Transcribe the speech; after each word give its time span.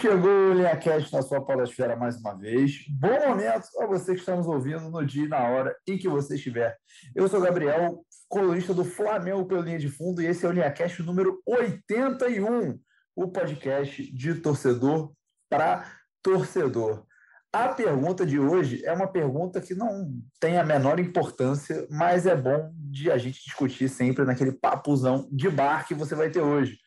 Chegou, 0.00 0.30
o 0.30 0.54
LinhaCast 0.54 1.12
na 1.12 1.20
sua 1.20 1.44
palesfera 1.44 1.94
mais 1.94 2.16
uma 2.16 2.34
vez. 2.34 2.86
Bom 2.88 3.28
momento 3.28 3.68
a 3.80 3.86
você 3.86 4.14
que 4.14 4.20
está 4.20 4.34
nos 4.34 4.46
ouvindo 4.46 4.88
no 4.88 5.04
dia 5.04 5.26
e 5.26 5.28
na 5.28 5.46
hora 5.46 5.76
em 5.86 5.98
que 5.98 6.08
você 6.08 6.36
estiver. 6.36 6.74
Eu 7.14 7.28
sou 7.28 7.38
Gabriel, 7.38 8.02
colunista 8.26 8.72
do 8.72 8.82
Flamengo 8.82 9.44
pelo 9.44 9.60
Linha 9.60 9.78
de 9.78 9.90
Fundo, 9.90 10.22
e 10.22 10.26
esse 10.26 10.46
é 10.46 10.48
o 10.48 10.52
LinhaCast 10.52 11.02
número 11.02 11.42
81, 11.46 12.80
o 13.14 13.28
podcast 13.28 14.10
de 14.10 14.36
torcedor 14.36 15.12
para 15.50 15.92
torcedor. 16.22 17.04
A 17.52 17.68
pergunta 17.68 18.24
de 18.24 18.40
hoje 18.40 18.82
é 18.86 18.92
uma 18.94 19.06
pergunta 19.06 19.60
que 19.60 19.74
não 19.74 20.10
tem 20.40 20.56
a 20.56 20.64
menor 20.64 20.98
importância, 20.98 21.86
mas 21.90 22.24
é 22.24 22.34
bom 22.34 22.72
de 22.74 23.10
a 23.10 23.18
gente 23.18 23.44
discutir 23.44 23.90
sempre 23.90 24.24
naquele 24.24 24.52
papuzão 24.52 25.28
de 25.30 25.50
bar 25.50 25.86
que 25.86 25.92
você 25.92 26.14
vai 26.14 26.30
ter 26.30 26.40
hoje. 26.40 26.78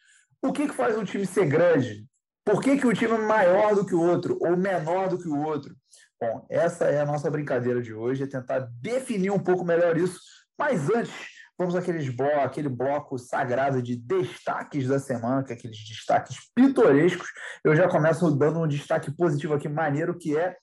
O 0.41 0.51
que, 0.51 0.67
que 0.67 0.73
faz 0.73 0.97
um 0.97 1.03
time 1.03 1.27
ser 1.27 1.45
grande? 1.45 2.07
Por 2.45 2.61
que, 2.61 2.77
que 2.77 2.87
o 2.87 2.93
time 2.93 3.13
é 3.13 3.17
maior 3.17 3.73
do 3.73 3.85
que 3.85 3.95
o 3.95 4.01
outro 4.01 4.37
ou 4.41 4.57
menor 4.57 5.07
do 5.09 5.17
que 5.17 5.27
o 5.27 5.41
outro? 5.41 5.75
Bom, 6.21 6.45
essa 6.49 6.85
é 6.85 7.01
a 7.01 7.05
nossa 7.05 7.29
brincadeira 7.29 7.81
de 7.81 7.93
hoje, 7.93 8.23
é 8.23 8.27
tentar 8.27 8.67
definir 8.81 9.31
um 9.31 9.39
pouco 9.39 9.63
melhor 9.63 9.97
isso. 9.97 10.19
Mas 10.57 10.89
antes, 10.89 11.13
vamos 11.57 11.75
àqueles 11.75 12.09
bloco, 12.09 12.39
aquele 12.39 12.69
bloco 12.69 13.17
sagrado 13.17 13.81
de 13.81 13.95
destaques 13.95 14.87
da 14.87 14.99
semana, 14.99 15.43
que 15.43 15.53
é 15.53 15.55
aqueles 15.55 15.77
destaques 15.87 16.37
pitorescos. 16.55 17.27
Eu 17.63 17.75
já 17.75 17.87
começo 17.87 18.29
dando 18.31 18.61
um 18.61 18.67
destaque 18.67 19.11
positivo 19.15 19.53
aqui, 19.53 19.67
maneiro, 19.69 20.17
que 20.17 20.37
é 20.37 20.55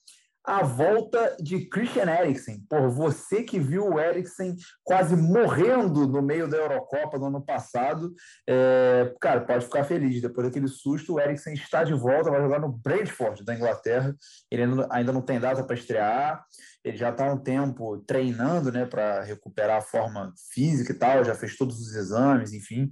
a 0.43 0.63
volta 0.63 1.35
de 1.39 1.65
Christian 1.65 2.09
Eriksen. 2.09 2.65
Por 2.67 2.89
você 2.89 3.43
que 3.43 3.59
viu 3.59 3.87
o 3.87 3.99
Eriksen 3.99 4.55
quase 4.83 5.15
morrendo 5.15 6.07
no 6.07 6.21
meio 6.21 6.47
da 6.47 6.57
Eurocopa 6.57 7.17
no 7.17 7.27
ano 7.27 7.41
passado, 7.45 8.13
é, 8.47 9.13
cara, 9.21 9.41
pode 9.41 9.65
ficar 9.65 9.83
feliz. 9.83 10.21
Depois 10.21 10.47
daquele 10.47 10.67
susto, 10.67 11.13
o 11.13 11.19
Eriksen 11.19 11.53
está 11.53 11.83
de 11.83 11.93
volta, 11.93 12.31
vai 12.31 12.41
jogar 12.41 12.59
no 12.59 12.71
Brentford 12.71 13.43
da 13.45 13.53
Inglaterra. 13.53 14.15
Ele 14.49 14.63
ainda 14.89 15.11
não 15.11 15.21
tem 15.21 15.39
data 15.39 15.63
para 15.63 15.75
estrear. 15.75 16.43
Ele 16.83 16.97
já 16.97 17.09
está 17.09 17.29
há 17.29 17.33
um 17.33 17.37
tempo 17.37 17.99
treinando, 18.07 18.71
né, 18.71 18.85
para 18.85 19.21
recuperar 19.21 19.77
a 19.77 19.81
forma 19.81 20.33
física 20.51 20.91
e 20.91 20.95
tal. 20.95 21.23
Já 21.23 21.35
fez 21.35 21.55
todos 21.55 21.79
os 21.79 21.95
exames, 21.95 22.53
enfim. 22.53 22.89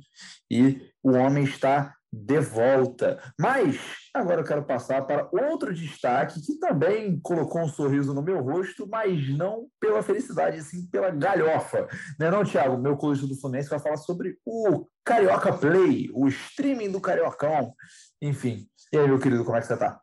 E 0.51 0.79
o 1.03 1.13
homem 1.13 1.43
está 1.43 1.95
de 2.11 2.39
volta. 2.39 3.19
Mas 3.39 3.79
agora 4.13 4.41
eu 4.41 4.45
quero 4.45 4.63
passar 4.63 5.05
para 5.05 5.29
outro 5.31 5.73
destaque 5.73 6.41
que 6.41 6.59
também 6.59 7.19
colocou 7.19 7.61
um 7.61 7.67
sorriso 7.67 8.13
no 8.13 8.21
meu 8.21 8.41
rosto, 8.41 8.87
mas 8.87 9.29
não 9.37 9.67
pela 9.79 10.01
felicidade, 10.01 10.61
sim 10.63 10.87
pela 10.87 11.11
galhofa. 11.11 11.87
Não 12.19 12.27
é 12.27 12.31
não, 12.31 12.43
Thiago? 12.43 12.77
Meu 12.77 12.97
colunista 12.97 13.27
do 13.27 13.39
Fluminense 13.39 13.69
vai 13.69 13.79
falar 13.79 13.97
sobre 13.97 14.37
o 14.45 14.87
Carioca 15.03 15.53
Play, 15.53 16.09
o 16.13 16.27
streaming 16.27 16.91
do 16.91 17.01
Cariocão. 17.01 17.73
Enfim. 18.21 18.67
E 18.91 18.97
aí, 18.97 19.07
meu 19.07 19.19
querido, 19.19 19.45
como 19.45 19.55
é 19.55 19.61
que 19.61 19.67
você 19.67 19.73
está? 19.73 20.01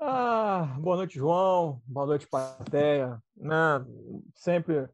Ah, 0.00 0.76
boa 0.78 0.96
noite, 0.96 1.18
João. 1.18 1.80
Boa 1.86 2.06
noite, 2.06 2.28
Plateia. 2.28 3.18
Né? 3.36 3.84
Sempre, 4.34 4.88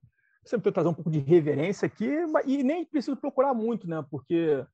sempre 0.44 0.72
trazer 0.72 0.88
um 0.88 0.94
pouco 0.94 1.10
de 1.10 1.18
reverência 1.18 1.84
aqui, 1.86 2.08
e 2.46 2.62
nem 2.62 2.84
preciso 2.84 3.16
procurar 3.16 3.52
muito, 3.52 3.88
né? 3.88 4.04
Porque 4.10 4.64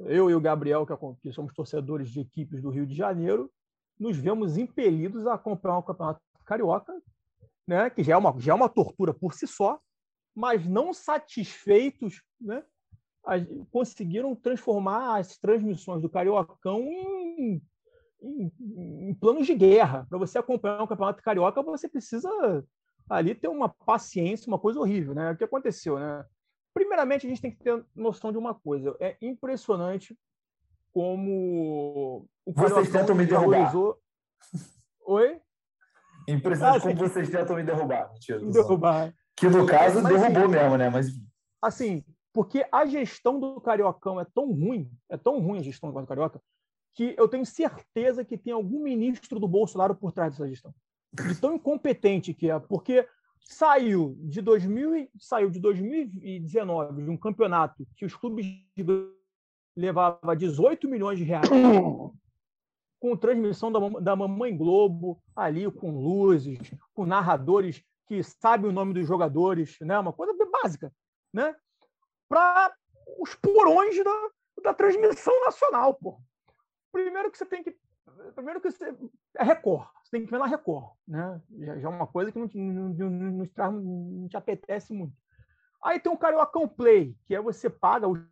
eu 0.00 0.30
e 0.30 0.34
o 0.34 0.40
Gabriel, 0.40 0.86
que 1.20 1.32
somos 1.32 1.54
torcedores 1.54 2.10
de 2.10 2.20
equipes 2.20 2.60
do 2.60 2.70
Rio 2.70 2.86
de 2.86 2.94
Janeiro, 2.94 3.50
nos 3.98 4.16
vemos 4.16 4.56
impelidos 4.56 5.26
a 5.26 5.34
acompanhar 5.34 5.78
o 5.78 5.82
Campeonato 5.82 6.20
Carioca, 6.44 6.92
né, 7.66 7.88
que 7.90 8.02
já 8.02 8.14
é, 8.14 8.16
uma, 8.16 8.34
já 8.38 8.52
é 8.52 8.54
uma 8.54 8.68
tortura 8.68 9.14
por 9.14 9.34
si 9.34 9.46
só, 9.46 9.80
mas 10.34 10.66
não 10.66 10.92
satisfeitos, 10.92 12.22
né, 12.40 12.64
conseguiram 13.70 14.34
transformar 14.34 15.18
as 15.18 15.38
transmissões 15.38 16.02
do 16.02 16.08
Cariocão 16.08 16.80
em, 16.80 17.62
em, 18.20 18.52
em 19.08 19.14
planos 19.14 19.46
de 19.46 19.54
guerra. 19.54 20.06
Para 20.08 20.18
você 20.18 20.38
acompanhar 20.38 20.82
o 20.82 20.88
Campeonato 20.88 21.22
Carioca, 21.22 21.62
você 21.62 21.88
precisa 21.88 22.28
ali 23.08 23.34
ter 23.34 23.48
uma 23.48 23.68
paciência, 23.68 24.48
uma 24.48 24.58
coisa 24.58 24.80
horrível. 24.80 25.14
Né? 25.14 25.30
O 25.30 25.36
que 25.36 25.44
aconteceu? 25.44 25.98
Né? 25.98 26.24
Primeiramente, 26.74 27.26
a 27.26 27.28
gente 27.28 27.42
tem 27.42 27.50
que 27.50 27.62
ter 27.62 27.84
noção 27.94 28.32
de 28.32 28.38
uma 28.38 28.54
coisa. 28.54 28.96
É 29.00 29.16
impressionante 29.20 30.16
como 30.92 32.28
o 32.44 32.52
Vocês 32.52 32.90
tentam 32.90 33.14
me 33.14 33.26
derrubar. 33.26 33.72
Oi? 35.06 35.40
Impressionante 36.28 36.78
ah, 36.78 36.80
como 36.80 36.96
vocês 36.96 37.28
tentam 37.28 37.56
me 37.56 37.64
derrubar. 37.64 38.12
Mentira, 38.12 38.40
me 38.40 38.52
derrubar. 38.52 39.14
Que 39.36 39.48
no 39.48 39.66
caso 39.66 40.02
Mas, 40.02 40.12
derrubou 40.12 40.44
assim, 40.44 40.52
mesmo, 40.52 40.76
né? 40.76 40.88
Mas 40.88 41.08
assim, 41.60 42.04
porque 42.32 42.66
a 42.70 42.86
gestão 42.86 43.38
do 43.38 43.60
Cariocão 43.60 44.20
é 44.20 44.24
tão 44.24 44.52
ruim, 44.52 44.90
é 45.08 45.16
tão 45.16 45.40
ruim 45.40 45.58
a 45.58 45.62
gestão 45.62 45.92
do 45.92 46.06
Carioca, 46.06 46.40
que 46.94 47.14
eu 47.18 47.28
tenho 47.28 47.44
certeza 47.44 48.24
que 48.24 48.38
tem 48.38 48.52
algum 48.52 48.82
ministro 48.82 49.40
do 49.40 49.48
Bolsonaro 49.48 49.94
por 49.94 50.12
trás 50.12 50.32
dessa 50.32 50.48
gestão. 50.48 50.74
De 51.12 51.34
tão 51.34 51.54
incompetente 51.54 52.32
que 52.32 52.50
é, 52.50 52.58
porque 52.58 53.06
saiu 53.44 54.16
de 54.20 54.40
2000 54.40 55.08
saiu 55.18 55.50
de 55.50 55.60
2019 55.60 57.02
de 57.02 57.10
um 57.10 57.16
campeonato 57.16 57.86
que 57.96 58.04
os 58.04 58.14
clubes 58.14 58.46
levava 59.76 60.36
18 60.36 60.88
milhões 60.88 61.18
de 61.18 61.24
reais 61.24 61.48
com 63.00 63.16
transmissão 63.16 63.72
da, 63.72 63.80
da 64.00 64.16
Mamãe 64.16 64.56
Globo 64.56 65.20
ali 65.34 65.70
com 65.70 65.90
luzes, 65.90 66.58
com 66.94 67.04
narradores 67.04 67.82
que 68.06 68.22
sabem 68.22 68.70
o 68.70 68.72
nome 68.72 68.94
dos 68.94 69.06
jogadores, 69.06 69.76
né? 69.80 69.98
Uma 69.98 70.12
coisa 70.12 70.32
básica, 70.62 70.92
né? 71.32 71.54
Para 72.28 72.72
os 73.18 73.34
porões 73.34 73.96
da, 74.04 74.30
da 74.62 74.74
transmissão 74.74 75.34
nacional, 75.44 75.94
pô. 75.94 76.20
Primeiro 76.92 77.30
que 77.30 77.38
você 77.38 77.46
tem 77.46 77.62
que 77.62 77.76
primeiro 78.34 78.60
que 78.60 78.70
você, 78.70 78.94
é 79.36 79.42
Record 79.42 79.88
tem 80.12 80.26
que 80.26 80.30
ver 80.30 80.38
na 80.38 80.46
Record, 80.46 80.92
né? 81.08 81.40
Já, 81.58 81.78
já 81.78 81.88
é 81.88 81.90
uma 81.90 82.06
coisa 82.06 82.30
que 82.30 82.38
não, 82.38 82.46
não, 82.46 83.10
não, 83.10 83.48
não, 83.56 83.72
não 83.72 84.28
te 84.28 84.36
apetece 84.36 84.92
muito. 84.92 85.16
Aí 85.82 85.98
tem 85.98 86.12
o 86.12 86.18
Cariocão 86.18 86.68
Play, 86.68 87.16
que 87.24 87.34
é 87.34 87.40
você 87.40 87.70
paga 87.70 88.06
o 88.06 88.22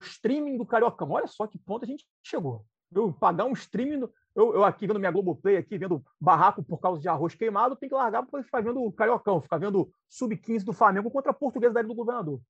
streaming 0.00 0.56
do 0.56 0.64
Cariocão. 0.64 1.10
Olha 1.10 1.26
só 1.26 1.46
que 1.48 1.58
ponto 1.58 1.84
a 1.84 1.88
gente 1.88 2.06
chegou. 2.22 2.64
Eu 2.94 3.12
pagar 3.12 3.46
um 3.46 3.52
streaming, 3.52 3.98
do, 3.98 4.14
eu, 4.32 4.54
eu 4.54 4.64
aqui 4.64 4.86
vendo 4.86 5.00
minha 5.00 5.10
Globoplay, 5.10 5.56
aqui 5.56 5.76
vendo 5.76 6.04
barraco 6.20 6.62
por 6.62 6.78
causa 6.78 7.00
de 7.00 7.08
arroz 7.08 7.34
queimado, 7.34 7.74
tem 7.74 7.88
que 7.88 7.94
largar 7.96 8.24
para 8.24 8.42
ficar 8.44 8.62
vendo 8.62 8.80
o 8.80 8.92
Cariocão, 8.92 9.42
ficar 9.42 9.58
vendo 9.58 9.92
sub-15 10.08 10.62
do 10.62 10.72
Flamengo 10.72 11.10
contra 11.10 11.32
a 11.32 11.34
portuguesa 11.34 11.82
do 11.82 11.94
governador. 11.96 12.40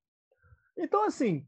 Então, 0.76 1.04
assim, 1.04 1.46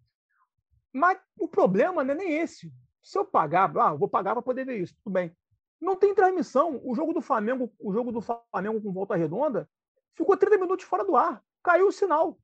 mas 0.91 1.19
o 1.38 1.46
problema 1.46 2.02
não 2.02 2.14
é 2.14 2.16
nem 2.16 2.38
esse. 2.38 2.72
Se 3.02 3.19
eu 3.19 3.26
pagar, 3.26 3.70
ah, 3.76 3.92
vou 3.92 4.08
pagar 4.08 4.32
para 4.32 4.42
poder 4.42 4.64
ver 4.64 4.80
isso, 4.80 4.96
tudo 5.04 5.12
bem. 5.12 5.36
Não 5.86 5.94
tem 5.94 6.12
transmissão. 6.12 6.80
O 6.82 6.97
jogo 6.97 7.12
do 7.12 7.20
Flamengo, 7.20 7.72
o 7.78 7.92
jogo 7.92 8.10
do 8.10 8.20
Flamengo 8.20 8.82
com 8.82 8.92
volta 8.92 9.14
redonda, 9.14 9.70
ficou 10.16 10.36
30 10.36 10.58
minutos 10.58 10.84
fora 10.84 11.04
do 11.04 11.14
ar. 11.14 11.41
Caiu 11.62 11.86
o 11.86 11.92
sinal. 11.92 12.36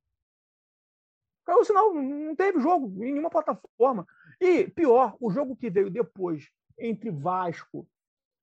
Caiu 1.44 1.58
o 1.58 1.64
sinal, 1.64 1.92
não 1.92 2.36
teve 2.36 2.60
jogo 2.60 2.86
em 3.02 3.10
nenhuma 3.10 3.28
plataforma. 3.28 4.06
E 4.40 4.68
pior, 4.68 5.16
o 5.18 5.28
jogo 5.32 5.56
que 5.56 5.68
veio 5.68 5.90
depois 5.90 6.52
entre 6.78 7.10
Vasco 7.10 7.84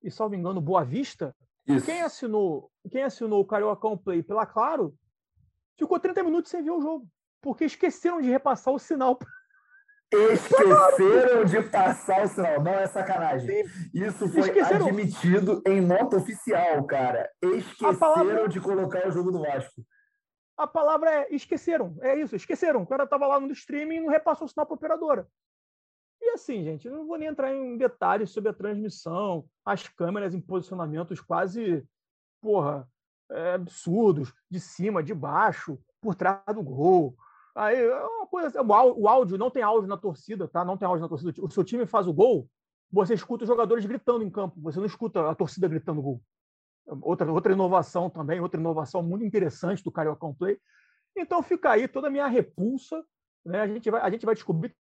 e, 0.04 0.12
salvo 0.12 0.36
engano, 0.36 0.60
Boa 0.60 0.84
Vista, 0.84 1.34
Isso. 1.66 1.86
quem 1.86 2.02
assinou, 2.02 2.70
quem 2.92 3.04
assinou 3.04 3.40
o 3.40 3.46
Cariocão 3.46 3.98
Play 3.98 4.22
pela 4.22 4.46
Claro, 4.46 4.94
ficou 5.78 5.98
30 5.98 6.24
minutos 6.24 6.52
sem 6.52 6.62
ver 6.62 6.72
o 6.72 6.82
jogo, 6.82 7.08
porque 7.40 7.64
esqueceram 7.64 8.20
de 8.20 8.30
repassar 8.30 8.74
o 8.74 8.80
sinal 8.80 9.18
Esqueceram 10.12 11.46
de 11.46 11.62
passar 11.70 12.24
o 12.24 12.28
sinal. 12.28 12.62
Não 12.64 12.72
é 12.72 12.88
sacanagem. 12.88 13.64
Isso 13.94 14.28
foi 14.30 14.42
Esqueceram. 14.42 14.88
admitido 14.88 15.62
em 15.66 15.82
nota 15.82 16.18
oficial, 16.18 16.84
cara. 16.86 17.30
Esqueceram 17.42 17.96
palavra... 18.00 18.50
de 18.50 18.60
colocar 18.60 19.08
o 19.08 19.12
jogo 19.12 19.32
do 19.32 19.42
Vasco. 19.42 19.84
A 20.58 20.68
palavra 20.68 21.10
é 21.10 21.28
esqueceram. 21.34 21.96
É 22.02 22.20
isso, 22.20 22.36
esqueceram. 22.36 22.82
O 22.82 22.88
cara 22.88 23.04
estava 23.04 23.28
lá 23.28 23.40
no 23.40 23.52
streaming 23.52 23.98
e 23.98 24.00
não 24.02 24.10
repassou 24.10 24.46
o 24.46 24.50
sinal 24.50 24.66
para 24.66 24.74
a 24.74 24.78
operadora. 24.78 25.28
E 26.22 26.32
assim, 26.32 26.64
gente, 26.64 26.88
eu 26.88 26.94
não 26.94 27.08
vou 27.08 27.18
nem 27.18 27.30
entrar 27.30 27.54
em 27.54 27.78
detalhes 27.78 28.32
sobre 28.32 28.50
a 28.50 28.54
transmissão, 28.54 29.46
as 29.64 29.88
câmeras 29.88 30.34
em 30.34 30.42
posicionamentos 30.42 31.22
quase, 31.22 31.88
porra, 32.42 32.86
é, 33.32 33.54
absurdos, 33.54 34.34
de 34.50 34.60
cima, 34.60 35.02
de 35.02 35.14
baixo, 35.14 35.80
por 36.02 36.16
trás 36.16 36.44
do 36.54 36.62
gol. 36.62 37.16
Aí 37.60 37.76
é 37.76 38.06
uma 38.06 38.26
coisa 38.26 38.48
assim, 38.48 38.58
o 38.58 39.08
áudio 39.10 39.38
não 39.38 39.52
tem 39.52 39.62
áudio 39.62 39.90
na 39.90 39.98
torcida, 39.98 40.48
tá? 40.48 40.64
Não 40.64 40.78
tem 40.78 40.88
áudio 40.88 41.02
na 41.02 41.10
torcida. 41.10 41.34
O 41.44 41.50
seu 41.50 41.62
time 41.62 41.86
faz 41.86 42.08
o 42.08 42.14
gol, 42.14 42.50
você 42.90 43.14
escuta 43.14 43.44
os 43.44 43.50
jogadores 43.50 43.86
gritando 43.86 44.24
em 44.24 44.30
campo, 44.30 44.62
você 44.62 44.80
não 44.80 44.86
escuta 44.86 45.30
a 45.30 45.36
torcida 45.36 45.68
gritando 45.68 46.02
gol. 46.02 46.22
Outra, 47.02 47.30
outra 47.30 47.52
inovação 47.52 48.10
também, 48.10 48.40
outra 48.40 48.58
inovação 48.58 49.04
muito 49.04 49.26
interessante 49.26 49.84
do 49.84 49.92
Carioca 49.92 50.34
Play. 50.36 50.58
Então 51.18 51.44
fica 51.44 51.72
aí 51.72 51.86
toda 51.86 52.08
a 52.08 52.10
minha 52.10 52.28
repulsa. 52.28 53.04
Né? 53.46 53.60
A, 53.60 53.68
gente 53.68 53.92
vai, 53.92 54.02
a 54.04 54.10
gente 54.10 54.26
vai 54.26 54.36
descobrir 54.36 54.74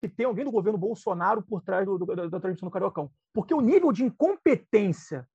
que 0.00 0.08
tem 0.08 0.24
alguém 0.24 0.46
do 0.46 0.50
governo 0.50 0.78
Bolsonaro 0.78 1.42
por 1.42 1.60
trás 1.60 1.84
do, 1.84 1.98
do, 1.98 2.06
da, 2.16 2.28
da 2.28 2.40
transmissão 2.40 2.66
do 2.66 2.72
Cariocão. 2.72 3.10
Porque 3.30 3.52
o 3.52 3.60
nível 3.60 3.92
de 3.92 4.04
incompetência 4.04 5.28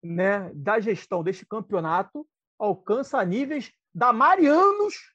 né, 0.00 0.52
da 0.54 0.78
gestão 0.78 1.24
deste 1.24 1.44
campeonato 1.44 2.24
alcança 2.60 3.24
níveis 3.24 3.72
da 3.92 4.12
Marianos 4.12 5.13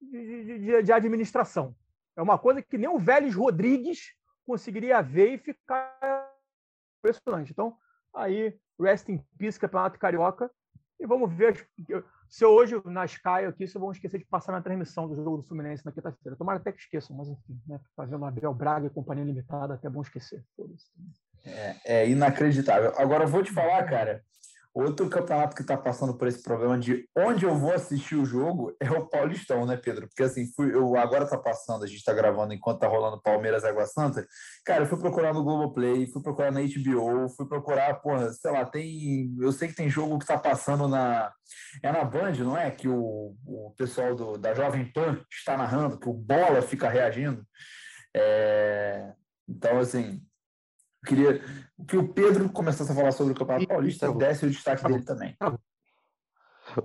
de, 0.00 0.58
de, 0.58 0.82
de, 0.82 0.92
administração. 0.92 1.74
É 2.16 2.22
uma 2.22 2.38
coisa 2.38 2.62
que 2.62 2.78
nem 2.78 2.88
o 2.88 2.98
Vélez 2.98 3.34
Rodrigues 3.34 4.14
conseguiria 4.46 5.00
ver 5.02 5.34
e 5.34 5.38
ficar 5.38 6.30
impressionante. 6.98 7.52
Então, 7.52 7.76
aí, 8.14 8.58
rest 8.78 9.08
in 9.08 9.18
peace, 9.38 9.58
Campeonato 9.58 9.98
Carioca. 9.98 10.50
E 10.98 11.06
vamos 11.06 11.32
ver 11.32 11.66
se 12.28 12.44
hoje 12.44 12.80
na 12.84 13.06
Sky 13.06 13.46
aqui, 13.48 13.66
se 13.66 13.78
vão 13.78 13.90
esquecer 13.90 14.18
de 14.18 14.26
passar 14.26 14.52
na 14.52 14.60
transmissão 14.60 15.08
do 15.08 15.16
jogo 15.16 15.38
do 15.38 15.42
Fluminense 15.42 15.84
na 15.84 15.92
quinta-feira. 15.92 16.36
Tomara 16.36 16.58
até 16.58 16.70
que 16.72 16.80
esqueçam, 16.80 17.16
mas 17.16 17.28
enfim, 17.28 17.58
né? 17.66 17.80
Fazendo 17.96 18.24
Abel 18.24 18.52
Braga 18.52 18.86
e 18.86 18.90
companhia 18.90 19.24
limitada, 19.24 19.74
até 19.74 19.88
bom 19.88 20.02
esquecer. 20.02 20.44
É, 21.44 21.76
é 21.84 22.08
inacreditável. 22.08 22.92
Agora, 22.98 23.24
eu 23.24 23.28
vou 23.28 23.42
te 23.42 23.50
falar, 23.50 23.82
cara, 23.88 24.22
Outro 24.72 25.10
campeonato 25.10 25.56
que 25.56 25.62
está 25.62 25.76
passando 25.76 26.16
por 26.16 26.28
esse 26.28 26.42
problema 26.44 26.78
de 26.78 27.04
onde 27.16 27.44
eu 27.44 27.56
vou 27.56 27.72
assistir 27.72 28.14
o 28.14 28.24
jogo 28.24 28.72
é 28.80 28.88
o 28.88 29.04
Paulistão, 29.08 29.66
né, 29.66 29.76
Pedro? 29.76 30.06
Porque 30.06 30.22
assim, 30.22 30.46
fui, 30.54 30.72
eu 30.72 30.96
agora 30.96 31.26
tá 31.26 31.36
passando, 31.36 31.82
a 31.82 31.88
gente 31.88 31.98
está 31.98 32.12
gravando 32.12 32.54
enquanto 32.54 32.78
tá 32.78 32.86
rolando 32.86 33.20
Palmeiras 33.20 33.64
Água 33.64 33.84
Santa. 33.86 34.24
Cara, 34.64 34.84
eu 34.84 34.86
fui 34.86 34.96
procurar 34.98 35.34
no 35.34 35.42
Globoplay, 35.42 36.06
fui 36.06 36.22
procurar 36.22 36.52
na 36.52 36.60
HBO, 36.60 37.28
fui 37.30 37.48
procurar, 37.48 37.94
porra, 37.94 38.32
sei 38.32 38.52
lá, 38.52 38.64
tem. 38.64 39.34
Eu 39.40 39.50
sei 39.50 39.66
que 39.68 39.74
tem 39.74 39.90
jogo 39.90 40.18
que 40.18 40.24
está 40.24 40.38
passando 40.38 40.86
na. 40.86 41.32
É 41.82 41.90
na 41.90 42.04
Band, 42.04 42.34
não 42.34 42.56
é? 42.56 42.70
Que 42.70 42.86
o, 42.86 43.34
o 43.44 43.74
pessoal 43.76 44.14
do, 44.14 44.38
da 44.38 44.54
Jovem 44.54 44.84
Pan 44.92 45.20
está 45.28 45.56
narrando, 45.56 45.98
que 45.98 46.08
o 46.08 46.12
bola 46.12 46.62
fica 46.62 46.88
reagindo. 46.88 47.44
É... 48.14 49.12
Então, 49.48 49.80
assim, 49.80 50.22
queria 51.06 51.40
que 51.88 51.96
o 51.96 52.08
Pedro 52.12 52.50
começasse 52.50 52.90
a 52.90 52.94
falar 52.94 53.12
sobre 53.12 53.32
o 53.32 53.36
Campeonato 53.36 53.66
Paulista, 53.66 54.12
desse 54.12 54.46
o 54.46 54.50
destaque 54.50 54.84
dele 54.84 55.02
também. 55.02 55.36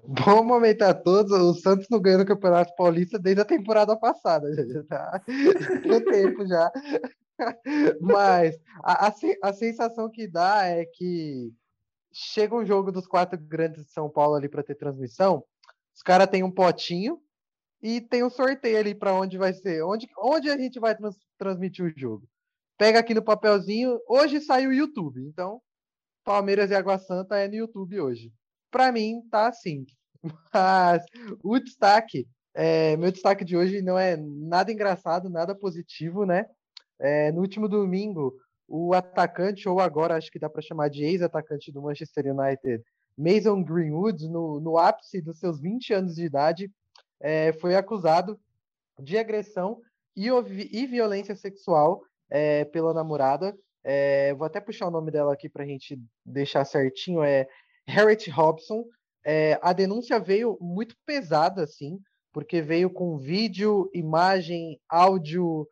Bom 0.04 0.44
momento 0.44 0.82
a 0.82 0.94
todos. 0.94 1.32
O 1.32 1.54
Santos 1.54 1.88
não 1.90 2.00
ganhou 2.00 2.22
o 2.22 2.26
Campeonato 2.26 2.74
Paulista 2.76 3.20
desde 3.20 3.42
a 3.42 3.46
temporada 3.46 3.96
passada. 3.96 4.52
Já 4.54 4.84
tá 4.84 5.22
tem 5.84 6.04
tempo 6.04 6.48
já. 6.48 6.72
Mas 8.02 8.58
a, 8.84 9.08
a, 9.08 9.14
a, 9.44 9.54
sensação 9.54 10.10
que 10.10 10.28
dá 10.28 10.66
é 10.66 10.86
que 10.86 11.52
chega 12.12 12.56
um 12.56 12.66
jogo 12.66 12.92
dos 12.92 13.06
quatro 13.06 13.38
grandes 13.40 13.86
de 13.86 13.92
São 13.92 14.10
Paulo 14.10 14.36
ali 14.36 14.48
para 14.48 14.64
ter 14.64 14.76
transmissão. 14.76 15.44
Os 15.94 16.02
caras 16.02 16.28
têm 16.28 16.44
um 16.44 16.52
potinho 16.52 17.20
e 17.82 18.02
tem 18.02 18.24
um 18.24 18.30
sorteio 18.30 18.80
ali 18.80 18.96
para 18.96 19.14
onde 19.14 19.38
vai 19.38 19.54
ser, 19.54 19.84
onde, 19.84 20.08
onde 20.18 20.50
a 20.50 20.58
gente 20.58 20.80
vai 20.80 20.96
trans, 20.96 21.18
transmitir 21.38 21.86
o 21.86 22.00
jogo 22.00 22.28
pega 22.78 23.00
aqui 23.00 23.14
no 23.14 23.24
papelzinho. 23.24 24.00
Hoje 24.08 24.40
saiu 24.42 24.70
o 24.70 24.74
YouTube, 24.74 25.22
então 25.22 25.62
Palmeiras 26.24 26.72
e 26.72 26.76
Água 26.76 26.98
Santa 26.98 27.38
é 27.38 27.48
no 27.48 27.56
YouTube 27.56 28.00
hoje. 28.00 28.32
Para 28.72 28.92
mim, 28.92 29.22
tá 29.30 29.48
assim. 29.48 29.86
Mas 30.54 31.04
o 31.44 31.60
destaque, 31.60 32.28
é, 32.54 32.98
meu 32.98 33.12
destaque 33.12 33.46
de 33.46 33.56
hoje 33.56 33.82
não 33.82 33.98
é 33.98 34.18
nada 34.18 34.72
engraçado, 34.72 35.30
nada 35.30 35.56
positivo, 35.56 36.26
né? 36.26 36.46
É, 37.00 37.32
no 37.32 37.42
último 37.42 37.68
domingo, 37.68 38.36
o 38.68 38.94
atacante, 38.94 39.70
ou 39.70 39.80
agora 39.80 40.16
acho 40.16 40.32
que 40.32 40.40
dá 40.40 40.50
para 40.50 40.62
chamar 40.62 40.90
de 40.90 41.04
ex-atacante 41.04 41.72
do 41.72 41.82
Manchester 41.82 42.26
United, 42.34 42.84
Mason 43.18 43.64
Greenwood, 43.64 44.28
no, 44.28 44.60
no 44.60 44.78
ápice 44.78 45.22
dos 45.22 45.40
seus 45.40 45.60
20 45.60 45.94
anos 45.94 46.16
de 46.16 46.26
idade, 46.26 46.72
é, 47.20 47.54
foi 47.54 47.76
acusado 47.76 48.40
de 49.00 49.18
agressão 49.18 49.82
e, 50.16 50.28
e 50.28 50.88
violência 50.88 51.36
sexual 51.36 52.02
é, 52.30 52.66
pela 52.66 52.94
namorada. 52.94 53.56
É, 53.84 54.34
vou 54.34 54.46
até 54.46 54.60
puxar 54.60 54.88
o 54.88 54.92
nome 54.92 55.12
dela 55.12 55.34
aqui 55.34 55.48
para 55.48 55.64
a 55.64 55.68
gente 55.68 56.00
deixar 56.26 56.66
certinho. 56.66 57.24
É 57.24 57.48
Harriet 57.88 58.30
Robson. 58.30 58.84
É, 59.24 59.60
a 59.62 59.74
denúncia 59.74 60.20
veio 60.20 60.58
muito 60.62 60.96
pesada, 61.06 61.64
assim, 61.64 62.00
porque 62.32 62.62
veio 62.62 62.90
com 62.90 63.18
vídeo, 63.18 63.90
imagem, 63.94 64.80
áudio, 64.90 65.68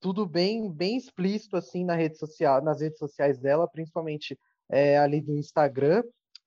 tudo 0.00 0.26
bem, 0.26 0.70
bem 0.70 0.96
explícito 0.96 1.56
assim 1.56 1.84
na 1.84 1.94
rede 1.94 2.16
social, 2.18 2.62
nas 2.62 2.80
redes 2.80 2.98
sociais 2.98 3.38
dela, 3.38 3.68
principalmente 3.68 4.38
é, 4.68 4.98
ali 4.98 5.20
do 5.20 5.36
Instagram. 5.36 6.02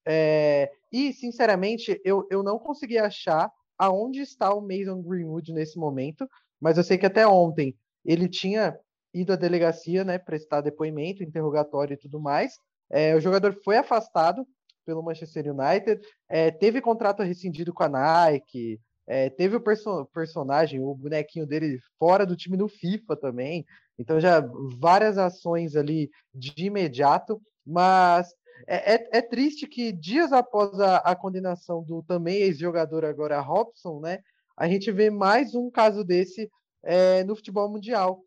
É, 0.06 0.72
e, 0.92 1.14
sinceramente, 1.14 2.00
eu, 2.04 2.28
eu 2.32 2.42
não 2.42 2.58
consegui 2.58 2.98
achar 2.98 3.52
aonde 3.78 4.22
está 4.22 4.54
o 4.54 4.62
Mason 4.62 5.02
Greenwood 5.02 5.54
nesse 5.54 5.78
momento, 5.78 6.28
mas 6.60 6.78
eu 6.78 6.84
sei 6.84 6.98
que 6.98 7.06
até 7.06 7.28
ontem 7.28 7.76
ele 8.04 8.28
tinha 8.28 8.78
ido 9.14 9.34
à 9.34 9.36
delegacia, 9.36 10.04
né, 10.04 10.18
prestar 10.18 10.62
depoimento, 10.62 11.24
interrogatório 11.24 11.94
e 11.94 11.98
tudo 11.98 12.20
mais. 12.20 12.54
É, 12.90 13.16
o 13.16 13.22
jogador 13.22 13.54
foi 13.64 13.78
afastado 13.78 14.46
pelo 14.86 15.04
Manchester 15.04 15.54
United, 15.54 16.02
é, 16.28 16.50
teve 16.50 16.82
contrato 16.82 17.22
rescindido 17.22 17.74
com 17.74 17.84
a 17.84 17.90
Nike, 17.90 18.80
é, 19.06 19.30
teve 19.30 19.56
o 19.56 19.62
perso 19.62 20.06
personagem, 20.14 20.80
o 20.80 20.94
bonequinho 20.94 21.46
dele 21.46 21.80
fora 21.98 22.26
do 22.26 22.36
time 22.36 22.58
no 22.58 22.68
FIFA 22.68 23.16
também. 23.16 23.66
Então 23.98 24.20
já 24.20 24.40
várias 24.80 25.18
ações 25.18 25.76
ali 25.76 26.10
de 26.34 26.66
imediato, 26.66 27.42
mas 27.66 28.30
é, 28.68 28.96
é, 28.96 29.10
é 29.14 29.22
triste 29.22 29.68
que 29.68 29.92
dias 29.92 30.32
após 30.32 30.80
a, 30.80 30.98
a 30.98 31.16
condenação 31.16 31.84
do 31.84 32.04
também 32.04 32.38
ex-jogador 32.38 33.06
agora 33.06 33.40
Robson, 33.40 34.00
né, 34.00 34.20
a 34.56 34.68
gente 34.68 34.92
vê 34.92 35.10
mais 35.10 35.56
um 35.56 35.72
caso 35.72 36.04
desse 36.04 36.50
é, 36.84 37.24
no 37.24 37.36
futebol 37.36 37.70
mundial. 37.70 38.22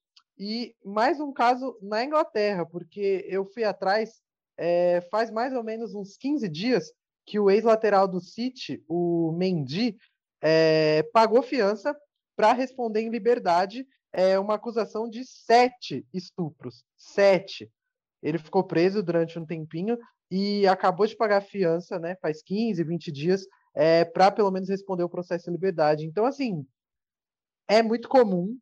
E 0.44 0.74
mais 0.84 1.20
um 1.20 1.32
caso 1.32 1.78
na 1.80 2.04
Inglaterra, 2.04 2.66
porque 2.66 3.24
eu 3.28 3.44
fui 3.44 3.62
atrás, 3.62 4.20
é, 4.56 5.00
faz 5.02 5.30
mais 5.30 5.54
ou 5.54 5.62
menos 5.62 5.94
uns 5.94 6.16
15 6.16 6.48
dias 6.48 6.92
que 7.24 7.38
o 7.38 7.48
ex-lateral 7.48 8.08
do 8.08 8.20
City, 8.20 8.84
o 8.88 9.30
Mendy, 9.38 9.96
é, 10.40 11.04
pagou 11.12 11.44
fiança 11.44 11.96
para 12.34 12.52
responder 12.52 13.02
em 13.02 13.08
liberdade 13.08 13.86
é, 14.12 14.36
uma 14.36 14.54
acusação 14.54 15.08
de 15.08 15.24
sete 15.24 16.04
estupros. 16.12 16.84
Sete. 16.96 17.70
Ele 18.20 18.38
ficou 18.38 18.64
preso 18.64 19.00
durante 19.00 19.38
um 19.38 19.46
tempinho 19.46 19.96
e 20.28 20.66
acabou 20.66 21.06
de 21.06 21.14
pagar 21.14 21.42
fiança, 21.42 22.00
né? 22.00 22.16
Faz 22.16 22.42
15, 22.42 22.82
20 22.82 23.12
dias, 23.12 23.46
é, 23.76 24.04
para 24.04 24.28
pelo 24.32 24.50
menos 24.50 24.68
responder 24.68 25.04
o 25.04 25.08
processo 25.08 25.48
em 25.48 25.52
liberdade. 25.52 26.04
Então, 26.04 26.24
assim, 26.24 26.66
é 27.68 27.80
muito 27.80 28.08
comum 28.08 28.58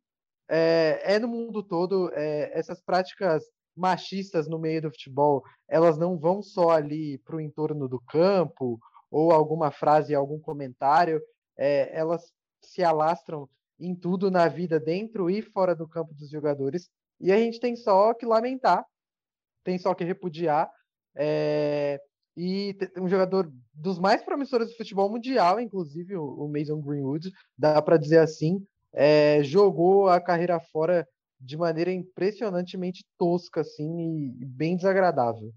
é, 0.51 1.01
é 1.15 1.19
no 1.19 1.29
mundo 1.29 1.63
todo 1.63 2.11
é, 2.13 2.51
essas 2.57 2.81
práticas 2.81 3.45
machistas 3.73 4.49
no 4.49 4.59
meio 4.59 4.81
do 4.81 4.91
futebol, 4.91 5.43
elas 5.65 5.97
não 5.97 6.19
vão 6.19 6.43
só 6.43 6.71
ali 6.71 7.17
para 7.19 7.37
o 7.37 7.41
entorno 7.41 7.87
do 7.87 8.01
campo 8.01 8.77
ou 9.09 9.31
alguma 9.31 9.71
frase, 9.71 10.13
algum 10.13 10.39
comentário, 10.39 11.21
é, 11.57 11.97
elas 11.97 12.33
se 12.61 12.83
alastram 12.83 13.49
em 13.79 13.95
tudo 13.95 14.29
na 14.29 14.47
vida 14.47 14.79
dentro 14.79 15.29
e 15.29 15.41
fora 15.41 15.73
do 15.73 15.87
campo 15.87 16.13
dos 16.13 16.29
jogadores. 16.29 16.89
E 17.19 17.31
a 17.31 17.37
gente 17.37 17.59
tem 17.59 17.75
só 17.75 18.13
que 18.13 18.25
lamentar, 18.25 18.85
tem 19.63 19.77
só 19.77 19.93
que 19.93 20.03
repudiar. 20.03 20.69
É, 21.15 21.99
e 22.35 22.77
um 22.97 23.07
jogador 23.07 23.51
dos 23.73 23.99
mais 23.99 24.21
promissores 24.23 24.69
do 24.69 24.77
futebol 24.77 25.09
mundial, 25.09 25.59
inclusive 25.59 26.15
o 26.15 26.47
Mason 26.47 26.81
Greenwood, 26.81 27.31
dá 27.57 27.81
para 27.81 27.97
dizer 27.97 28.19
assim, 28.19 28.65
é, 28.93 29.43
jogou 29.43 30.09
a 30.09 30.19
carreira 30.19 30.59
fora 30.59 31.07
de 31.39 31.57
maneira 31.57 31.91
impressionantemente 31.91 33.05
tosca, 33.17 33.61
assim, 33.61 34.35
e 34.39 34.45
bem 34.45 34.75
desagradável. 34.75 35.51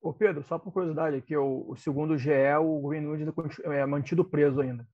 Ô 0.00 0.12
Pedro, 0.12 0.44
só 0.44 0.58
por 0.58 0.72
curiosidade 0.72 1.16
aqui, 1.16 1.36
o, 1.36 1.64
o 1.68 1.76
segundo 1.76 2.16
GE, 2.16 2.30
o 2.60 2.88
Greenwood 2.88 3.24
é 3.64 3.86
mantido 3.86 4.24
preso 4.24 4.60
ainda. 4.60 4.86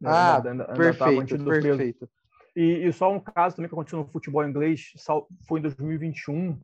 Né? 0.00 0.08
Ah, 0.08 0.36
ainda, 0.36 0.50
ainda, 0.50 0.64
perfeito, 0.66 1.34
ainda 1.34 1.38
tá 1.38 1.60
perfeito. 1.60 2.06
Preso. 2.06 2.12
E, 2.56 2.86
e, 2.86 2.92
só 2.92 3.12
um 3.12 3.20
caso 3.20 3.56
também 3.56 3.68
que 3.68 3.74
aconteceu 3.74 3.98
no 3.98 4.06
futebol 4.06 4.44
inglês, 4.44 4.92
foi 5.46 5.60
em 5.60 5.62
2021, 5.62 6.58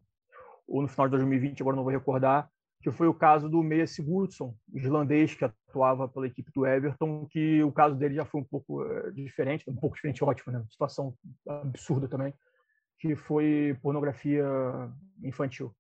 ou 0.67 0.83
no 0.83 0.89
final 0.89 1.07
de 1.07 1.13
2020, 1.13 1.61
agora 1.61 1.77
não 1.77 1.85
vou 1.85 1.93
recordar, 1.93 2.51
que 2.85 2.91
foi 2.91 3.09
o 3.09 3.15
caso 3.15 3.49
do 3.49 3.63
Meia 3.63 3.87
Sigurdsson, 3.87 4.55
islandês 4.75 5.35
que 5.35 5.43
atuava 5.43 6.07
pela 6.07 6.27
equipe 6.27 6.53
do 6.53 6.67
Everton, 6.67 7.27
que 7.31 7.63
o 7.63 7.73
caso 7.73 7.95
dele 7.95 8.15
já 8.15 8.27
foi 8.27 8.43
um 8.43 8.45
pouco 8.45 8.83
uh, 8.83 9.11
diferente, 9.11 9.65
um 9.71 9.75
pouco 9.75 9.97
diferente, 9.97 10.23
ótimo, 10.23 10.53
né? 10.53 10.63
Situação 10.69 11.15
absurda 11.49 12.07
também, 12.07 12.35
que 12.99 13.17
foi 13.17 13.75
pornografia 13.81 14.45
infantil. 15.23 15.75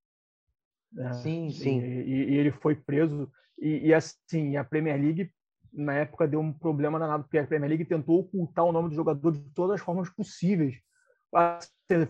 Né? 0.90 1.12
Sim, 1.12 1.50
sim. 1.50 1.78
E, 1.78 2.30
e, 2.30 2.36
ele 2.38 2.50
foi 2.50 2.74
preso. 2.74 3.30
E, 3.58 3.88
e, 3.88 3.92
assim, 3.92 4.56
a 4.56 4.64
Premier 4.64 4.98
League, 4.98 5.30
na 5.70 5.92
época, 5.92 6.26
deu 6.26 6.40
um 6.40 6.54
problema 6.54 6.98
danado, 6.98 7.24
porque 7.24 7.36
a 7.36 7.46
Premier 7.46 7.68
League 7.68 7.84
tentou 7.84 8.20
ocultar 8.20 8.64
o 8.64 8.72
nome 8.72 8.88
do 8.88 8.94
jogador 8.94 9.30
de 9.30 9.40
todas 9.50 9.74
as 9.74 9.84
formas 9.84 10.08
possíveis 10.08 10.80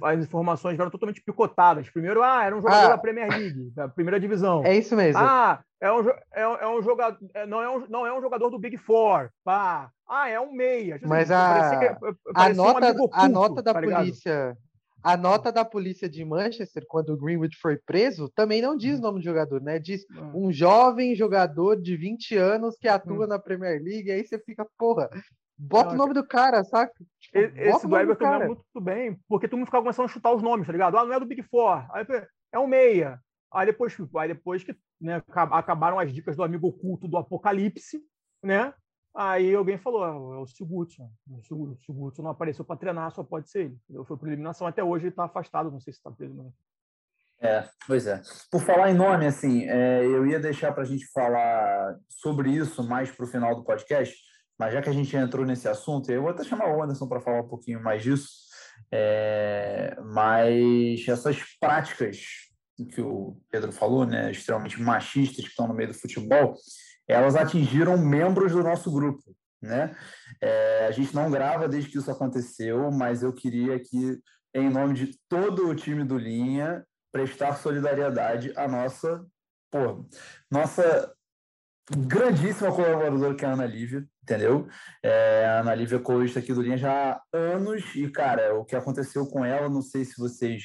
as 0.03 0.21
informações 0.21 0.79
eram 0.79 0.91
totalmente 0.91 1.23
picotadas. 1.23 1.91
Primeiro, 1.91 2.23
ah, 2.23 2.45
era 2.45 2.57
um 2.57 2.61
jogador 2.61 2.87
ah, 2.87 2.89
da 2.91 2.99
Premier 2.99 3.29
League, 3.29 3.71
da 3.75 3.89
primeira 3.89 4.21
divisão. 4.21 4.65
É 4.65 4.77
isso 4.77 4.95
mesmo. 4.95 5.21
Ah, 5.21 5.63
é 5.81 5.93
um, 5.93 6.09
é, 6.09 6.43
é 6.43 6.69
um 6.69 6.83
jogador, 6.83 7.19
é, 7.35 7.47
não 7.47 7.61
é 7.61 7.69
um, 7.69 7.87
não 7.89 8.07
é 8.07 8.17
um 8.17 8.21
jogador 8.21 8.51
do 8.51 8.59
Big 8.59 8.77
Four. 8.77 9.31
Pá. 9.45 9.91
Ah, 10.09 10.29
é 10.29 10.39
um 10.39 10.53
meia. 10.53 10.95
Tipo 10.95 11.09
Mas 11.09 11.31
assim, 11.31 11.77
a, 11.77 11.79
que, 11.79 12.17
a 12.35 12.55
nota, 12.55 12.87
um 12.87 12.91
oculto, 12.91 13.17
a 13.17 13.29
nota 13.29 13.63
da 13.63 13.75
tá 13.75 13.81
polícia, 13.81 14.57
a 15.05 15.19
nota 15.19 15.53
da 15.53 15.65
polícia 15.65 16.09
de 16.09 16.25
Manchester, 16.25 16.85
quando 16.89 17.11
o 17.11 17.17
Greenwood 17.19 17.55
foi 17.61 17.77
preso, 17.77 18.31
também 18.35 18.63
não 18.63 18.75
diz 18.75 18.97
o 18.97 18.99
hum. 19.01 19.03
nome 19.03 19.19
do 19.19 19.25
jogador, 19.25 19.61
né? 19.61 19.79
Diz 19.79 20.07
hum. 20.11 20.47
um 20.47 20.53
jovem 20.53 21.15
jogador 21.15 21.81
de 21.81 21.95
20 21.95 22.37
anos 22.37 22.77
que 22.79 22.89
atua 22.89 23.27
hum. 23.27 23.29
na 23.29 23.39
Premier 23.39 23.83
League. 23.83 24.11
Aí 24.11 24.27
você 24.27 24.39
fica, 24.39 24.67
porra, 24.79 25.11
Bota 25.57 25.95
o 25.95 25.97
nome 25.97 26.15
do 26.15 26.27
cara, 26.27 26.65
saca? 26.65 26.93
Tipo, 27.21 27.39
esse 27.39 27.87
do 27.87 27.97
Everton 27.97 28.27
é 28.27 28.47
muito 28.47 28.81
bem, 28.81 29.19
porque 29.29 29.47
todo 29.47 29.59
mundo 29.59 29.67
ficava 29.67 29.85
começando 29.85 30.07
a 30.07 30.09
chutar 30.09 30.33
os 30.33 30.43
nomes, 30.43 30.67
tá 30.67 30.73
ligado? 30.73 30.99
Ah, 30.99 31.05
não 31.05 31.13
é 31.13 31.21
do 31.21 31.27
Big 31.27 31.43
Four. 31.43 31.87
Aí, 31.95 32.05
é 32.53 32.59
um 32.59 32.67
meia. 32.67 33.21
Aí 33.53 33.67
depois, 33.67 33.97
aí 34.17 34.29
depois 34.29 34.65
que 34.65 34.77
né, 35.01 35.23
acabaram 35.29 35.99
as 35.99 36.13
dicas 36.13 36.37
do 36.37 36.43
amigo 36.43 36.67
oculto 36.69 37.07
do 37.07 37.17
Apocalipse, 37.17 38.03
né? 38.43 38.75
Aí 39.17 39.55
alguém 39.55 39.79
falou, 39.79 40.03
ah, 40.03 40.37
é 40.37 40.41
o 40.41 40.47
Sigurdsson. 40.47 41.09
O 41.31 41.41
Sigurdsson 41.77 42.23
não 42.23 42.31
apareceu 42.31 42.65
para 42.65 42.77
treinar, 42.77 43.13
só 43.13 43.23
pode 43.23 43.49
ser 43.49 43.67
ele. 43.67 43.79
Eu 43.89 44.05
fui 44.05 44.17
por 44.17 44.27
eliminação, 44.27 44.67
até 44.67 44.83
hoje 44.83 45.05
ele 45.05 45.11
está 45.11 45.25
afastado, 45.25 45.71
não 45.71 45.79
sei 45.79 45.93
se 45.93 46.01
está 46.01 46.11
preso 46.11 46.35
não. 46.35 46.53
É, 47.41 47.69
pois 47.87 48.07
é. 48.07 48.21
Por 48.51 48.61
falar 48.63 48.91
em 48.91 48.95
nome, 48.95 49.27
assim, 49.27 49.69
é, 49.69 50.05
eu 50.05 50.27
ia 50.27 50.41
deixar 50.41 50.73
para 50.73 50.83
a 50.83 50.87
gente 50.87 51.07
falar 51.13 51.97
sobre 52.09 52.51
isso 52.51 52.83
mais 52.83 53.11
para 53.11 53.25
o 53.25 53.29
final 53.29 53.55
do 53.55 53.65
podcast, 53.65 54.17
mas 54.59 54.73
já 54.73 54.81
que 54.81 54.89
a 54.89 54.93
gente 54.93 55.17
entrou 55.17 55.45
nesse 55.45 55.69
assunto, 55.69 56.11
eu 56.11 56.23
vou 56.23 56.31
até 56.31 56.45
chamar 56.45 56.75
o 56.75 56.83
Anderson 56.83 57.09
para 57.09 57.21
falar 57.21 57.41
um 57.41 57.49
pouquinho 57.49 57.83
mais 57.83 58.03
disso, 58.03 58.29
é, 58.91 59.97
mas 60.05 61.07
essas 61.09 61.39
práticas 61.59 62.19
que 62.91 63.01
o 63.01 63.37
Pedro 63.51 63.73
falou, 63.73 64.05
né, 64.05 64.31
extremamente 64.31 64.81
machistas 64.81 65.45
que 65.45 65.51
estão 65.51 65.69
no 65.69 65.75
meio 65.75 65.89
do 65.89 65.95
futebol, 65.95 66.57
elas 67.07 67.37
atingiram 67.37 67.97
membros 67.99 68.53
do 68.53 68.63
nosso 68.63 68.91
grupo, 68.91 69.23
né? 69.63 69.97
É, 70.41 70.87
a 70.87 70.91
gente 70.91 71.15
não 71.15 71.31
grava 71.31 71.69
desde 71.69 71.91
que 71.91 71.99
isso 71.99 72.11
aconteceu, 72.11 72.91
mas 72.91 73.23
eu 73.23 73.33
queria 73.33 73.79
que, 73.79 74.19
em 74.55 74.71
nome 74.71 74.95
de 74.95 75.19
todo 75.29 75.69
o 75.69 75.75
time 75.75 76.05
do 76.05 76.19
Linha, 76.19 76.85
prestar 77.13 77.57
solidariedade 77.57 78.53
à 78.57 78.67
nossa, 78.67 79.25
nossa 80.51 81.15
grandíssima 81.91 82.73
colaboradora 82.75 83.35
que 83.35 83.45
é 83.45 83.49
a 83.49 83.53
Ana 83.53 83.67
Lívia, 83.67 84.05
entendeu? 84.25 84.67
É, 85.03 85.45
a 85.47 85.61
Ana 85.61 85.75
Lívia 85.75 86.01
colista 86.01 86.41
aqui 86.41 86.53
do 86.53 86.63
Linha 86.63 86.79
já 86.79 86.91
há 86.91 87.23
anos 87.33 87.85
e, 87.95 88.09
cara, 88.09 88.59
o 88.59 88.65
que 88.65 88.75
aconteceu 88.75 89.27
com 89.27 89.45
ela, 89.45 89.69
não 89.69 89.83
sei 89.83 90.05
se 90.05 90.19
vocês 90.19 90.63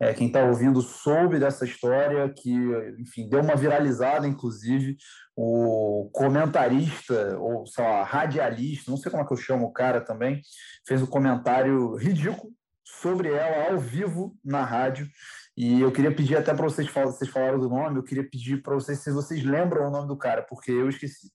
é, 0.00 0.12
quem 0.12 0.26
está 0.26 0.42
ouvindo 0.42 0.80
soube 0.80 1.38
dessa 1.38 1.64
história, 1.64 2.28
que, 2.28 2.52
enfim, 2.98 3.28
deu 3.28 3.40
uma 3.40 3.54
viralizada, 3.54 4.26
inclusive. 4.26 4.96
O 5.36 6.10
comentarista, 6.12 7.38
ou 7.38 7.66
sei 7.66 7.84
lá, 7.84 8.02
radialista, 8.02 8.90
não 8.90 8.96
sei 8.96 9.10
como 9.10 9.22
é 9.22 9.26
que 9.26 9.32
eu 9.32 9.36
chamo 9.36 9.66
o 9.66 9.72
cara 9.72 10.00
também, 10.00 10.40
fez 10.86 11.02
um 11.02 11.06
comentário 11.06 11.96
ridículo 11.96 12.52
sobre 12.84 13.28
ela 13.28 13.72
ao 13.72 13.78
vivo 13.78 14.36
na 14.44 14.64
rádio. 14.64 15.08
E 15.56 15.80
eu 15.80 15.92
queria 15.92 16.14
pedir 16.14 16.36
até 16.36 16.52
para 16.52 16.64
vocês, 16.64 16.88
vocês 16.90 17.30
falaram 17.30 17.60
do 17.60 17.68
nome, 17.68 17.98
eu 17.98 18.02
queria 18.02 18.28
pedir 18.28 18.62
para 18.62 18.74
vocês 18.74 18.98
se 18.98 19.10
vocês 19.10 19.44
lembram 19.44 19.86
o 19.86 19.90
nome 19.90 20.08
do 20.08 20.16
cara, 20.16 20.42
porque 20.42 20.72
eu 20.72 20.88
esqueci. 20.88 21.30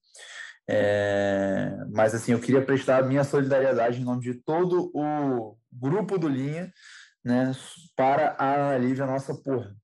É, 0.71 1.71
mas 1.91 2.13
assim, 2.13 2.33
eu 2.33 2.39
queria 2.39 2.63
prestar 2.63 2.99
a 2.99 3.05
minha 3.05 3.23
solidariedade 3.23 3.99
em 3.99 4.03
nome 4.03 4.21
de 4.21 4.35
todo 4.35 4.91
o 4.93 5.57
grupo 5.71 6.15
do 6.19 6.27
Linha 6.27 6.71
né, 7.25 7.51
para 7.95 8.35
a 8.37 8.53
Ana 8.53 8.77
Lívia, 8.77 9.07
nossa 9.07 9.33
porra, 9.33 9.75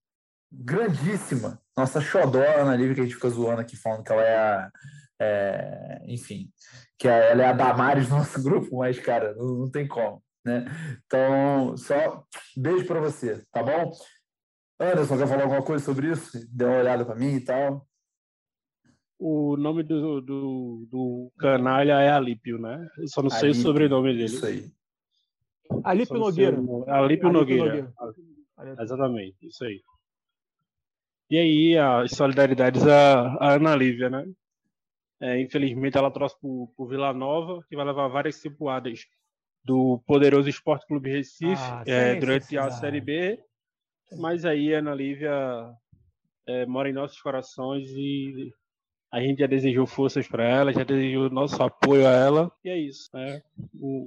grandíssima, 0.52 1.60
nossa 1.76 2.00
xodó 2.00 2.40
Ana 2.40 2.76
Lívia, 2.76 2.94
que 2.94 3.02
a 3.02 3.04
gente 3.04 3.16
fica 3.16 3.30
zoando 3.30 3.62
aqui, 3.62 3.76
falando 3.76 4.04
que 4.04 4.12
ela 4.12 4.24
é 4.24 4.38
a, 4.38 4.72
é, 5.20 6.02
enfim, 6.06 6.52
que 7.00 7.08
ela 7.08 7.42
é 7.42 7.48
a 7.48 7.54
Damares 7.54 8.08
do 8.08 8.16
nosso 8.18 8.42
grupo, 8.44 8.78
mas, 8.78 9.00
cara, 9.00 9.34
não, 9.36 9.56
não 9.56 9.72
tem 9.72 9.88
como, 9.88 10.22
né? 10.46 10.66
Então, 11.06 11.76
só 11.78 12.24
beijo 12.56 12.86
para 12.86 13.00
você, 13.00 13.44
tá 13.52 13.64
bom? 13.64 13.92
Anderson, 14.80 15.18
quer 15.18 15.28
falar 15.28 15.44
alguma 15.44 15.64
coisa 15.64 15.84
sobre 15.84 16.12
isso? 16.12 16.32
Deu 16.52 16.68
uma 16.68 16.78
olhada 16.78 17.06
para 17.06 17.16
mim 17.16 17.36
e 17.36 17.42
tal. 17.42 17.88
O 19.18 19.56
nome 19.56 19.84
do, 19.84 20.20
do, 20.22 20.88
do 20.92 21.32
canalha 21.38 22.02
é 22.02 22.10
Alípio, 22.10 22.60
né? 22.60 22.86
Eu 22.98 23.08
só 23.08 23.22
não 23.22 23.32
Alípio, 23.32 23.54
sei 23.54 23.62
o 23.62 23.64
sobrenome 23.64 24.12
dele. 24.14 24.26
Isso 24.26 24.46
aí. 24.46 24.72
Alípio 25.84 26.18
Nogueira. 26.18 26.58
Alípio 26.88 27.32
Nogueira. 27.32 27.94
Nogueira. 27.98 28.82
Exatamente, 28.82 29.48
isso 29.48 29.64
aí. 29.64 29.82
E 31.30 31.38
aí, 31.38 31.78
as 31.78 32.12
solidariedades 32.12 32.86
à, 32.86 33.36
à 33.40 33.54
Ana 33.54 33.76
Lívia, 33.76 34.10
né? 34.10 34.26
É, 35.20 35.40
infelizmente, 35.42 35.98
ela 35.98 36.12
trouxe 36.12 36.36
para 36.40 36.48
o 36.50 36.88
Vila 36.88 37.14
Nova, 37.14 37.64
que 37.68 37.76
vai 37.76 37.86
levar 37.86 38.08
várias 38.10 38.36
cipuadas 38.36 39.06
do 39.64 40.04
poderoso 40.06 40.48
Esporte 40.48 40.86
Clube 40.86 41.10
Recife 41.10 41.56
ah, 41.56 41.84
é, 41.88 42.16
durante 42.16 42.56
a 42.58 42.70
Série 42.70 43.02
B. 43.02 43.40
Mas 44.20 44.46
aí, 44.46 44.76
a 44.76 44.80
Ana 44.80 44.94
Lívia 44.94 45.34
é, 46.48 46.66
mora 46.68 46.90
em 46.90 46.94
nossos 46.94 47.20
corações 47.20 47.90
e 47.90 48.54
a 49.12 49.22
gente 49.22 49.40
já 49.40 49.48
desejou 49.48 49.86
forças 49.86 50.28
para 50.28 50.44
ela, 50.44 50.74
já 50.74 50.84
desejou 50.84 51.30
nosso 51.30 51.62
apoio 51.62 52.08
a 52.08 52.12
ela. 52.12 52.52
E 52.64 52.70
é 52.70 52.78
isso. 52.78 53.10
Né? 53.14 53.42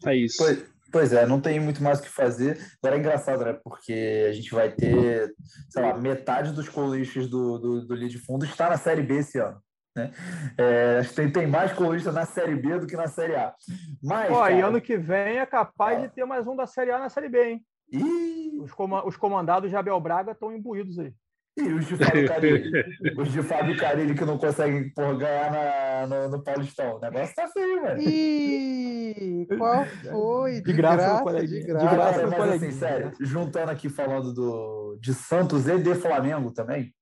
É 0.06 0.14
isso. 0.14 0.36
Pois, 0.38 0.64
Pois 0.90 1.12
é, 1.12 1.26
não 1.26 1.40
tem 1.40 1.60
muito 1.60 1.82
mais 1.82 1.98
o 1.98 2.02
que 2.02 2.08
fazer. 2.08 2.58
Agora 2.82 2.96
é 2.96 2.98
engraçado, 2.98 3.44
né? 3.44 3.52
Porque 3.52 4.26
a 4.28 4.32
gente 4.32 4.50
vai 4.50 4.70
ter, 4.70 5.34
sei 5.68 5.82
lá, 5.82 5.98
metade 5.98 6.52
dos 6.52 6.68
colunistas 6.68 7.28
do, 7.28 7.58
do, 7.58 7.86
do 7.86 7.94
Lead 7.94 8.16
Fundo 8.18 8.46
está 8.46 8.70
na 8.70 8.78
Série 8.78 9.02
B 9.02 9.18
esse 9.18 9.38
ano. 9.38 9.60
Né? 9.94 10.10
É, 10.56 11.02
tem, 11.14 11.30
tem 11.30 11.46
mais 11.46 11.72
colunistas 11.72 12.14
na 12.14 12.24
Série 12.24 12.56
B 12.56 12.78
do 12.78 12.86
que 12.86 12.96
na 12.96 13.06
Série 13.06 13.34
A. 13.34 13.54
Mas, 14.02 14.30
Ó, 14.30 14.40
cara... 14.40 14.52
e 14.52 14.60
ano 14.60 14.80
que 14.80 14.96
vem 14.96 15.38
é 15.38 15.44
capaz 15.44 16.00
de 16.00 16.08
ter 16.08 16.24
mais 16.24 16.46
um 16.46 16.56
da 16.56 16.66
Série 16.66 16.90
A 16.90 16.98
na 16.98 17.10
Série 17.10 17.28
B, 17.28 17.50
hein? 17.50 17.66
Ih! 17.92 18.58
Os, 18.60 18.72
com 18.72 18.90
os 19.06 19.16
comandados 19.16 19.68
de 19.68 19.76
Abel 19.76 20.00
Braga 20.00 20.32
estão 20.32 20.54
imbuídos 20.54 20.98
aí. 20.98 21.12
E 21.58 21.72
os 21.72 21.86
de 21.86 21.96
Fábio 21.96 22.28
Carilli, 22.28 22.70
os 23.18 23.32
de 23.32 23.42
Fábio 23.42 23.76
Carilli 23.76 24.14
que 24.14 24.24
não 24.24 24.38
conseguem 24.38 24.90
por, 24.90 25.16
ganhar 25.18 25.50
na, 25.50 26.06
no, 26.06 26.28
no 26.28 26.42
Paulistão. 26.42 26.96
O 26.96 27.00
negócio 27.00 27.34
tá 27.34 27.48
feio, 27.48 27.82
velho. 27.82 28.00
Ih, 28.00 29.46
qual 29.58 29.84
foi? 29.84 30.60
De, 30.60 30.72
graça, 30.72 31.24
graça 31.24 31.46
de 31.46 31.60
graça. 31.60 31.88
De 31.88 31.94
graça 31.94 32.20
Cara, 32.20 32.38
mas 32.38 32.62
assim, 32.62 32.70
sério, 32.70 33.12
juntando 33.20 33.72
aqui 33.72 33.88
falando 33.88 34.32
do, 34.32 34.98
de 35.00 35.12
Santos 35.12 35.66
e 35.66 35.78
de 35.78 35.94
Flamengo 35.96 36.52
também, 36.52 36.94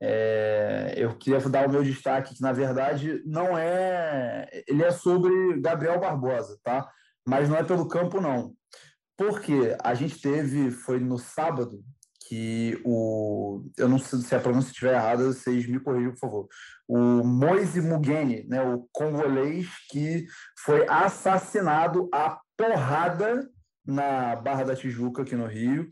é, 0.00 0.94
eu 0.96 1.16
queria 1.16 1.40
dar 1.40 1.66
o 1.66 1.70
meu 1.70 1.82
destaque, 1.82 2.34
que 2.34 2.42
na 2.42 2.52
verdade 2.52 3.22
não 3.26 3.58
é. 3.58 4.48
Ele 4.68 4.84
é 4.84 4.90
sobre 4.92 5.60
Gabriel 5.60 5.98
Barbosa, 5.98 6.58
tá? 6.62 6.88
Mas 7.26 7.48
não 7.48 7.56
é 7.56 7.64
pelo 7.64 7.88
campo, 7.88 8.20
não. 8.20 8.54
Porque 9.16 9.74
a 9.82 9.94
gente 9.94 10.20
teve, 10.20 10.70
foi 10.70 11.00
no 11.00 11.18
sábado, 11.18 11.82
que 12.28 12.80
o. 12.84 13.64
Eu 13.76 13.88
não 13.88 13.98
sei 13.98 14.18
se 14.20 14.34
a 14.34 14.40
pronúncia 14.40 14.70
estiver 14.70 14.94
errada, 14.94 15.26
vocês 15.26 15.66
me 15.66 15.78
corrijam, 15.78 16.12
por 16.12 16.20
favor. 16.20 16.48
O 16.88 16.98
Moise 17.24 17.80
Mugeni, 17.80 18.46
né, 18.48 18.62
o 18.62 18.88
congolês 18.92 19.68
que 19.90 20.26
foi 20.58 20.86
assassinado 20.88 22.08
a 22.12 22.38
porrada 22.56 23.48
na 23.86 24.36
Barra 24.36 24.64
da 24.64 24.76
Tijuca, 24.76 25.22
aqui 25.22 25.36
no 25.36 25.46
Rio, 25.46 25.88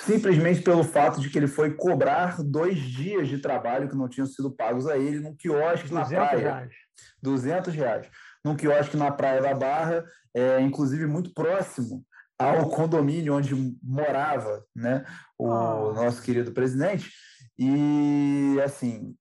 simplesmente 0.00 0.62
pelo 0.62 0.84
fato 0.84 1.20
de 1.20 1.28
que 1.28 1.38
ele 1.38 1.48
foi 1.48 1.74
cobrar 1.74 2.42
dois 2.42 2.78
dias 2.78 3.28
de 3.28 3.38
trabalho 3.38 3.88
que 3.88 3.96
não 3.96 4.08
tinham 4.08 4.26
sido 4.26 4.54
pagos 4.54 4.86
a 4.86 4.96
ele 4.96 5.20
num 5.20 5.34
quiosque 5.34 5.92
na 5.92 6.04
praia. 6.04 6.38
Reais. 6.38 6.74
200 7.22 7.74
reais. 7.74 8.08
Num 8.44 8.56
quiosque 8.56 8.96
na 8.96 9.10
Praia 9.10 9.42
da 9.42 9.54
Barra, 9.54 10.04
é, 10.32 10.60
inclusive 10.60 11.06
muito 11.06 11.34
próximo 11.34 12.04
ao 12.38 12.68
condomínio 12.68 13.34
onde 13.34 13.54
morava 13.82 14.64
né, 14.74 15.04
o 15.38 15.46
oh. 15.46 15.92
nosso 15.92 16.22
querido 16.22 16.52
presidente. 16.52 17.10
E, 17.58 18.60
assim, 18.62 19.16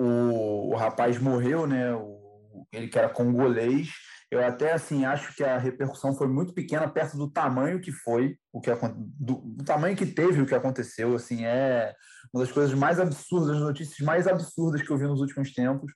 o, 0.00 0.70
o 0.70 0.74
rapaz 0.74 1.18
morreu, 1.18 1.66
né? 1.66 1.92
O, 1.94 2.66
ele 2.72 2.88
que 2.88 2.98
era 2.98 3.08
congolês. 3.08 3.90
Eu 4.30 4.44
até, 4.44 4.72
assim, 4.72 5.04
acho 5.04 5.34
que 5.34 5.42
a 5.42 5.58
repercussão 5.58 6.14
foi 6.14 6.28
muito 6.28 6.54
pequena 6.54 6.88
perto 6.88 7.16
do 7.16 7.30
tamanho 7.30 7.80
que 7.80 7.90
foi, 7.90 8.36
o 8.52 8.60
que 8.60 8.70
do, 9.18 9.34
do 9.34 9.64
tamanho 9.64 9.96
que 9.96 10.06
teve 10.06 10.40
o 10.40 10.46
que 10.46 10.54
aconteceu. 10.54 11.14
Assim, 11.14 11.44
é 11.44 11.92
uma 12.32 12.44
das 12.44 12.52
coisas 12.52 12.72
mais 12.72 13.00
absurdas, 13.00 13.56
as 13.56 13.62
notícias 13.62 13.98
mais 14.06 14.26
absurdas 14.26 14.82
que 14.82 14.90
eu 14.90 14.96
vi 14.96 15.04
nos 15.04 15.20
últimos 15.20 15.52
tempos. 15.52 15.92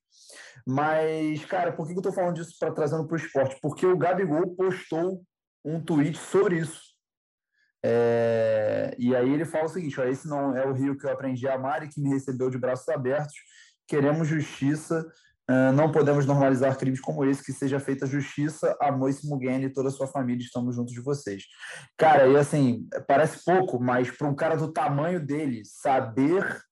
Mas, 0.66 1.44
cara, 1.44 1.72
por 1.72 1.86
que 1.86 1.92
eu 1.92 1.98
estou 1.98 2.12
falando 2.12 2.34
disso 2.34 2.56
para 2.58 2.72
trazendo 2.72 3.06
para 3.06 3.14
o 3.14 3.18
esporte? 3.18 3.56
Porque 3.62 3.86
o 3.86 3.96
Gabigol 3.96 4.54
postou 4.56 5.22
um 5.64 5.80
tweet 5.80 6.18
sobre 6.18 6.58
isso. 6.58 6.94
É, 7.86 8.94
e 8.98 9.14
aí 9.14 9.30
ele 9.32 9.44
fala 9.44 9.66
o 9.66 9.68
seguinte: 9.68 10.00
ó, 10.00 10.04
esse 10.04 10.26
não 10.26 10.56
é 10.56 10.66
o 10.66 10.72
Rio 10.72 10.96
que 10.96 11.06
eu 11.06 11.12
aprendi 11.12 11.46
a 11.46 11.54
amar 11.54 11.82
e 11.82 11.88
que 11.88 12.00
me 12.00 12.10
recebeu 12.10 12.48
de 12.48 12.58
braços 12.58 12.88
abertos. 12.88 13.34
Queremos 13.86 14.26
justiça, 14.26 15.06
uh, 15.50 15.72
não 15.74 15.92
podemos 15.92 16.24
normalizar 16.24 16.78
crimes 16.78 17.00
como 17.00 17.24
esse, 17.26 17.44
que 17.44 17.52
seja 17.52 17.78
feita 17.78 18.06
justiça 18.06 18.74
a 18.80 18.90
Moise 18.90 19.28
Mugen 19.28 19.62
e 19.64 19.72
toda 19.72 19.90
a 19.90 19.92
sua 19.92 20.06
família, 20.06 20.42
estamos 20.42 20.74
juntos 20.74 20.94
de 20.94 21.02
vocês. 21.02 21.44
Cara, 21.98 22.26
e 22.26 22.36
assim, 22.36 22.88
parece 23.06 23.44
pouco, 23.44 23.78
mas 23.78 24.10
para 24.10 24.28
um 24.28 24.34
cara 24.34 24.56
do 24.56 24.72
tamanho 24.72 25.24
dele, 25.24 25.62
saber 25.66 26.62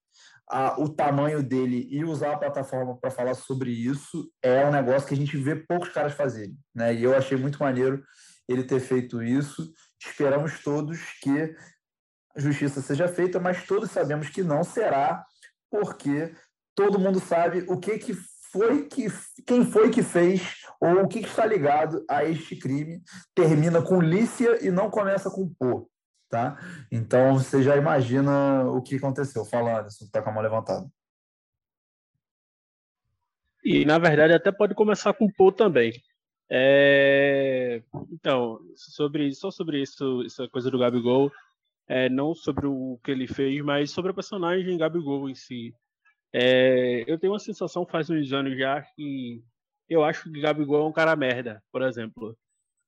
a, 0.49 0.81
o 0.81 0.89
tamanho 0.89 1.43
dele 1.43 1.87
e 1.91 2.05
usar 2.05 2.33
a 2.33 2.39
plataforma 2.39 2.97
para 2.97 3.11
falar 3.11 3.35
sobre 3.35 3.71
isso 3.71 4.31
é 4.43 4.65
um 4.65 4.73
negócio 4.73 5.07
que 5.07 5.15
a 5.15 5.17
gente 5.17 5.37
vê 5.37 5.57
poucos 5.57 5.91
caras 5.91 6.15
fazerem. 6.15 6.57
Né? 6.75 6.95
E 6.95 7.03
eu 7.03 7.15
achei 7.15 7.37
muito 7.37 7.59
maneiro 7.59 8.03
ele 8.49 8.65
ter 8.65 8.81
feito 8.81 9.23
isso. 9.23 9.73
Esperamos 10.01 10.63
todos 10.63 10.99
que 11.21 11.55
a 12.37 12.41
justiça 12.41 12.81
seja 12.81 13.09
feita, 13.09 13.39
mas 13.39 13.67
todos 13.67 13.91
sabemos 13.91 14.29
que 14.29 14.43
não 14.43 14.65
será, 14.65 15.25
porque 15.71 16.35
todo 16.75 16.99
mundo 16.99 17.21
sabe 17.21 17.65
o 17.69 17.79
que, 17.79 17.99
que 17.99 18.15
foi 18.53 18.87
que 18.87 19.07
quem 19.47 19.65
foi 19.65 19.91
que 19.91 20.03
fez 20.03 20.43
ou 20.81 21.03
o 21.03 21.09
que 21.09 21.21
está 21.21 21.47
ligado 21.47 22.05
a 22.09 22.25
este 22.25 22.55
crime 22.55 23.03
termina 23.35 23.83
com 23.83 24.01
Lícia 24.01 24.65
e 24.65 24.71
não 24.71 24.91
começa 24.91 25.31
com 25.31 25.49
Pô, 25.55 25.89
tá? 26.29 26.59
Então 26.91 27.39
você 27.39 27.63
já 27.63 27.77
imagina 27.77 28.65
o 28.65 28.83
que 28.83 28.97
aconteceu. 28.97 29.45
Fala, 29.45 29.81
Anderson, 29.81 30.07
tá 30.13 30.21
com 30.21 30.31
a 30.31 30.33
mão 30.33 30.43
levantada. 30.43 30.87
E 33.65 33.85
na 33.85 33.99
verdade 33.99 34.35
até 34.35 34.53
pode 34.53 34.75
começar 34.75 35.15
com 35.15 35.31
Pô 35.33 35.51
também. 35.51 35.93
É... 36.55 37.83
Então, 38.11 38.61
sobre 38.77 39.33
só 39.35 39.51
sobre 39.51 39.81
isso, 39.81 40.23
essa 40.27 40.47
coisa 40.49 40.71
do 40.71 40.79
Gabigol, 40.79 41.33
é, 41.89 42.11
não 42.11 42.35
sobre 42.35 42.67
o 42.67 43.01
que 43.03 43.11
ele 43.11 43.27
fez, 43.27 43.65
mas 43.65 43.91
sobre 43.91 44.11
a 44.11 44.15
personagem 44.15 44.77
Gabigol 44.77 45.31
em 45.31 45.35
si. 45.35 45.75
É, 46.31 47.05
eu 47.07 47.19
tenho 47.19 47.33
uma 47.33 47.39
sensação 47.39 47.87
faz 47.87 48.11
uns 48.11 48.33
anos 48.33 48.59
já 48.59 48.83
que 48.83 49.43
eu 49.89 50.05
acho 50.05 50.31
que 50.31 50.41
Gabigol 50.41 50.87
é 50.87 50.89
um 50.89 50.93
cara 50.93 51.17
merda, 51.17 51.63
por 51.73 51.83
exemplo. 51.83 52.37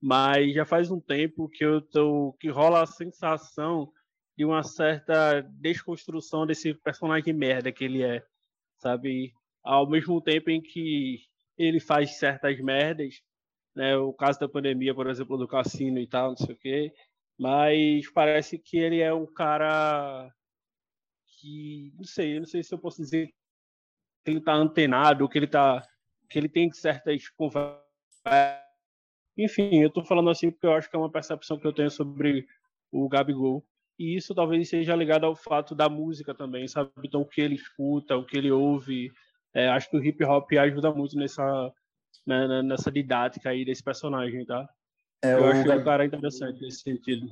Mas 0.00 0.54
já 0.54 0.66
faz 0.66 0.90
um 0.90 1.00
tempo 1.00 1.49
que 1.49 1.64
eu 1.64 1.80
tô 1.80 2.35
que 2.38 2.49
rola 2.50 2.83
a 2.83 2.87
sensação 2.87 3.90
de 4.37 4.44
uma 4.44 4.62
certa 4.62 5.40
desconstrução 5.42 6.47
desse 6.47 6.75
personagem 6.75 7.33
merda 7.33 7.73
que 7.73 7.85
ele 7.85 8.02
é, 8.02 8.23
sabe? 8.78 9.33
Ao 9.62 9.88
mesmo 9.88 10.21
tempo 10.21 10.50
em 10.50 10.61
que 10.61 11.21
ele 11.56 11.80
faz 11.80 12.18
certas 12.18 12.61
merdas, 12.61 13.23
né? 13.75 13.97
O 13.97 14.12
caso 14.12 14.38
da 14.40 14.49
pandemia, 14.49 14.95
por 14.95 15.09
exemplo, 15.09 15.37
do 15.37 15.49
cassino 15.49 15.99
e 15.99 16.07
tal, 16.07 16.31
não 16.31 16.37
sei 16.37 16.54
o 16.54 16.59
quê. 16.59 16.93
Mas 17.38 18.11
parece 18.12 18.59
que 18.59 18.78
ele 18.78 19.00
é 19.00 19.12
um 19.12 19.26
cara 19.26 20.33
que, 21.26 21.93
não 21.97 22.04
sei, 22.04 22.38
não 22.38 22.47
sei 22.47 22.62
se 22.62 22.73
eu 22.75 22.78
posso 22.78 23.02
dizer 23.02 23.26
que 24.25 24.31
ele 24.31 24.38
está 24.38 24.54
antenado, 24.54 25.28
que 25.28 25.38
ele 25.38 25.47
tá, 25.47 25.83
que 26.31 26.38
ele 26.38 26.49
tem 26.49 26.71
certas. 26.73 27.23
Enfim, 29.37 29.81
eu 29.81 29.88
estou 29.88 30.04
falando 30.04 30.31
assim 30.31 30.50
porque 30.50 30.66
eu 30.66 30.73
acho 30.75 30.88
que 30.88 30.97
é 30.97 30.99
uma 30.99 31.11
percepção 31.11 31.59
que 31.59 31.66
eu 31.66 31.73
tenho 31.73 31.90
sobre 31.90 32.47
o 32.93 33.09
Gabigol. 33.09 33.66
E 33.99 34.16
isso 34.16 34.35
talvez 34.35 34.69
seja 34.69 34.95
ligado 34.97 35.25
ao 35.25 35.37
fato 35.37 35.75
da 35.75 35.88
música 35.88 36.35
também, 36.35 36.66
sabe? 36.66 36.90
Então, 37.04 37.21
o 37.21 37.26
que 37.26 37.40
ele 37.40 37.54
escuta, 37.54 38.16
o 38.16 38.25
que 38.25 38.37
ele 38.37 38.50
ouve. 38.50 39.12
É, 39.52 39.69
acho 39.69 39.88
que 39.88 39.97
o 39.97 40.04
hip 40.04 40.25
hop 40.25 40.50
ajuda 40.52 40.93
muito 40.93 41.16
nessa, 41.16 41.73
né, 42.26 42.62
nessa 42.62 42.90
didática 42.90 43.50
aí 43.50 43.64
desse 43.64 43.83
personagem, 43.83 44.45
tá? 44.45 44.69
É, 45.23 45.35
eu 45.35 45.47
acho 45.47 45.64
Gab... 45.64 45.81
um 45.81 45.85
cara 45.85 46.04
interessante 46.04 46.61
nesse 46.61 46.81
sentido. 46.81 47.28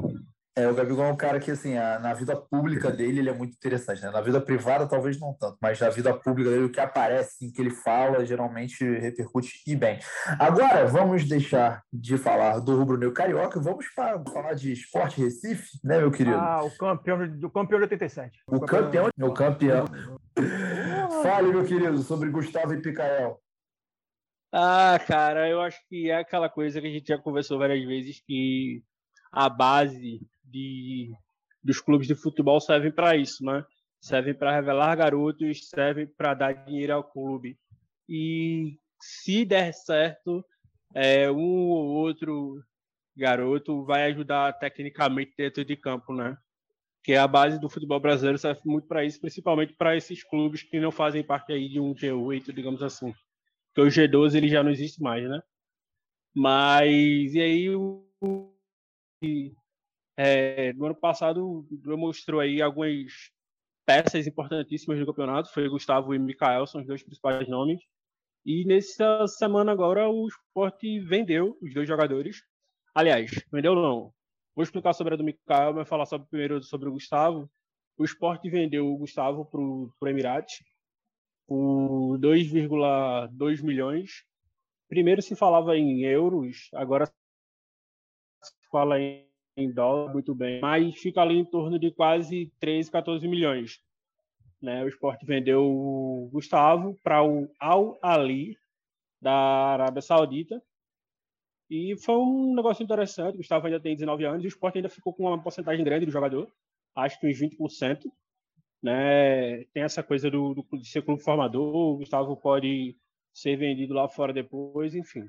É, 0.55 0.69
o 0.69 0.75
Gabigol 0.75 1.07
é 1.07 1.13
um 1.13 1.17
cara 1.17 1.41
que, 1.41 1.51
assim, 1.51 1.79
a, 1.79 1.99
na 1.99 2.13
vida 2.13 2.37
pública 2.37 2.91
dele, 2.91 3.21
ele 3.21 3.31
é 3.31 3.33
muito 3.33 3.55
interessante, 3.55 4.03
né? 4.03 4.11
Na 4.11 4.21
vida 4.21 4.39
privada, 4.39 4.87
talvez 4.87 5.19
não 5.19 5.33
tanto, 5.33 5.57
mas 5.63 5.81
na 5.81 5.89
vida 5.89 6.13
pública 6.13 6.51
dele, 6.51 6.65
o 6.65 6.71
que 6.71 6.79
aparece, 6.79 7.37
assim, 7.37 7.51
que 7.51 7.63
ele 7.63 7.71
fala, 7.71 8.25
geralmente 8.27 8.85
repercute 8.85 9.63
e 9.67 9.75
bem. 9.75 9.99
Agora, 10.39 10.85
vamos 10.87 11.27
deixar 11.27 11.83
de 11.91 12.19
falar 12.19 12.59
do 12.59 12.77
rubro-negro 12.77 13.15
carioca 13.15 13.59
e 13.59 13.63
vamos 13.63 13.87
para, 13.97 14.23
falar 14.31 14.53
de 14.53 14.73
esporte 14.73 15.23
Recife, 15.23 15.79
né, 15.83 15.97
meu 15.97 16.11
querido? 16.11 16.37
Ah, 16.37 16.63
o 16.63 16.77
campeão, 16.77 17.27
do 17.27 17.49
campeão 17.49 17.79
de 17.79 17.85
87. 17.85 18.41
O, 18.47 18.57
o 18.57 18.61
campeão, 18.61 19.07
campeão, 19.07 19.29
o 19.29 19.33
campeão. 19.33 19.87
Fale, 21.23 21.49
meu 21.49 21.65
querido, 21.65 21.97
sobre 22.03 22.29
Gustavo 22.29 22.75
e 22.75 22.83
Picael. 22.83 23.41
Ah, 24.55 24.99
cara, 25.07 25.49
eu 25.49 25.63
acho 25.63 25.79
que 25.89 26.11
é 26.11 26.17
aquela 26.17 26.47
coisa 26.47 26.79
que 26.79 26.87
a 26.87 26.91
gente 26.91 27.09
já 27.09 27.17
conversou 27.17 27.59
várias 27.59 27.83
vezes 27.87 28.21
que 28.21 28.83
a 29.33 29.49
base 29.49 30.21
de, 30.45 31.11
dos 31.65 31.81
clubes 31.81 32.07
de 32.07 32.15
futebol 32.15 32.61
servem 32.61 32.93
para 32.93 33.17
isso, 33.17 33.43
né? 33.43 33.65
Servem 33.99 34.35
para 34.35 34.55
revelar 34.55 34.95
garotos, 34.95 35.71
servem 35.71 36.07
para 36.07 36.35
dar 36.35 36.53
dinheiro 36.53 36.93
ao 36.93 37.03
clube. 37.03 37.59
E 38.07 38.77
se 39.01 39.47
der 39.47 39.73
certo, 39.73 40.45
é, 40.95 41.31
um 41.31 41.71
ou 41.71 41.87
outro 41.87 42.63
garoto 43.17 43.87
vai 43.87 44.05
ajudar 44.11 44.53
tecnicamente 44.59 45.33
dentro 45.35 45.65
de 45.65 45.77
campo, 45.77 46.13
né? 46.13 46.37
Que 47.03 47.15
a 47.15 47.27
base 47.27 47.59
do 47.59 47.71
futebol 47.71 48.01
brasileiro 48.01 48.37
serve 48.37 48.61
muito 48.67 48.87
para 48.87 49.03
isso, 49.03 49.19
principalmente 49.19 49.73
para 49.73 49.97
esses 49.97 50.23
clubes 50.23 50.63
que 50.63 50.79
não 50.79 50.91
fazem 50.93 51.25
parte 51.25 51.55
aí 51.55 51.71
de 51.71 51.81
um 51.81 51.95
G8, 51.95 52.53
digamos 52.53 52.83
assim 52.83 53.15
porque 53.75 53.81
o 53.81 53.91
G12 53.91 54.37
ele 54.37 54.49
já 54.49 54.63
não 54.63 54.71
existe 54.71 55.03
mais, 55.03 55.29
né? 55.29 55.43
Mas 56.35 57.35
e 57.35 57.41
aí 57.41 57.71
o 57.75 58.07
é, 60.17 60.73
no 60.75 60.87
ano 60.87 60.95
passado 60.95 61.67
mostrou 61.85 62.41
aí 62.41 62.61
algumas 62.61 63.31
peças 63.87 64.27
importantíssimas 64.27 64.99
do 64.99 65.07
campeonato, 65.07 65.53
foi 65.53 65.69
Gustavo 65.69 66.15
e 66.15 66.19
Mikael, 66.19 66.67
são 66.67 66.81
os 66.81 66.87
dois 66.87 67.03
principais 67.03 67.49
nomes. 67.49 67.81
E 68.45 68.65
nessa 68.65 69.27
semana 69.27 69.73
agora 69.73 70.09
o 70.09 70.27
Sport 70.29 70.83
vendeu 71.07 71.57
os 71.63 71.73
dois 71.73 71.89
jogadores. 71.89 72.43
Aliás, 72.95 73.31
vendeu 73.51 73.75
não. 73.75 74.13
Vou 74.55 74.63
explicar 74.63 74.93
sobre 74.93 75.15
a 75.15 75.17
do 75.17 75.25
Mikael, 75.25 75.75
mas 75.75 75.89
falar 75.89 76.07
sobre, 76.07 76.29
primeiro 76.29 76.63
sobre 76.63 76.89
o 76.89 76.93
Gustavo. 76.93 77.51
O 77.97 78.05
Sport 78.05 78.43
vendeu 78.45 78.93
o 78.93 78.99
Gustavo 78.99 79.45
para 79.47 79.61
o 79.61 80.09
Emirates 80.09 80.61
por 81.53 82.19
2,2 82.19 83.63
milhões. 83.63 84.25
Primeiro 84.89 85.21
se 85.21 85.37
falava 85.37 85.77
em 85.77 86.01
euros, 86.01 86.71
agora 86.73 87.05
se 87.05 87.13
fala 88.71 88.99
em, 88.99 89.71
dólar, 89.71 90.15
muito 90.15 90.35
bem, 90.35 90.63
mas 90.63 90.97
fica 90.97 91.21
ali 91.21 91.37
em 91.37 91.45
torno 91.45 91.79
de 91.79 91.91
quase 91.91 92.51
13, 92.59 92.91
14 92.91 93.29
milhões. 93.29 93.83
Né? 94.63 94.83
O 94.83 94.89
esporte 94.89 95.27
vendeu 95.27 95.63
o 95.63 96.31
Gustavo 96.33 96.99
para 97.03 97.23
o 97.23 97.47
Al 97.61 97.99
Ali 98.01 98.57
da 99.21 99.35
Arábia 99.35 100.01
Saudita. 100.01 100.63
E 101.69 101.95
foi 101.99 102.17
um 102.17 102.55
negócio 102.55 102.83
interessante. 102.83 103.35
O 103.35 103.39
Gustavo 103.39 103.67
ainda 103.67 103.79
tem 103.79 103.95
19 103.95 104.25
anos 104.25 104.43
e 104.43 104.47
o 104.47 104.49
esporte 104.49 104.79
ainda 104.79 104.89
ficou 104.89 105.13
com 105.13 105.25
uma 105.25 105.43
porcentagem 105.43 105.85
grande 105.85 106.07
do 106.07 106.13
jogador, 106.13 106.51
acho 106.95 107.21
que 107.21 107.27
uns 107.27 107.39
20% 107.39 108.11
né? 108.83 109.65
Tem 109.73 109.83
essa 109.83 110.03
coisa 110.03 110.31
do, 110.31 110.55
do 110.55 110.79
de 110.79 110.89
ser 110.89 111.03
clube 111.03 111.23
formador, 111.23 111.75
o 111.75 111.97
Gustavo 111.99 112.37
pode 112.37 112.97
ser 113.33 113.57
vendido 113.57 113.95
lá 113.95 114.09
fora 114.09 114.33
depois, 114.33 114.95
enfim. 114.95 115.27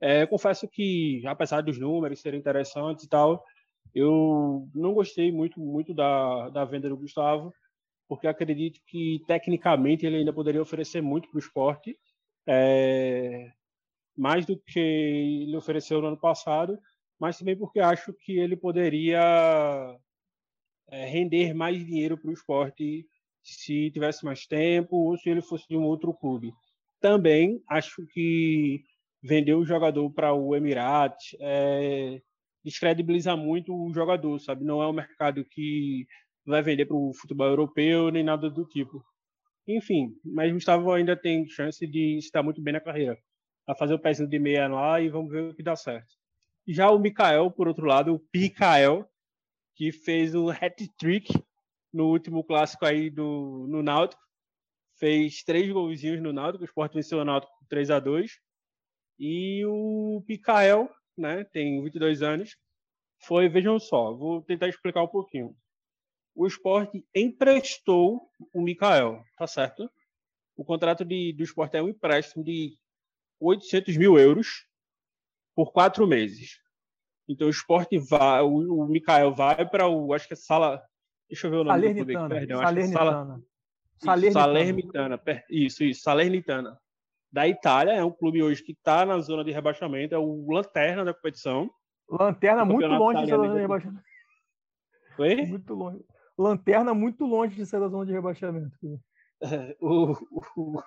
É, 0.00 0.26
confesso 0.26 0.68
que, 0.68 1.22
apesar 1.26 1.62
dos 1.62 1.78
números 1.78 2.20
serem 2.20 2.38
interessantes 2.38 3.04
e 3.04 3.08
tal, 3.08 3.44
eu 3.94 4.68
não 4.74 4.92
gostei 4.92 5.32
muito, 5.32 5.58
muito 5.58 5.94
da, 5.94 6.50
da 6.50 6.64
venda 6.64 6.88
do 6.88 6.96
Gustavo, 6.96 7.52
porque 8.08 8.26
acredito 8.26 8.80
que, 8.86 9.22
tecnicamente, 9.26 10.06
ele 10.06 10.16
ainda 10.16 10.32
poderia 10.32 10.62
oferecer 10.62 11.00
muito 11.00 11.28
para 11.28 11.36
o 11.36 11.40
esporte, 11.40 11.98
é, 12.46 13.50
mais 14.16 14.46
do 14.46 14.56
que 14.56 14.78
ele 14.78 15.56
ofereceu 15.56 16.00
no 16.00 16.08
ano 16.08 16.16
passado, 16.20 16.78
mas 17.18 17.38
também 17.38 17.56
porque 17.56 17.80
acho 17.80 18.12
que 18.12 18.38
ele 18.38 18.56
poderia 18.56 19.18
é, 20.88 21.06
render 21.06 21.54
mais 21.54 21.84
dinheiro 21.84 22.16
para 22.16 22.30
o 22.30 22.34
esporte 22.34 23.06
se 23.42 23.90
tivesse 23.90 24.24
mais 24.24 24.46
tempo 24.46 24.96
ou 24.96 25.16
se 25.16 25.28
ele 25.28 25.42
fosse 25.42 25.66
de 25.68 25.76
um 25.76 25.84
outro 25.84 26.12
clube. 26.12 26.52
Também 27.00 27.62
acho 27.68 28.06
que 28.12 28.82
vender 29.22 29.54
o 29.54 29.64
jogador 29.64 30.10
para 30.10 30.32
o 30.32 30.54
Emirates 30.54 31.36
é, 31.40 32.20
descredibiliza 32.64 33.36
muito 33.36 33.74
o 33.74 33.92
jogador, 33.92 34.38
sabe? 34.40 34.64
Não 34.64 34.82
é 34.82 34.88
um 34.88 34.92
mercado 34.92 35.44
que 35.44 36.06
vai 36.44 36.62
vender 36.62 36.86
para 36.86 36.96
o 36.96 37.12
futebol 37.12 37.46
europeu 37.46 38.10
nem 38.10 38.24
nada 38.24 38.50
do 38.50 38.64
tipo. 38.64 39.04
Enfim, 39.66 40.12
mas 40.24 40.52
Gustavo 40.52 40.92
ainda 40.92 41.16
tem 41.16 41.48
chance 41.48 41.84
de 41.86 42.18
estar 42.18 42.42
muito 42.42 42.62
bem 42.62 42.72
na 42.72 42.80
carreira. 42.80 43.18
A 43.66 43.74
fazer 43.74 43.94
o 43.94 43.98
pezinho 43.98 44.28
de 44.28 44.38
meia 44.38 44.68
lá 44.68 45.00
e 45.00 45.08
vamos 45.08 45.30
ver 45.30 45.50
o 45.50 45.54
que 45.54 45.62
dá 45.62 45.74
certo. 45.74 46.14
Já 46.68 46.90
o 46.90 46.98
Mikael, 46.98 47.50
por 47.50 47.66
outro 47.66 47.84
lado, 47.84 48.14
o 48.14 48.18
Picael, 48.18 49.08
que 49.76 49.92
fez 49.92 50.34
um 50.34 50.48
hat-trick 50.48 51.32
no 51.92 52.06
último 52.06 52.42
clássico 52.42 52.84
aí 52.84 53.10
do, 53.10 53.66
no 53.68 53.82
Náutico. 53.82 54.20
Fez 54.98 55.44
três 55.44 55.70
golzinhos 55.70 56.22
no 56.22 56.32
Náutico, 56.32 56.64
o 56.64 56.66
Sport 56.66 56.94
venceu 56.94 57.18
o 57.18 57.24
Náutico 57.24 57.52
3 57.68 57.90
a 57.90 58.00
2 58.00 58.40
E 59.18 59.64
o 59.66 60.24
Picael, 60.26 60.90
né, 61.16 61.44
tem 61.44 61.82
22 61.82 62.22
anos, 62.22 62.56
foi, 63.18 63.48
vejam 63.48 63.78
só, 63.78 64.14
vou 64.14 64.42
tentar 64.42 64.68
explicar 64.68 65.02
um 65.02 65.08
pouquinho. 65.08 65.54
O 66.34 66.46
Sport 66.46 66.90
emprestou 67.14 68.30
o 68.52 68.60
Mikael, 68.60 69.22
tá 69.36 69.46
certo? 69.46 69.90
O 70.56 70.64
contrato 70.64 71.04
de, 71.04 71.34
do 71.34 71.42
Sport 71.44 71.74
é 71.74 71.82
um 71.82 71.88
empréstimo 71.88 72.42
de 72.42 72.78
800 73.38 73.96
mil 73.98 74.18
euros 74.18 74.66
por 75.54 75.72
quatro 75.72 76.06
meses. 76.06 76.58
Então 77.28 77.46
o 77.46 77.50
esporte 77.50 77.98
vai, 77.98 78.40
o, 78.42 78.82
o 78.82 78.86
Mikael 78.86 79.34
vai 79.34 79.68
para 79.68 79.88
o, 79.88 80.12
acho 80.12 80.28
que 80.28 80.34
é 80.34 80.36
sala, 80.36 80.82
deixa 81.28 81.46
eu 81.46 81.50
ver 81.50 81.56
o 81.58 81.64
nome 81.64 81.80
Salernitana, 81.80 82.04
do 82.04 82.28
clube, 82.28 82.34
perdão, 82.34 82.62
Salernitana. 82.62 83.42
Salernitana. 83.98 84.32
Salernitana, 84.32 85.22
isso, 85.50 85.84
isso, 85.84 86.02
Salernitana. 86.02 86.78
Da 87.32 87.48
Itália, 87.48 87.92
é 87.92 88.04
um 88.04 88.10
clube 88.10 88.42
hoje 88.42 88.62
que 88.62 88.72
está 88.72 89.04
na 89.04 89.18
zona 89.18 89.44
de 89.44 89.50
rebaixamento, 89.50 90.14
é 90.14 90.18
o 90.18 90.46
lanterna 90.48 91.04
da 91.04 91.12
competição. 91.12 91.70
Lanterna 92.08 92.64
muito 92.64 92.86
longe 92.86 93.20
de 93.22 93.26
ser 93.26 93.36
da 93.36 93.42
zona 93.42 93.54
de 93.54 93.60
rebaixamento. 93.60 94.04
Oi? 95.18 95.46
Muito 95.46 95.74
longe. 95.74 96.04
Lanterna 96.38 96.94
muito 96.94 97.26
longe 97.26 97.56
de 97.56 97.66
ser 97.66 97.80
da 97.80 97.88
zona 97.88 98.06
de 98.06 98.12
rebaixamento. 98.12 98.76
o, 99.80 100.12
o, 100.56 100.82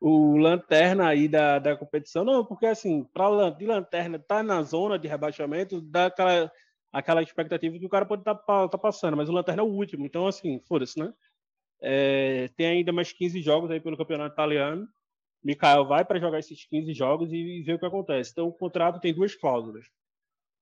o, 0.00 0.36
lanterna 0.36 1.08
aí 1.08 1.28
da, 1.28 1.58
da 1.58 1.76
competição. 1.76 2.24
Não, 2.24 2.44
porque 2.44 2.66
assim, 2.66 3.04
para 3.04 3.50
de 3.50 3.66
lanterna 3.66 4.18
tá 4.18 4.42
na 4.42 4.62
zona 4.62 4.98
de 4.98 5.06
rebaixamento, 5.06 5.80
dá 5.80 6.06
aquela, 6.06 6.52
aquela 6.92 7.22
expectativa 7.22 7.78
que 7.78 7.86
o 7.86 7.90
cara 7.90 8.04
pode 8.04 8.22
estar 8.22 8.34
tá, 8.34 8.68
tá 8.68 8.78
passando, 8.78 9.16
mas 9.16 9.28
o 9.28 9.32
lanterna 9.32 9.62
é 9.62 9.64
o 9.64 9.68
último, 9.68 10.04
então 10.04 10.26
assim, 10.26 10.60
foda-se, 10.66 10.98
né? 10.98 11.12
É, 11.80 12.48
tem 12.56 12.66
ainda 12.66 12.92
mais 12.92 13.12
15 13.12 13.42
jogos 13.42 13.70
aí 13.70 13.80
pelo 13.80 13.96
campeonato 13.96 14.34
italiano. 14.34 14.88
Mikael 15.42 15.84
vai 15.84 16.04
para 16.04 16.20
jogar 16.20 16.38
esses 16.38 16.64
15 16.64 16.94
jogos 16.94 17.32
e 17.32 17.62
ver 17.62 17.74
o 17.74 17.78
que 17.78 17.86
acontece. 17.86 18.30
Então, 18.30 18.46
o 18.46 18.52
contrato 18.52 19.00
tem 19.00 19.12
duas 19.12 19.34
cláusulas. 19.34 19.84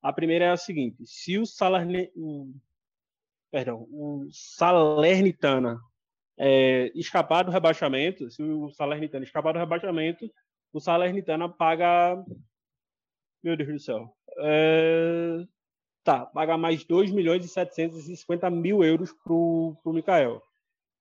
A 0.02 0.12
primeira 0.12 0.46
é 0.46 0.50
a 0.50 0.56
seguinte: 0.56 1.04
se 1.06 1.38
o 1.38 1.44
Salerne... 1.44 2.10
perdão, 3.50 3.86
o 3.90 4.26
Salernitana 4.32 5.78
é, 6.42 6.90
escapar 6.94 7.44
do 7.44 7.50
rebaixamento, 7.50 8.30
se 8.30 8.42
o 8.42 8.70
Salernitana 8.70 9.24
escapar 9.24 9.52
do 9.52 9.58
rebaixamento, 9.58 10.32
o 10.72 10.80
Salernitana 10.80 11.46
paga. 11.50 12.16
Meu 13.44 13.56
Deus 13.58 13.68
do 13.68 13.78
céu. 13.78 14.16
É... 14.38 15.44
Tá, 16.02 16.24
paga 16.24 16.56
mais 16.56 16.82
2 16.82 17.10
milhões 17.10 17.44
e 17.44 17.48
750 17.48 18.48
mil 18.48 18.82
euros 18.82 19.12
para 19.12 19.34
o 19.34 19.92
Mikael. 19.92 20.42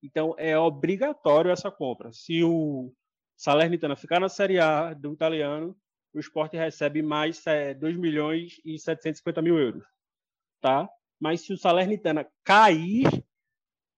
Então 0.03 0.35
é 0.37 0.57
obrigatório 0.57 1.51
essa 1.51 1.71
compra. 1.71 2.11
Se 2.11 2.43
o 2.43 2.93
Salernitana 3.37 3.95
ficar 3.95 4.19
na 4.19 4.27
Série 4.27 4.59
A 4.59 4.93
do 4.93 5.13
italiano, 5.13 5.73
o 6.13 6.19
esporte 6.19 6.57
recebe 6.57 7.01
mais 7.01 7.45
é, 7.47 7.73
2 7.73 7.95
milhões 7.95 8.59
e 8.65 8.77
750 8.77 9.41
mil 9.41 9.57
euros. 9.57 9.85
Tá? 10.59 10.89
Mas 11.17 11.41
se 11.41 11.53
o 11.53 11.57
Salernitana 11.57 12.27
cair 12.43 13.07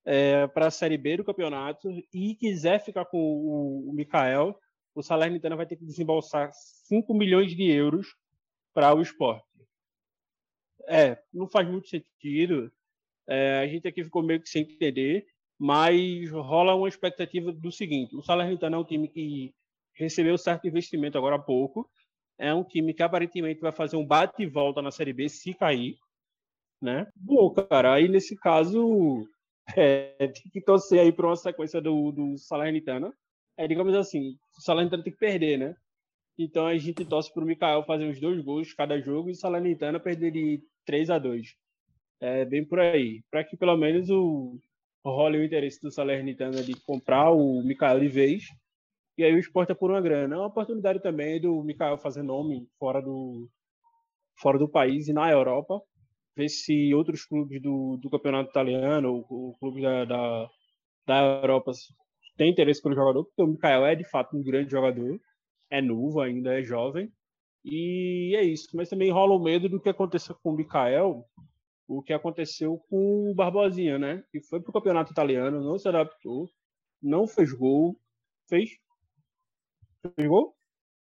é, 0.06 0.48
para 0.48 0.68
a 0.68 0.72
Série 0.72 0.98
B 0.98 1.18
do 1.18 1.24
campeonato 1.24 1.90
e 2.14 2.36
quiser 2.36 2.84
ficar 2.84 3.06
com 3.06 3.18
o, 3.18 3.90
o 3.90 3.94
Mikael, 3.94 4.58
o 4.94 5.02
Salernitana 5.02 5.56
vai 5.56 5.66
ter 5.66 5.76
que 5.76 5.86
desembolsar 5.86 6.52
5 6.54 7.14
milhões 7.14 7.56
de 7.56 7.72
euros 7.72 8.16
para 8.74 8.94
o 8.94 9.02
esporte. 9.02 9.46
É, 10.88 11.22
não 11.34 11.48
faz 11.48 11.68
muito 11.68 11.88
sentido. 11.88 12.72
É, 13.28 13.60
a 13.60 13.68
gente 13.68 13.88
aqui 13.88 14.04
ficou 14.04 14.24
meio 14.24 14.42
que 14.42 14.50
sem 14.50 14.64
entender, 14.64 15.26
mas 15.58 16.30
rola 16.32 16.76
uma 16.76 16.90
expectativa 16.90 17.52
do 17.52 17.72
seguinte: 17.72 18.16
o 18.16 18.22
Salernitana 18.22 18.76
é 18.76 18.80
um 18.80 18.84
time 18.84 19.08
que 19.08 19.54
recebeu 19.94 20.38
certo 20.38 20.68
investimento 20.68 21.18
agora 21.18 21.36
há 21.36 21.40
pouco, 21.40 21.90
é 22.38 22.54
um 22.54 22.64
time 22.64 22.94
que 22.94 23.04
aparentemente 23.04 23.62
vai 23.62 23.72
fazer 23.72 23.96
um 23.96 24.06
bate 24.06 24.42
e 24.42 24.48
volta 24.48 24.82
na 24.82 24.92
Série 24.92 25.14
B 25.14 25.30
se 25.30 25.54
cair, 25.54 25.96
né? 26.82 27.08
Bom, 27.16 27.54
cara, 27.54 27.94
aí 27.94 28.08
nesse 28.08 28.36
caso 28.36 29.28
é, 29.76 30.28
que 30.52 30.62
torcer 30.62 31.00
aí 31.00 31.12
para 31.12 31.28
uma 31.28 31.36
sequência 31.36 31.82
do, 31.82 32.12
do 32.12 32.38
Salernitana. 32.38 33.14
É, 33.58 33.68
digamos 33.68 33.94
assim, 33.96 34.38
o 34.58 34.62
Salernitana 34.62 35.04
tem 35.04 35.14
que 35.14 35.20
perder, 35.20 35.58
né? 35.58 35.76
Então 36.38 36.66
a 36.66 36.78
gente 36.78 37.06
torce 37.06 37.32
para 37.34 37.44
o 37.44 37.46
Mikael 37.46 37.84
fazer 37.84 38.06
uns 38.06 38.20
dois 38.20 38.42
gols 38.42 38.74
cada 38.74 39.00
jogo 39.00 39.30
e 39.30 39.34
o 39.34 39.36
Salernitana 39.36 40.00
perder 40.00 40.32
de 40.32 40.64
3 40.86 41.10
a 41.10 41.20
2 41.20 41.56
É 42.20 42.46
bem 42.46 42.66
por 42.66 42.80
aí. 42.80 43.22
Para 43.30 43.44
que 43.44 43.56
pelo 43.58 43.78
menos 43.78 44.10
o 44.10 44.58
role 45.06 45.38
o 45.40 45.44
interesse 45.44 45.82
do 45.82 45.92
Salernitana 45.92 46.64
de 46.64 46.74
comprar 46.82 47.32
o 47.32 47.62
Mikael 47.64 48.00
de 48.00 48.08
vez 48.08 48.44
e 49.18 49.24
aí 49.24 49.34
o 49.36 49.40
esporte 49.40 49.72
é 49.72 49.76
por 49.76 49.92
uma 49.92 50.02
grana. 50.02 50.36
É 50.36 50.38
uma 50.38 50.48
oportunidade 50.48 51.00
também 51.00 51.40
do 51.40 51.64
Mikael 51.64 51.98
fazer 51.98 52.24
nome 52.24 52.68
fora 52.80 53.02
do, 53.02 53.48
fora 54.36 54.58
do 54.58 54.68
país 54.68 55.08
e 55.08 55.14
na 55.14 55.30
Europa. 55.30 55.82
Ver 56.36 56.50
se 56.50 56.94
outros 56.94 57.26
clubes 57.26 57.62
do, 57.62 57.98
do 57.98 58.10
campeonato 58.10 58.50
italiano, 58.50 59.26
o, 59.30 59.50
o 59.50 59.58
clube 59.60 59.82
da, 59.82 60.06
da, 60.06 60.50
da 61.06 61.20
Europa, 61.42 61.72
tem 62.38 62.52
interesse 62.52 62.82
pelo 62.82 62.96
jogador, 62.96 63.26
porque 63.26 63.42
o 63.42 63.48
Mikael 63.48 63.86
é 63.86 63.96
de 63.96 64.04
fato 64.04 64.36
um 64.36 64.44
grande 64.44 64.72
jogador, 64.72 65.20
é 65.70 65.82
novo 65.82 66.22
ainda, 66.22 66.58
é 66.58 66.64
jovem. 66.64 67.12
E 67.64 68.36
é 68.36 68.44
isso. 68.44 68.70
Mas 68.74 68.90
também 68.90 69.12
rola 69.12 69.36
o 69.36 69.44
medo 69.44 69.70
do 69.70 69.80
que 69.80 69.90
aconteceu 69.90 70.36
com 70.42 70.52
o 70.52 70.56
Mikael, 70.56 71.26
o 71.88 72.02
que 72.02 72.14
aconteceu 72.14 72.78
com 72.90 73.30
o 73.30 73.36
Barbosinha, 73.36 74.00
né? 74.00 74.24
Que 74.32 74.42
foi 74.42 74.62
pro 74.62 74.74
campeonato 74.74 75.12
italiano, 75.12 75.62
não 75.62 75.78
se 75.78 75.88
adaptou, 75.88 76.50
não 77.02 77.28
fez 77.28 77.52
gol, 77.52 78.00
fez 78.48 78.72
Gabigol? 80.04 80.56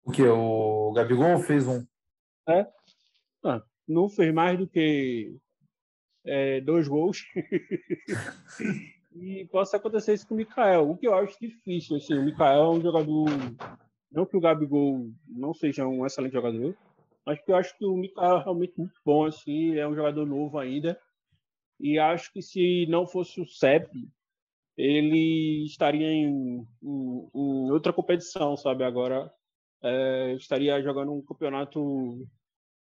O 0.05 0.11
que? 0.11 0.23
O 0.23 0.93
Gabigol 0.93 1.39
fez 1.39 1.67
um? 1.67 1.85
É. 2.47 2.65
Ah, 3.43 3.61
não 3.87 4.09
fez 4.09 4.33
mais 4.33 4.57
do 4.57 4.67
que 4.67 5.37
é, 6.25 6.61
dois 6.61 6.87
gols. 6.87 7.25
e 9.15 9.45
possa 9.45 9.77
acontecer 9.77 10.13
isso 10.13 10.27
com 10.27 10.33
o 10.33 10.37
Mikael, 10.37 10.89
o 10.89 10.97
que 10.97 11.07
eu 11.07 11.15
acho 11.15 11.39
difícil. 11.39 11.97
Assim, 11.97 12.15
o 12.15 12.23
Mikael 12.23 12.63
é 12.63 12.69
um 12.69 12.81
jogador. 12.81 13.25
Não 14.11 14.25
que 14.25 14.37
o 14.37 14.41
Gabigol 14.41 15.09
não 15.27 15.53
seja 15.53 15.87
um 15.87 16.05
excelente 16.05 16.33
jogador, 16.33 16.75
mas 17.25 17.41
que 17.41 17.51
eu 17.51 17.55
acho 17.55 17.77
que 17.77 17.85
o 17.85 17.95
Mikael 17.95 18.37
é 18.37 18.43
realmente 18.43 18.73
muito 18.77 18.99
bom. 19.05 19.25
Assim, 19.25 19.75
é 19.75 19.87
um 19.87 19.95
jogador 19.95 20.25
novo 20.25 20.57
ainda. 20.57 20.99
E 21.79 21.99
acho 21.99 22.31
que 22.31 22.41
se 22.41 22.85
não 22.87 23.05
fosse 23.05 23.41
o 23.41 23.47
CEP, 23.47 24.07
ele 24.77 25.65
estaria 25.65 26.07
em, 26.07 26.65
em, 26.81 27.29
em 27.33 27.71
outra 27.71 27.93
competição, 27.93 28.55
sabe? 28.55 28.83
Agora 28.83 29.31
é, 29.83 30.33
estaria 30.33 30.81
jogando 30.81 31.13
um 31.13 31.21
campeonato 31.21 32.27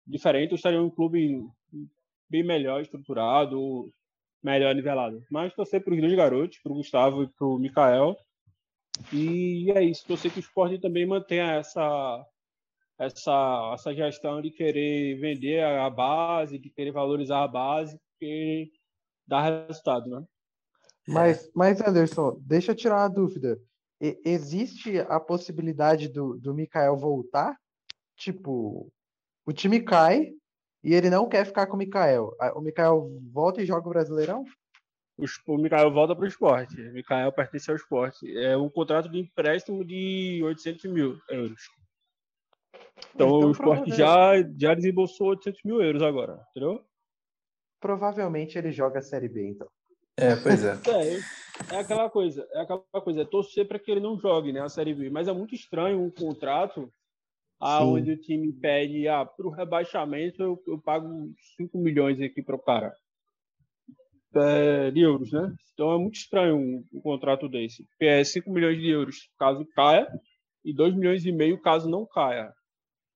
diferente, 0.07 0.51
ou 0.51 0.55
estaria 0.55 0.79
em 0.79 0.81
um 0.81 0.89
clube 0.89 1.45
bem 2.29 2.43
melhor 2.43 2.81
estruturado, 2.81 3.91
melhor 4.43 4.73
nivelado. 4.73 5.21
Mas 5.29 5.53
torcer 5.53 5.83
para 5.83 5.93
os 5.93 5.99
dois 5.99 6.15
garotos, 6.15 6.59
para 6.59 6.71
o 6.71 6.75
Gustavo 6.75 7.23
e 7.23 7.27
para 7.27 7.47
o 7.47 7.59
Mikael. 7.59 8.15
E 9.11 9.71
é 9.71 9.83
isso. 9.83 10.05
Torcer 10.07 10.31
que 10.31 10.39
o 10.39 10.41
esporte 10.41 10.79
também 10.79 11.05
mantenha 11.05 11.53
essa, 11.53 12.25
essa, 12.97 13.71
essa 13.73 13.93
gestão 13.93 14.41
de 14.41 14.51
querer 14.51 15.19
vender 15.19 15.63
a 15.63 15.89
base, 15.89 16.57
de 16.57 16.69
querer 16.69 16.91
valorizar 16.91 17.43
a 17.43 17.47
base, 17.47 17.99
porque 18.11 18.71
dá 19.27 19.41
resultado, 19.41 20.09
né? 20.09 20.23
Mas, 21.07 21.49
mas 21.55 21.79
Anderson, 21.81 22.37
deixa 22.41 22.71
eu 22.71 22.75
tirar 22.75 22.97
uma 22.97 23.09
dúvida. 23.09 23.57
E, 24.01 24.19
existe 24.25 24.99
a 24.99 25.19
possibilidade 25.19 26.09
do, 26.09 26.37
do 26.37 26.53
Mikael 26.53 26.97
voltar? 26.97 27.57
Tipo, 28.17 28.91
o 29.47 29.53
time 29.53 29.79
cai 29.79 30.33
e 30.83 30.93
ele 30.93 31.09
não 31.09 31.27
quer 31.29 31.45
ficar 31.45 31.67
com 31.67 31.75
o 31.75 31.79
Mikael. 31.79 32.35
O 32.53 32.59
Mikael 32.59 33.09
volta 33.31 33.61
e 33.61 33.65
joga 33.65 33.87
o 33.87 33.89
Brasileirão? 33.89 34.43
O, 35.17 35.25
o 35.53 35.57
Mikael 35.57 35.89
volta 35.89 36.13
para 36.13 36.25
o 36.25 36.27
esporte. 36.27 36.79
O 36.79 36.93
Mikael 36.93 37.31
pertence 37.31 37.69
ao 37.71 37.77
esporte. 37.77 38.37
É 38.37 38.57
um 38.57 38.69
contrato 38.69 39.09
de 39.09 39.17
empréstimo 39.17 39.85
de 39.85 40.41
800 40.43 40.91
mil 40.91 41.17
euros. 41.29 41.61
Então, 43.15 43.27
então 43.27 43.47
o 43.47 43.51
esporte 43.51 43.95
já, 43.95 44.33
já 44.57 44.73
desembolsou 44.73 45.29
800 45.29 45.63
mil 45.63 45.81
euros 45.81 46.01
agora, 46.01 46.45
entendeu? 46.51 46.83
Provavelmente 47.79 48.57
ele 48.57 48.71
joga 48.71 48.99
a 48.99 49.01
Série 49.01 49.29
B, 49.29 49.47
então. 49.47 49.67
É, 50.17 50.35
pois 50.35 50.63
é. 50.63 50.73
é. 50.91 51.75
É, 51.75 51.79
aquela 51.79 52.09
coisa, 52.09 52.45
é 52.51 52.61
aquela 52.61 52.81
coisa, 53.01 53.21
é 53.21 53.25
torcer 53.25 53.67
para 53.67 53.79
que 53.79 53.89
ele 53.89 54.01
não 54.01 54.19
jogue, 54.19 54.51
né, 54.51 54.61
a 54.61 54.69
Série 54.69 54.93
B. 54.93 55.09
Mas 55.09 55.27
é 55.27 55.33
muito 55.33 55.55
estranho 55.55 56.01
um 56.01 56.11
contrato 56.11 56.91
aonde 57.59 58.11
o 58.11 58.17
time 58.17 58.51
pede, 58.53 59.07
ah, 59.07 59.25
para 59.25 59.47
o 59.47 59.51
rebaixamento 59.51 60.41
eu, 60.41 60.63
eu, 60.67 60.79
pago 60.79 61.31
5 61.57 61.77
milhões 61.77 62.21
aqui 62.21 62.41
para 62.41 62.55
o 62.55 62.61
cara. 62.61 62.93
É, 64.35 64.91
de 64.91 65.01
euros, 65.01 65.31
né? 65.31 65.51
Então 65.73 65.91
é 65.91 65.97
muito 65.97 66.15
estranho 66.15 66.55
um, 66.55 66.85
um 66.93 67.01
contrato 67.01 67.49
desse. 67.49 67.83
Porque 67.87 68.05
é 68.05 68.23
5 68.23 68.51
milhões 68.51 68.77
de 68.77 68.89
euros 68.89 69.29
caso 69.39 69.65
caia 69.75 70.07
e 70.63 70.73
2 70.73 70.95
milhões 70.95 71.25
e 71.25 71.31
meio 71.31 71.59
caso 71.59 71.89
não 71.89 72.05
caia. 72.05 72.51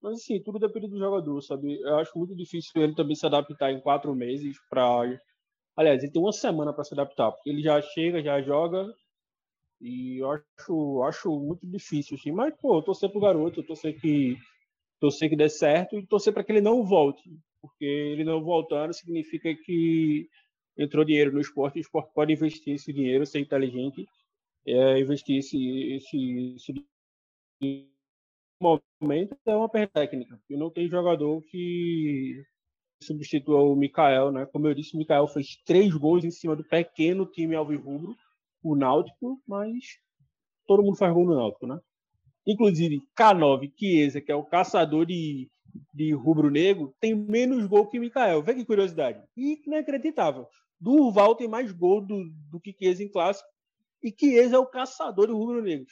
Mas 0.02 0.14
assim, 0.14 0.42
tudo 0.42 0.58
depende 0.58 0.88
do 0.88 0.98
jogador, 0.98 1.40
sabe? 1.42 1.80
Eu 1.80 1.98
acho 1.98 2.18
muito 2.18 2.34
difícil 2.34 2.82
ele 2.82 2.94
também 2.94 3.14
se 3.14 3.24
adaptar 3.24 3.70
em 3.70 3.80
quatro 3.80 4.12
meses 4.14 4.56
para 4.68 5.04
Aliás, 5.76 6.02
ele 6.02 6.12
tem 6.12 6.20
uma 6.20 6.32
semana 6.32 6.72
para 6.72 6.84
se 6.84 6.92
adaptar, 6.92 7.32
porque 7.32 7.48
ele 7.48 7.62
já 7.62 7.80
chega, 7.80 8.22
já 8.22 8.42
joga, 8.42 8.92
e 9.82 10.18
eu 10.18 10.30
acho, 10.30 11.02
acho 11.02 11.40
muito 11.40 11.66
difícil, 11.66 12.16
assim. 12.16 12.30
Mas, 12.30 12.54
pô, 12.60 12.76
eu 12.76 12.82
torcer 12.82 13.10
pro 13.10 13.20
garoto, 13.20 13.60
eu 13.60 13.66
torcer 13.66 14.00
que, 14.00 14.38
torcer 15.00 15.28
que 15.28 15.36
dê 15.36 15.48
certo 15.48 15.98
e 15.98 16.06
torcer 16.06 16.32
para 16.32 16.44
que 16.44 16.52
ele 16.52 16.60
não 16.60 16.84
volte. 16.84 17.28
Porque 17.60 17.84
ele 17.84 18.22
não 18.22 18.42
voltando 18.42 18.92
significa 18.92 19.54
que 19.54 20.28
entrou 20.78 21.04
dinheiro 21.04 21.32
no 21.32 21.40
esporte, 21.40 21.78
o 21.78 21.80
esporte 21.80 22.12
pode 22.14 22.32
investir 22.32 22.74
esse 22.74 22.92
dinheiro, 22.92 23.26
ser 23.26 23.40
inteligente, 23.40 24.06
é, 24.66 25.00
investir 25.00 25.38
esse, 25.38 25.94
esse, 25.94 26.54
esse 26.54 27.88
momento 28.60 29.36
é 29.44 29.56
uma 29.56 29.68
perda 29.68 29.92
técnica. 29.92 30.40
E 30.48 30.56
não 30.56 30.70
tem 30.70 30.88
jogador 30.88 31.42
que 31.42 32.40
substitua 33.02 33.60
o 33.60 33.74
Mikael, 33.74 34.30
né? 34.30 34.46
Como 34.46 34.68
eu 34.68 34.74
disse, 34.74 34.94
o 34.94 34.98
Mikael 34.98 35.26
fez 35.26 35.56
três 35.66 35.92
gols 35.94 36.24
em 36.24 36.30
cima 36.30 36.54
do 36.54 36.64
pequeno 36.64 37.26
time 37.26 37.56
alvirrubro, 37.56 38.16
o 38.62 38.76
Náutico, 38.76 39.42
mas 39.46 39.98
todo 40.66 40.82
mundo 40.82 40.96
faz 40.96 41.12
gol 41.12 41.26
no 41.26 41.34
Náutico, 41.34 41.66
né? 41.66 41.78
Inclusive, 42.46 43.02
K9 43.16 43.72
Chiesa, 43.76 44.20
que 44.20 44.32
é 44.32 44.34
o 44.34 44.44
caçador 44.44 45.06
de, 45.06 45.48
de 45.94 46.12
rubro-negro, 46.12 46.94
tem 47.00 47.14
menos 47.14 47.66
gol 47.66 47.86
que 47.86 48.00
Mikael. 48.00 48.42
Vê 48.42 48.54
que 48.54 48.64
curiosidade. 48.64 49.22
E 49.36 49.62
inacreditável. 49.66 50.46
Durval 50.80 51.36
tem 51.36 51.46
mais 51.46 51.70
gol 51.70 52.00
do, 52.00 52.24
do 52.50 52.60
que 52.60 52.74
Chiesa 52.76 53.02
em 53.02 53.08
clássico 53.08 53.48
e 54.02 54.12
esse 54.20 54.54
é 54.54 54.58
o 54.58 54.66
caçador 54.66 55.28
do 55.28 55.36
rubro-negro. 55.36 55.86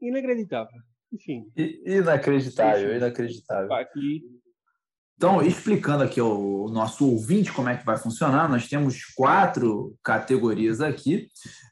Inacreditável. 0.00 0.78
Enfim. 1.10 1.50
Inacreditável, 1.56 2.96
inacreditável. 2.96 3.72
Aqui 3.72 4.22
então, 5.16 5.40
explicando 5.40 6.04
aqui 6.04 6.20
ao 6.20 6.68
nosso 6.68 7.10
ouvinte 7.10 7.50
como 7.50 7.70
é 7.70 7.76
que 7.76 7.86
vai 7.86 7.96
funcionar, 7.96 8.50
nós 8.50 8.68
temos 8.68 9.02
quatro 9.16 9.94
categorias 10.04 10.82
aqui: 10.82 11.28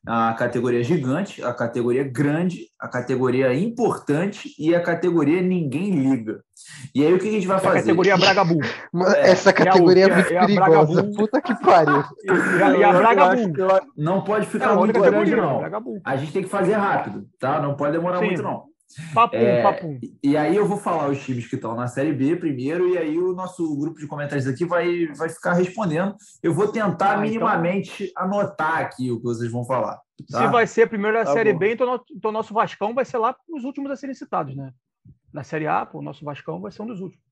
a 0.06 0.32
categoria 0.32 0.82
gigante, 0.82 1.44
a 1.44 1.52
categoria 1.52 2.04
grande, 2.04 2.68
a 2.80 2.88
categoria 2.88 3.52
importante 3.52 4.54
e 4.58 4.74
a 4.74 4.82
categoria 4.82 5.42
ninguém 5.42 5.90
liga. 5.90 6.40
E 6.94 7.04
aí 7.04 7.12
o 7.12 7.18
que 7.18 7.28
a 7.28 7.32
gente 7.32 7.46
vai 7.46 7.60
fazer? 7.60 7.78
A 7.78 7.82
categoria 7.82 8.16
Bragabu. 8.16 8.58
É, 9.14 9.30
Essa 9.30 9.52
categoria 9.52 10.04
é, 10.04 10.08
é 10.08 10.14
muito 10.14 10.32
é 10.32 10.46
perigosa. 10.46 11.10
Puta 11.14 11.42
que 11.42 11.54
pariu. 11.60 12.02
E 12.24 12.62
a, 12.62 12.76
e 12.78 12.84
a 12.84 12.92
Bragabu. 12.94 13.56
Não 13.94 14.24
pode 14.24 14.46
ficar 14.46 14.72
é 14.72 14.76
muito 14.76 14.98
grande, 14.98 15.36
não. 15.36 15.60
A 16.02 16.16
gente 16.16 16.32
tem 16.32 16.42
que 16.42 16.48
fazer 16.48 16.74
rápido, 16.74 17.26
tá? 17.38 17.60
Não 17.60 17.76
pode 17.76 17.92
demorar 17.92 18.20
Sim. 18.20 18.26
muito, 18.26 18.42
não. 18.42 18.73
Papum, 19.12 19.36
é, 19.36 19.62
papum. 19.62 19.98
E 20.22 20.36
aí 20.36 20.54
eu 20.54 20.66
vou 20.66 20.76
falar 20.76 21.08
os 21.08 21.22
times 21.24 21.46
que 21.46 21.56
estão 21.56 21.74
na 21.74 21.88
Série 21.88 22.12
B 22.12 22.36
primeiro, 22.36 22.88
e 22.88 22.98
aí 22.98 23.18
o 23.18 23.32
nosso 23.32 23.76
grupo 23.76 23.98
de 23.98 24.06
comentários 24.06 24.46
aqui 24.46 24.64
vai, 24.64 25.06
vai 25.16 25.28
ficar 25.28 25.54
respondendo. 25.54 26.14
Eu 26.42 26.54
vou 26.54 26.68
tentar 26.68 27.06
ah, 27.06 27.12
então 27.12 27.22
minimamente 27.22 28.04
então... 28.04 28.24
anotar 28.24 28.78
aqui 28.78 29.10
o 29.10 29.18
que 29.18 29.24
vocês 29.24 29.50
vão 29.50 29.64
falar. 29.64 30.00
Tá? 30.30 30.38
Se 30.38 30.46
vai 30.46 30.66
ser 30.66 30.88
primeiro 30.88 31.18
a 31.18 31.24
tá 31.24 31.32
Série 31.32 31.52
bom. 31.52 31.58
B, 31.58 31.72
então, 31.72 32.04
então 32.10 32.32
nosso 32.32 32.54
Vascão 32.54 32.94
vai 32.94 33.04
ser 33.04 33.18
lá 33.18 33.34
os 33.48 33.64
últimos 33.64 33.90
a 33.90 33.96
serem 33.96 34.14
citados, 34.14 34.54
né? 34.54 34.72
Na 35.32 35.42
Série 35.42 35.66
A, 35.66 35.88
o 35.92 36.00
nosso 36.00 36.24
Vascão 36.24 36.60
vai 36.60 36.70
ser 36.70 36.82
um 36.82 36.86
dos 36.86 37.00
últimos. 37.00 37.24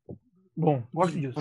Bom, 0.54 0.82
gosto 0.92 1.18
disso. 1.18 1.38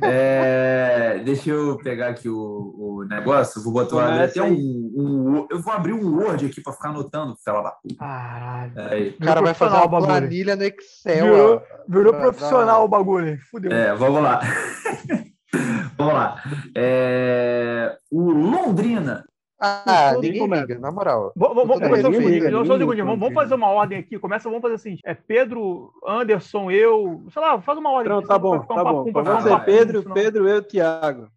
É, 0.00 1.20
deixa 1.24 1.50
eu 1.50 1.76
pegar 1.78 2.08
aqui 2.08 2.28
o, 2.28 2.74
o 2.78 3.04
negócio. 3.04 3.60
Vou 3.62 3.72
botar 3.72 4.22
até 4.22 4.40
um, 4.42 4.52
um, 4.52 5.46
Eu 5.50 5.60
vou 5.60 5.72
abrir 5.72 5.92
um 5.92 6.16
Word 6.16 6.46
aqui 6.46 6.60
para 6.60 6.72
ficar 6.72 6.90
anotando, 6.90 7.36
fela 7.44 7.62
da 7.62 7.70
puta. 7.72 7.96
Caralho. 7.96 8.72
É, 8.78 9.08
o 9.08 9.18
cara 9.18 9.42
vai 9.42 9.54
fazer 9.54 9.76
uma 9.76 9.88
planilha 9.88 10.54
no 10.54 10.62
Excel. 10.62 11.24
Virou, 11.24 11.62
virou 11.88 12.14
profissional 12.14 12.84
o 12.84 12.88
bagulho. 12.88 13.38
Fudeu. 13.50 13.72
É, 13.72 13.92
vamos 13.94 14.22
lá. 14.22 14.40
vamos 15.98 16.14
lá. 16.14 16.42
É, 16.76 17.96
o 18.10 18.30
Londrina 18.30 19.24
ah, 19.64 20.14
ninguém 20.20 20.46
liga, 20.46 20.78
na 20.78 20.90
moral. 20.90 21.32
Vamos, 21.36 21.66
vamos, 21.66 21.78
fazer, 21.78 22.08
liga, 22.10 22.50
vamos, 22.50 23.18
vamos 23.18 23.34
fazer 23.34 23.54
uma 23.54 23.68
ordem 23.68 23.98
aqui. 23.98 24.18
Começa, 24.18 24.48
vamos 24.48 24.62
fazer 24.62 24.74
assim: 24.74 24.98
é 25.04 25.14
Pedro, 25.14 25.92
Anderson, 26.06 26.70
eu. 26.70 27.24
Sei 27.32 27.40
lá, 27.40 27.60
faz 27.60 27.78
uma 27.78 27.90
ordem. 27.90 28.12
Pronto, 28.12 28.28
tá 28.28 28.38
bom, 28.38 28.58
tá 28.60 28.84
bom. 28.84 29.10
Vamos 29.12 29.42
ser 29.42 29.64
Pedro, 29.64 30.02
Pedro, 30.12 30.48
eu, 30.48 30.62
Thiago. 30.62 31.28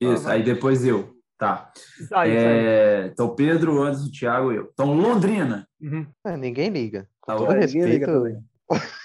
Isso, 0.00 0.28
aí 0.28 0.42
depois 0.42 0.84
eu. 0.84 1.14
Tá. 1.38 1.70
Aí, 2.12 2.36
é, 2.36 3.10
então, 3.10 3.34
Pedro, 3.34 3.82
Anderson, 3.82 4.10
Thiago, 4.10 4.52
eu. 4.52 4.68
Então, 4.72 4.92
Londrina. 4.92 5.66
Uhum. 5.80 6.06
É, 6.26 6.36
ninguém 6.36 6.68
liga. 6.68 7.08
Tá 7.26 7.36
todo 7.36 7.52
respeito. 7.52 8.10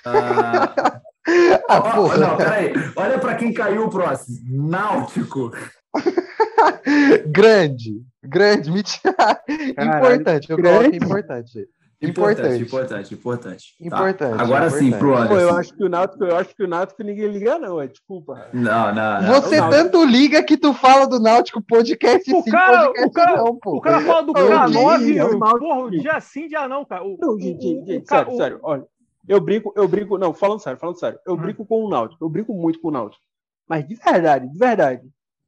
Ah, 0.06 1.02
ah, 1.68 2.18
não, 2.20 2.38
peraí. 2.38 2.72
Olha 2.96 3.18
para 3.18 3.34
quem 3.34 3.52
caiu 3.52 3.86
o 3.86 3.90
próximo. 3.90 4.70
Náutico. 4.70 5.52
grande, 7.28 8.04
grande, 8.36 8.71
mentira. 8.71 9.15
importante, 9.48 10.50
eu 10.50 10.58
grande. 10.58 11.00
coloco 11.00 11.06
importante. 11.06 11.69
Importante, 12.02 12.62
importante, 12.62 13.13
importante. 13.13 13.76
Importante. 13.80 14.38
Tá. 14.38 14.43
Agora 14.43 14.67
importante. 14.67 14.91
sim, 14.91 14.91
pro 14.91 15.15
Anderson. 15.15 15.34
Pô, 15.34 15.39
eu 15.39 15.58
acho 15.58 15.74
que 15.74 15.84
o 15.84 15.89
Náutico, 15.89 16.24
eu 16.26 16.36
acho 16.36 16.56
que 16.56 16.63
o 16.63 16.67
Náutico 16.67 17.04
ninguém 17.04 17.28
liga 17.28 17.58
não, 17.58 17.82
é 17.82 17.88
desculpa. 17.88 18.48
Não, 18.54 18.93
não, 18.93 19.21
não. 19.21 19.41
Você 19.41 19.58
tanto 19.58 20.04
liga 20.04 20.43
que 20.43 20.58
tu 20.58 20.74
fala 20.74 21.08
do 21.08 21.19
Náutico 21.19 21.62
podcast 21.62 22.32
o 22.34 22.43
sim, 22.43 22.52
cara, 22.52 22.88
podcast 22.88 23.08
o 23.08 23.12
cara, 23.12 23.38
não, 23.38 23.56
pô. 23.58 23.78
O 23.78 23.82
cara 23.82 24.02
fala 24.02 24.24
do 24.24 24.34
K9, 24.34 25.60
porra, 25.60 25.89
dia 25.89 26.19
sim, 26.19 26.48
dia 26.48 26.67
não, 26.67 26.84
cara. 26.84 27.04
O, 27.04 27.17
não, 27.19 27.39
gente, 27.39 27.62
gente, 27.62 27.86
gente 27.86 28.08
sério, 28.08 28.34
o... 28.34 28.38
sério, 28.38 28.60
olha. 28.62 28.86
Eu 29.28 29.39
brinco, 29.39 29.74
eu 29.76 29.88
brinco, 29.88 30.17
não, 30.17 30.34
falando 30.34 30.60
sério, 30.60 30.78
falando 30.78 31.00
sério. 31.00 31.17
Eu 31.26 31.34
hum. 31.34 31.38
brinco 31.38 31.65
com 31.65 31.84
o 31.84 31.89
Náutico, 31.89 32.24
eu 32.24 32.30
brinco 32.30 32.54
muito 32.54 32.80
com 32.80 32.89
o 32.89 32.91
Náutico. 32.91 33.24
Mas 33.67 33.88
de 33.88 33.95
verdade, 33.95 34.48
de 34.52 34.58
verdade, 34.58 35.02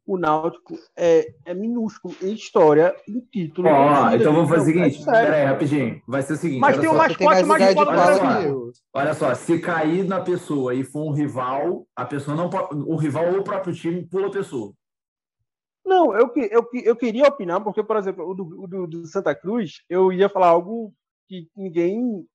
o 0.07 0.17
Náutico 0.17 0.73
é, 0.95 1.27
é 1.45 1.53
minúsculo 1.53 2.15
em 2.21 2.33
história, 2.33 2.95
em 3.07 3.19
título. 3.19 3.67
Ó, 3.67 4.09
então 4.15 4.33
vamos 4.33 4.49
fazer 4.49 4.71
o 4.71 4.73
seguinte, 4.73 5.05
peraí, 5.05 5.45
rapidinho. 5.45 6.01
Vai 6.07 6.21
ser 6.21 6.33
o 6.33 6.37
seguinte. 6.37 6.61
Mas 6.61 6.77
tem 6.77 6.89
o 6.89 6.93
mascote 6.93 7.43
mais 7.43 7.73
foda 7.73 7.91
do 7.91 7.91
Brasil. 7.91 8.71
Olha 8.93 9.13
só, 9.13 9.35
se 9.35 9.59
cair 9.59 10.05
na 10.05 10.21
pessoa 10.21 10.73
e 10.73 10.85
for 10.85 11.03
um 11.03 11.11
rival, 11.11 11.85
a 11.93 12.05
pessoa 12.05 12.37
não 12.37 12.49
pode. 12.49 12.73
O 12.73 12.95
rival 12.95 13.33
ou 13.33 13.39
o 13.39 13.43
próprio 13.43 13.75
time 13.75 14.07
pula 14.07 14.27
a 14.27 14.31
pessoa. 14.31 14.71
Não, 15.85 16.13
eu, 16.15 16.31
eu, 16.49 16.69
eu 16.83 16.95
queria 16.95 17.27
opinar, 17.27 17.61
porque, 17.61 17.83
por 17.83 17.97
exemplo, 17.97 18.29
o 18.29 18.33
do, 18.33 18.63
o 18.63 18.67
do, 18.67 18.87
do 18.87 19.05
Santa 19.07 19.35
Cruz, 19.35 19.81
eu 19.89 20.11
ia 20.11 20.29
falar 20.29 20.47
algo 20.47 20.93
que 21.27 21.49
ninguém, 21.55 22.25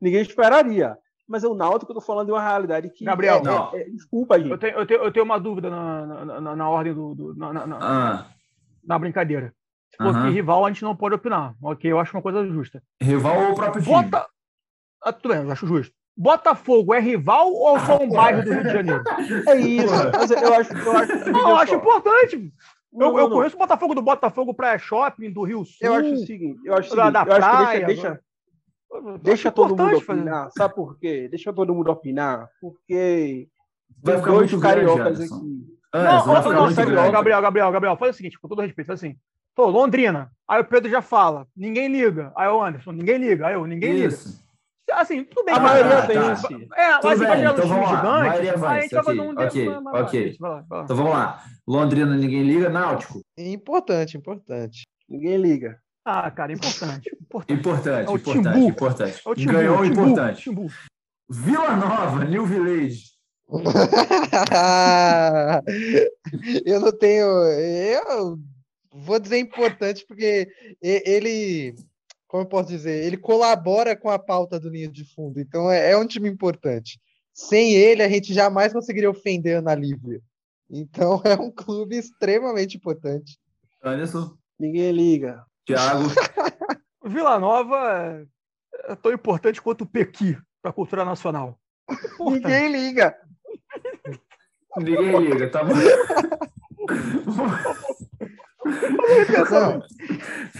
ninguém 0.00 0.22
esperaria. 0.22 0.98
Mas 1.28 1.42
é 1.42 1.48
o 1.48 1.54
Náutico, 1.54 1.90
eu 1.90 1.94
tô 1.94 2.00
falando 2.00 2.26
de 2.26 2.32
uma 2.32 2.42
realidade 2.42 2.90
que. 2.90 3.04
Gabriel, 3.04 3.38
é, 3.38 3.42
não. 3.42 3.74
É, 3.74 3.80
é, 3.80 3.84
desculpa, 3.90 4.38
gente. 4.38 4.50
Eu 4.50 4.58
tenho, 4.58 4.76
eu, 4.76 4.86
tenho, 4.86 5.02
eu 5.02 5.12
tenho 5.12 5.24
uma 5.24 5.40
dúvida 5.40 5.70
na, 5.70 6.06
na, 6.06 6.40
na, 6.40 6.56
na 6.56 6.68
ordem 6.68 6.92
do. 6.92 7.14
do 7.14 7.34
na, 7.34 7.52
na, 7.66 7.78
ah. 7.80 8.26
na, 8.84 8.98
brincadeira. 8.98 9.54
Porque 9.96 10.18
uhum. 10.18 10.30
rival 10.30 10.66
a 10.66 10.68
gente 10.68 10.82
não 10.82 10.94
pode 10.94 11.14
opinar. 11.14 11.54
Ok, 11.62 11.90
eu 11.90 11.98
acho 11.98 12.14
uma 12.14 12.22
coisa 12.22 12.46
justa. 12.46 12.82
Rival 13.00 13.38
ou 13.38 13.52
o 13.52 13.54
próprio 13.54 13.82
time? 13.82 13.94
Bota... 13.94 14.26
Ah, 15.02 15.12
tudo 15.12 15.32
bem, 15.32 15.42
eu 15.42 15.52
acho 15.52 15.66
justo. 15.66 15.94
Botafogo 16.16 16.94
é 16.94 17.00
rival 17.00 17.52
ou 17.52 17.78
só 17.80 18.00
um 18.02 18.08
bairro 18.08 18.42
do 18.42 18.52
Rio 18.52 18.62
de 18.62 18.72
Janeiro? 18.72 19.04
É 19.48 19.56
isso. 19.56 19.94
eu 19.94 20.54
acho, 20.54 20.72
eu 20.72 20.96
acho, 20.96 21.30
não, 21.30 21.50
eu 21.50 21.56
acho 21.56 21.74
importante. 21.74 22.52
Não, 22.92 23.08
eu, 23.08 23.18
eu 23.18 23.28
não. 23.28 23.36
conheço 23.36 23.56
o 23.56 23.58
Botafogo 23.58 23.94
do 23.94 24.02
Botafogo 24.02 24.54
Praia 24.54 24.78
Shopping, 24.78 25.32
do 25.32 25.42
Rio 25.42 25.64
Sul. 25.64 25.76
Eu 25.80 25.94
acho 25.94 26.12
o 26.12 26.18
seguinte, 26.18 26.60
eu 26.64 26.74
acho 26.74 26.88
o 26.88 26.90
seguinte, 26.90 27.12
da, 27.12 27.24
da 27.24 27.26
praia, 27.26 27.86
deixa, 27.86 28.02
deixa, 28.10 28.23
Deixa 29.22 29.50
todo 29.50 29.76
mundo 29.76 29.96
opinar. 29.96 30.44
Fazer... 30.44 30.52
Sabe 30.58 30.74
por 30.74 30.98
quê? 30.98 31.28
Deixa 31.28 31.52
todo 31.52 31.74
mundo 31.74 31.90
opinar. 31.90 32.48
Porque 32.60 33.48
vai 34.02 34.18
ficar 34.18 34.30
dois 34.32 34.54
cariocas 34.54 35.18
grande, 35.18 35.34
aqui. 35.34 35.66
não, 35.92 36.26
não, 36.26 36.52
não, 36.52 36.70
sério, 36.70 36.94
Gabriel, 37.12 37.42
Gabriel, 37.42 37.72
Gabriel, 37.72 37.96
faz 37.96 38.14
o 38.14 38.16
seguinte, 38.16 38.38
com 38.38 38.48
todo 38.48 38.62
respeito, 38.62 38.86
faz 38.86 39.00
assim. 39.00 39.16
Pô, 39.54 39.66
Londrina. 39.66 40.30
Aí 40.48 40.60
o 40.60 40.64
Pedro 40.64 40.90
já 40.90 41.00
fala, 41.00 41.46
ninguém 41.56 41.88
liga. 41.88 42.32
Aí 42.36 42.48
o 42.48 42.62
Anderson, 42.62 42.92
ninguém 42.92 43.18
liga. 43.18 43.46
Aí 43.46 43.54
eu, 43.54 43.66
ninguém 43.66 44.04
Isso. 44.04 44.28
liga. 44.28 44.44
Assim, 44.92 45.24
tudo 45.24 45.46
bem. 45.46 45.54
A 45.54 45.60
maioria 45.60 46.06
tem 46.06 46.16
tá. 46.16 46.32
isso. 46.32 46.46
É, 46.74 47.00
mas 47.02 47.18
se 47.18 47.24
vai 47.24 47.40
então, 47.40 47.54
time 47.54 47.86
gigante, 47.86 48.28
a 48.28 48.42
gente 48.44 48.58
vai 48.58 48.88
fazer 49.04 49.20
um... 49.20 49.30
Ok, 49.30 49.68
ok. 49.94 50.36
Então 50.84 50.96
vamos 50.96 51.12
lá. 51.12 51.42
Londrina, 51.66 52.14
ninguém 52.16 52.42
liga. 52.42 52.68
Náutico. 52.68 53.20
Importante, 53.36 54.16
importante. 54.16 54.82
Ninguém 55.08 55.38
liga. 55.38 55.80
Ah, 56.04 56.30
cara, 56.30 56.52
importante. 56.52 57.10
Importante, 57.48 57.52
importante, 57.52 57.98
é 57.98 58.02
importante. 58.02 58.66
importante. 58.66 59.22
É 59.26 59.34
timbu, 59.34 59.52
Ganhou 59.52 59.82
timbu, 59.82 60.06
importante. 60.06 60.42
Timbu. 60.42 60.70
Vila 61.30 61.76
Nova, 61.76 62.24
New 62.26 62.44
Village. 62.44 63.14
eu 66.64 66.80
não 66.80 66.92
tenho. 66.92 67.26
Eu 67.26 68.38
vou 68.92 69.18
dizer 69.18 69.38
importante 69.38 70.04
porque 70.06 70.48
ele, 70.82 71.74
como 72.26 72.42
eu 72.42 72.48
posso 72.48 72.68
dizer, 72.68 73.04
ele 73.04 73.16
colabora 73.16 73.96
com 73.96 74.10
a 74.10 74.18
pauta 74.18 74.60
do 74.60 74.70
Ninho 74.70 74.92
de 74.92 75.04
Fundo. 75.14 75.40
Então 75.40 75.70
é, 75.70 75.92
é 75.92 75.96
um 75.96 76.06
time 76.06 76.28
importante. 76.28 77.00
Sem 77.32 77.72
ele, 77.72 78.02
a 78.02 78.08
gente 78.08 78.34
jamais 78.34 78.72
conseguiria 78.72 79.10
ofender 79.10 79.56
a 79.56 79.60
Ana 79.60 79.74
Lívia. 79.74 80.20
Então 80.70 81.20
é 81.24 81.34
um 81.34 81.50
clube 81.50 81.96
extremamente 81.96 82.76
importante. 82.76 83.38
Anderson? 83.82 84.36
Ninguém 84.58 84.92
liga. 84.92 85.42
Tiago. 85.64 86.04
Vila 87.04 87.38
Nova 87.38 88.26
é 88.84 88.94
tão 88.96 89.12
importante 89.12 89.60
quanto 89.60 89.82
o 89.82 89.86
Pequi 89.86 90.36
para 90.62 90.70
a 90.70 90.74
cultura 90.74 91.04
nacional. 91.04 91.58
Ninguém 92.18 92.72
liga. 92.72 93.14
Ninguém 94.76 95.18
liga, 95.18 95.50
tá 95.50 95.62
bom. 95.62 95.74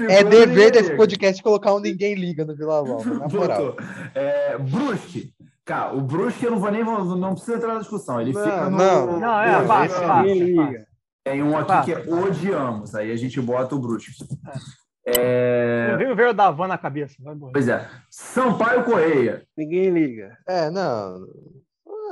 É 0.08 0.22
dever 0.22 0.70
desse 0.70 0.94
podcast 0.94 1.42
colocar 1.42 1.74
um 1.74 1.80
ninguém 1.80 2.14
liga 2.14 2.44
no 2.44 2.54
Vila 2.54 2.84
Nova, 2.84 3.14
na 3.14 3.28
moral. 3.28 3.76
É, 4.14 4.58
Brusque. 4.58 5.32
Cara, 5.64 5.94
o 5.94 6.02
Brusque 6.02 6.44
eu 6.44 6.50
não 6.50 6.58
vou 6.58 6.70
nem. 6.70 6.84
Não 6.84 7.32
precisa 7.32 7.56
entrar 7.56 7.74
na 7.74 7.80
discussão. 7.80 8.20
Ele 8.20 8.32
não, 8.32 8.42
fica 8.42 8.70
no. 8.70 8.76
Não, 8.76 9.18
não 9.18 9.40
é, 9.40 9.66
fácil, 9.66 10.06
fácil, 10.06 10.34
liga. 10.34 10.86
Tem 11.24 11.42
um 11.42 11.56
aqui 11.56 11.86
que 11.86 11.92
é 11.92 12.14
odiamos, 12.14 12.94
aí 12.94 13.10
a 13.10 13.16
gente 13.16 13.40
bota 13.40 13.74
o 13.74 13.78
Brusque. 13.78 14.12
É. 14.46 14.83
É... 15.06 15.96
Não 15.98 16.16
veio 16.16 16.32
da 16.32 16.50
van 16.50 16.66
na 16.66 16.78
cabeça. 16.78 17.16
Pois 17.52 17.68
é. 17.68 17.88
Sampaio 18.08 18.84
Correia. 18.84 19.46
Ninguém 19.56 19.90
liga. 19.90 20.36
É, 20.48 20.70
não. 20.70 21.26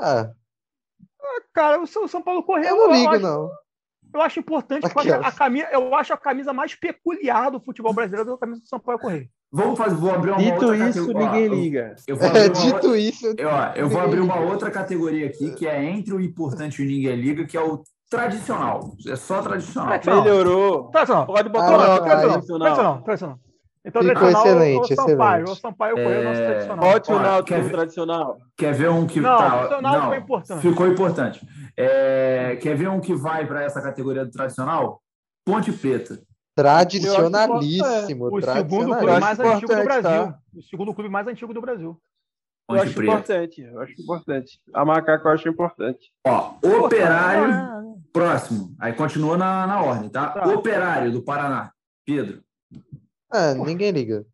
Ah. 0.00 0.30
ah 1.20 1.42
cara, 1.54 1.80
o 1.80 1.86
São 1.86 2.22
Paulo 2.22 2.42
Correia. 2.42 2.68
Eu 2.68 2.76
não 2.76 2.92
ligo, 2.92 3.14
eu 3.14 3.20
não. 3.20 3.50
eu 4.14 4.20
acho 4.20 4.40
importante, 4.40 4.88
porque 4.92 5.10
a 5.10 5.32
camisa, 5.32 5.68
eu 5.72 5.94
acho 5.94 6.12
a 6.12 6.18
camisa 6.18 6.52
mais 6.52 6.74
peculiar 6.74 7.50
do 7.50 7.60
futebol 7.60 7.94
brasileiro 7.94 8.30
é 8.30 8.34
a 8.34 8.38
camisa 8.38 8.60
do 8.60 8.68
São 8.68 8.78
Paulo 8.78 9.00
Correia. 9.00 9.28
Vamos 9.50 9.78
fazer, 9.78 9.94
vou 9.94 10.10
abrir 10.10 10.30
uma 10.30 10.38
Dito 10.38 10.66
outra 10.66 10.88
isso, 10.88 11.06
categoria. 11.06 11.30
ninguém 11.30 11.48
liga. 11.48 11.96
Eu, 12.06 12.16
eu 12.16 12.24
é, 12.36 12.48
dito 12.48 12.74
outra... 12.74 12.98
isso. 12.98 13.26
Eu, 13.38 13.50
eu 13.76 13.88
vou 13.88 14.00
abrir 14.00 14.20
uma 14.20 14.40
outra 14.40 14.70
categoria 14.70 15.26
aqui, 15.26 15.50
que 15.52 15.66
é 15.66 15.84
entre 15.84 16.12
o 16.14 16.20
importante 16.20 16.80
e 16.80 16.84
o 16.84 16.88
ninguém 16.88 17.16
liga, 17.16 17.46
que 17.46 17.56
é 17.56 17.60
o 17.60 17.82
tradicional. 18.16 18.92
É 19.06 19.16
só 19.16 19.42
tradicional. 19.42 19.98
Melhorou. 20.22 20.88
Tradicional. 20.90 21.26
Pode 21.26 21.48
botar 21.48 21.74
ah, 21.74 22.00
tradicional. 22.00 22.40
Tradicional. 22.60 23.02
Tradicional. 23.02 23.38
Então, 23.84 24.00
Ficou 24.00 24.14
tradicional, 24.16 24.46
excelente, 24.46 24.92
o 24.92 24.96
Sampaio, 24.96 25.42
excelente. 25.42 25.50
o 25.50 25.54
Sampaio 25.60 25.94
Correia 25.96 26.14
é 26.14 26.20
o 26.20 26.24
nosso 26.24 26.40
tradicional. 26.40 26.84
Ótimo 26.86 27.16
Olha, 27.16 27.24
Náutico 27.28 27.48
quer 27.48 27.54
como 27.56 27.64
ver- 27.68 27.72
tradicional. 27.72 28.36
Quer 28.56 28.74
ver 28.74 28.90
um 28.90 29.06
que 29.08 29.20
Não, 29.20 29.36
tá- 29.38 29.46
o 29.46 29.50
tradicional 29.68 30.08
foi 30.08 30.16
importante. 30.18 30.60
Ficou 30.62 30.86
importante. 30.86 31.46
É, 31.76 32.56
quer 32.62 32.76
ver 32.76 32.88
um 32.88 33.00
que 33.00 33.12
vai 33.14 33.44
para 33.44 33.64
essa 33.64 33.82
categoria 33.82 34.24
do 34.24 34.30
tradicional? 34.30 35.02
Ponte 35.44 35.72
Preta. 35.72 36.16
Tradicionalíssimo. 36.54 37.86
O 37.86 38.06
segundo 38.06 38.30
clube 38.30 38.42
tradicionalíssimo. 38.42 39.20
mais 39.20 39.40
antigo 39.40 39.66
do 39.66 39.72
importante, 39.72 39.84
Brasil. 40.02 40.26
tá? 40.32 40.38
O 40.56 40.62
segundo 40.62 40.94
clube 40.94 41.10
mais 41.10 41.26
antigo 41.26 41.54
do 41.54 41.60
Brasil. 41.60 41.88
Eu 41.88 42.76
Ponte 42.76 42.82
acho 42.82 42.94
Preta. 42.94 43.12
importante. 43.12 43.60
Eu 43.62 43.80
acho 43.80 43.92
importante. 44.00 44.60
A 44.74 44.84
macaco 44.84 45.26
eu 45.28 45.32
acho 45.32 45.48
importante. 45.48 46.12
Ó, 46.24 46.52
Operário, 46.84 47.52
Ah, 47.52 47.82
próximo. 48.12 48.74
Aí 48.78 48.92
continua 48.92 49.36
na, 49.36 49.66
na 49.66 49.82
ordem, 49.82 50.08
tá? 50.10 50.28
Tá. 50.28 50.46
Operário 50.48 51.10
do 51.10 51.22
Paraná. 51.22 51.72
Pedro. 52.04 52.42
Ah, 53.30 53.54
ninguém 53.54 53.90
liga. 53.90 54.24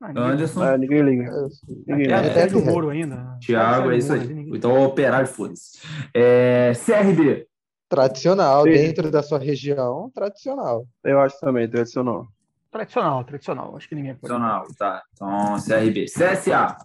Anderson. 0.00 0.62
Ah, 0.62 0.78
ninguém 0.78 1.02
liga. 1.02 1.24
Eu- 1.24 1.48
Ninguém 1.86 2.12
É, 2.12 2.22
liga. 2.22 2.40
É, 2.40 2.46
é. 2.46 2.70
Moro 2.72 2.88
ainda. 2.90 3.36
Sérgio 3.44 3.90
é 3.92 3.96
isso 3.96 4.12
aí. 4.12 4.48
Então, 4.54 4.82
Operário, 4.84 5.26
foda-se. 5.26 5.78
É, 6.14 6.72
CRB. 6.74 7.46
Tradicional, 7.88 8.64
Sim. 8.64 8.70
dentro 8.70 9.10
da 9.10 9.22
sua 9.22 9.38
região, 9.38 10.10
tradicional. 10.14 10.86
Eu 11.02 11.20
acho 11.20 11.40
também, 11.40 11.68
tradicional. 11.68 12.28
Tradicional, 12.70 13.24
tradicional. 13.24 13.76
Acho 13.76 13.88
que 13.88 13.94
ninguém 13.94 14.14
pode. 14.14 14.26
Tradicional, 14.28 14.66
tá. 14.78 15.02
Então, 15.14 15.56
CRB. 15.66 16.04
CSA. 16.04 16.76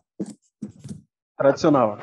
Tradicional. 1.38 2.00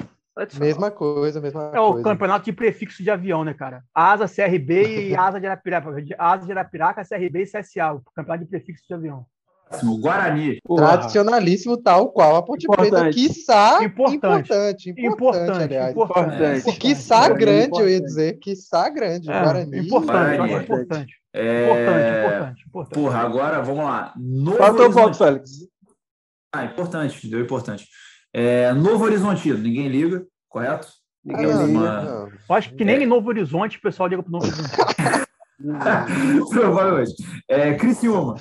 Mesma 0.58 0.90
coisa, 0.90 1.40
mesma 1.40 1.70
É 1.74 1.80
o 1.80 1.92
coisa. 1.92 2.04
campeonato 2.04 2.44
de 2.44 2.52
prefixo 2.52 3.02
de 3.02 3.10
avião, 3.10 3.44
né, 3.44 3.52
cara? 3.52 3.82
Asa, 3.94 4.26
CRB 4.26 5.08
e 5.10 5.14
Asa 5.16 5.40
de 5.40 5.46
Arapiraca. 5.46 5.90
Asa 6.18 6.46
de 6.46 6.52
Arapiraca, 6.52 7.02
CRB 7.04 7.42
e 7.42 7.46
CSA. 7.46 7.92
O 7.94 8.02
campeonato 8.14 8.44
de 8.44 8.50
prefixo 8.50 8.84
de 8.88 8.94
avião. 8.94 9.26
Próximo, 9.68 9.98
Guarani. 10.00 10.58
Tradicionalíssimo, 10.76 11.76
tal 11.76 12.10
qual 12.10 12.36
a 12.36 12.42
Ponte 12.42 12.66
Preta. 12.66 12.86
Importante. 12.88 13.14
Quiçá 13.14 13.84
Importante. 13.84 14.16
importante. 14.16 14.90
Importante, 14.90 15.06
Importante, 15.06 15.62
aliás. 15.62 15.90
importante. 15.92 16.26
Importante. 16.26 16.58
importante. 16.58 16.78
Quiçá 16.80 17.28
grande, 17.28 17.80
eu 17.80 17.88
ia 17.88 17.96
importante. 17.96 18.02
dizer. 18.08 18.38
Quiçá 18.40 18.88
grande. 18.88 19.30
É, 19.30 19.42
Guarani. 19.42 19.78
importante, 19.78 20.36
Guarani. 20.36 20.54
importante. 20.64 21.14
É, 21.32 21.64
Importante, 21.64 22.18
importante, 22.18 22.64
importante. 22.66 22.94
Porra, 23.00 23.18
agora 23.20 23.62
vamos 23.62 23.84
lá. 23.84 24.12
Novo 24.16 24.56
Qual 24.56 24.76
é 24.82 25.06
o 25.06 25.14
Félix? 25.14 25.50
Ah, 26.52 26.64
importante, 26.64 27.28
deu 27.30 27.40
importante. 27.40 27.86
É, 28.32 28.72
Novo 28.72 29.04
Horizontino, 29.04 29.58
ninguém 29.58 29.88
liga, 29.88 30.24
correto? 30.48 30.88
Ninguém 31.24 31.46
liga. 31.46 31.58
uma-. 31.64 32.28
Eu 32.48 32.54
acho 32.54 32.74
que 32.74 32.84
nem 32.84 33.02
em 33.02 33.06
Novo 33.06 33.28
Horizonte 33.28 33.78
o 33.78 33.82
pessoal 33.82 34.08
liga 34.08 34.22
pro 34.22 34.32
Novo 34.32 34.46
Horizonte. 34.46 34.70
Provavelmente. 36.50 37.14
É, 37.48 37.74
Criciúma. 37.74 38.36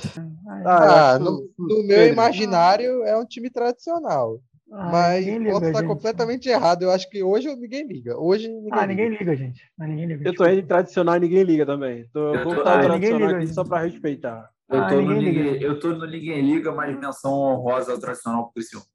Ah, 0.66 1.14
Ah, 1.16 1.20
no, 1.20 1.50
no 1.58 1.84
meu 1.84 2.08
imaginário 2.08 3.04
é 3.04 3.18
um 3.18 3.26
time 3.26 3.50
tradicional. 3.50 4.40
Ah, 4.72 4.90
mas 4.92 5.26
posso 5.26 5.66
estar 5.66 5.80
gente. 5.80 5.88
completamente 5.88 6.48
errado. 6.48 6.84
Eu 6.84 6.92
acho 6.92 7.10
que 7.10 7.24
hoje 7.24 7.54
ninguém 7.56 7.88
liga. 7.88 8.16
Hoje 8.18 8.48
ninguém 8.48 8.70
Ah, 8.72 8.86
liga. 8.86 9.04
ninguém 9.04 9.18
liga, 9.20 9.36
gente. 9.36 9.62
Ah, 9.80 9.88
ninguém 9.88 10.06
liga. 10.06 10.30
Eu 10.30 10.36
tô 10.36 10.46
entre 10.46 10.62
tradicional 10.68 11.18
e 11.18 11.20
ninguém 11.20 11.44
liga 11.44 11.66
também. 11.66 12.06
Tô, 12.14 12.36
Eu 12.36 12.44
vou 12.44 12.56
tô- 12.56 12.62
ah, 12.62 12.80
tradicional 12.80 13.20
liga, 13.20 13.32
aqui 13.38 13.46
gente. 13.48 13.56
só 13.56 13.64
pra 13.64 13.82
respeitar. 13.82 14.50
Eu 14.72 14.82
Ah, 14.84 14.88
tô, 14.88 14.96
no 14.96 15.02
ninguém 15.02 15.24
ninguém, 15.34 15.54
liga. 15.54 15.66
eu 15.66 15.80
tô 15.80 15.88
no 15.90 16.06
Ninguém 16.06 16.42
Liga, 16.42 16.72
mas 16.72 16.96
menção 17.00 17.32
honrosa 17.34 17.92
ao 17.92 18.00
tradicional 18.00 18.44
pro 18.44 18.54
Criciúma. 18.54 18.86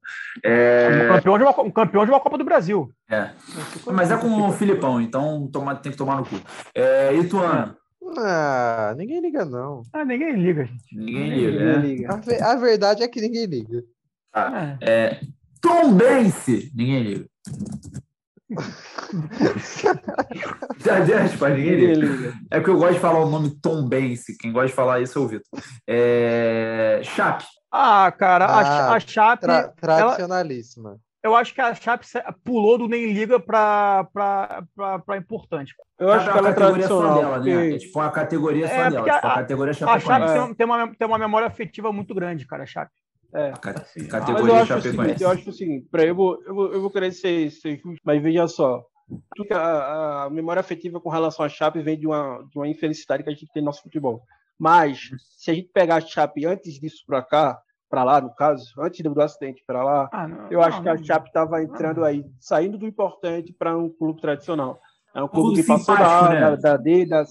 É, 0.43 0.87
Um 0.87 1.07
campeão, 1.15 1.37
de 1.37 1.43
uma, 1.43 1.61
um 1.61 1.71
campeão 1.71 2.05
de 2.05 2.11
uma 2.11 2.19
Copa 2.21 2.37
do 2.37 2.45
Brasil. 2.45 2.89
é. 3.09 3.31
Mas 3.91 4.09
é 4.09 4.15
com 4.17 4.27
o 4.47 4.51
Filipão, 4.53 5.01
então 5.01 5.49
toma, 5.51 5.75
tem 5.75 5.91
que 5.91 5.97
tomar 5.97 6.15
no 6.17 6.25
cu. 6.25 6.35
É, 6.73 7.13
Ituano, 7.15 7.75
Ah, 8.17 8.93
ninguém 8.97 9.19
liga, 9.19 9.43
não. 9.43 9.81
Ah, 9.91 10.05
ninguém 10.05 10.31
liga, 10.33 10.63
gente. 10.65 10.95
ninguém 10.97 11.29
liga, 11.29 11.51
Ninguém 11.51 11.65
né? 11.65 11.77
liga. 11.87 12.13
A, 12.13 12.17
ve- 12.17 12.41
a 12.41 12.55
verdade 12.55 13.03
é 13.03 13.07
que 13.09 13.19
ninguém 13.19 13.45
liga. 13.45 13.83
É. 14.33 14.77
É, 14.81 15.21
Tombense, 15.61 16.71
ninguém 16.73 17.03
liga. 17.03 17.25
A 21.43 21.49
ninguém 21.49 21.75
liga. 21.75 21.93
liga. 22.05 22.33
É 22.51 22.57
porque 22.59 22.69
eu 22.71 22.77
gosto 22.77 22.93
de 22.93 22.99
falar 22.99 23.19
o 23.19 23.29
nome 23.29 23.49
Tombense. 23.61 24.37
Quem 24.37 24.51
gosta 24.51 24.67
de 24.67 24.73
falar 24.73 25.01
isso 25.01 25.17
é 25.17 25.21
o 25.21 25.27
Vitor. 25.27 25.45
É, 25.87 27.01
Chape. 27.03 27.45
Ah, 27.71 28.11
cara, 28.11 28.45
a, 28.45 28.59
Ah, 28.59 28.93
a 28.95 28.99
Chape, 28.99 29.41
Tra- 29.41 29.67
tradicionalíssima. 29.79 30.97
eu 31.23 31.35
acho 31.35 31.53
que 31.53 31.59
a 31.59 31.73
Chape 31.75 32.05
pulou 32.43 32.77
do 32.77 32.87
nem 32.87 33.11
liga 33.11 33.39
pra 33.39 34.07
importante. 35.17 35.73
Eu 35.99 36.11
acho 36.11 36.25
Cada 36.25 36.31
que 36.33 36.37
ela 36.39 36.49
é 36.49 36.53
categoria 36.53 36.87
só 36.87 36.99
tradicional. 37.01 37.39
dela, 37.41 37.43
né? 37.45 37.75
É 37.75 37.77
tipo 37.77 37.99
uma 37.99 38.11
categoria 38.11 38.67
só 38.67 38.73
É, 38.73 38.89
dela. 38.91 39.03
Tipo, 39.05 39.09
a, 39.27 39.31
a- 39.31 39.35
categoria 39.35 39.71
A 39.71 39.73
Chapecoense. 39.73 40.05
Chape 40.07 40.29
É. 40.31 40.33
tem, 40.45 40.53
tem 40.55 40.65
uma, 40.65 40.95
tem 40.95 41.07
uma 41.07 41.17
memória 41.17 41.47
afetiva 41.47 41.91
muito 41.91 42.13
grande, 42.15 42.45
cara, 42.47 42.63
a 42.63 42.67
Chape. 42.67 42.91
É. 43.33 43.49
A 43.49 43.57
ca- 43.57 43.71
Assim, 43.71 43.99
Mas 44.03 44.07
categoria 44.07 44.53
eu 44.53 44.55
acho, 44.61 44.81
seguinte, 44.81 45.23
eu 45.23 45.29
acho 45.29 45.49
o 45.49 45.53
seguinte, 45.53 45.87
peraí, 45.91 46.07
eu 46.07 46.15
vou, 46.15 46.41
eu 46.47 46.55
vou, 46.55 46.71
eu 46.73 46.81
vou 46.81 46.89
querer 46.89 47.11
ser, 47.11 47.49
ser 47.51 47.75
justo, 47.77 47.99
mas 48.05 48.21
veja 48.23 48.47
só. 48.47 48.81
A, 49.51 50.23
a 50.23 50.29
memória 50.29 50.59
afetiva 50.59 50.99
com 50.99 51.09
relação 51.09 51.45
à 51.45 51.49
Chape 51.49 51.81
vem 51.81 51.97
de 51.97 52.07
uma, 52.07 52.43
de 52.51 52.57
uma 52.57 52.67
infelicidade 52.67 53.23
que 53.23 53.29
a 53.29 53.33
gente 53.33 53.47
tem 53.53 53.61
no 53.61 53.67
nosso 53.67 53.83
futebol. 53.83 54.21
Mas, 54.57 55.09
se 55.37 55.51
a 55.51 55.53
gente 55.53 55.69
pegar 55.73 55.97
a 55.97 56.01
Chape 56.01 56.45
antes 56.45 56.79
disso 56.79 57.03
pra 57.05 57.21
cá, 57.21 57.59
pra 57.89 58.03
lá, 58.03 58.19
no 58.19 58.33
caso, 58.33 58.65
antes 58.79 59.01
do, 59.03 59.13
do 59.13 59.21
acidente 59.21 59.63
pra 59.67 59.83
lá, 59.83 60.09
Ah, 60.11 60.27
não, 60.27 60.49
eu 60.49 60.61
acho 60.61 60.77
não, 60.77 60.83
que 60.83 60.89
a 60.89 60.95
não. 60.95 61.03
Chape 61.03 61.27
estava 61.27 61.61
entrando 61.61 62.03
aí, 62.03 62.25
saindo 62.39 62.77
do 62.77 62.87
importante 62.87 63.53
para 63.53 63.77
um 63.77 63.89
clube 63.89 64.21
tradicional. 64.21 64.79
É 65.13 65.21
um 65.23 65.27
clube 65.27 65.47
Clube 65.55 65.61
que 65.61 65.67
passou 65.67 65.95
da, 65.97 66.29
né? 66.29 66.39
da, 66.41 66.55
da 66.55 66.77
D, 66.77 67.05
das, 67.05 67.29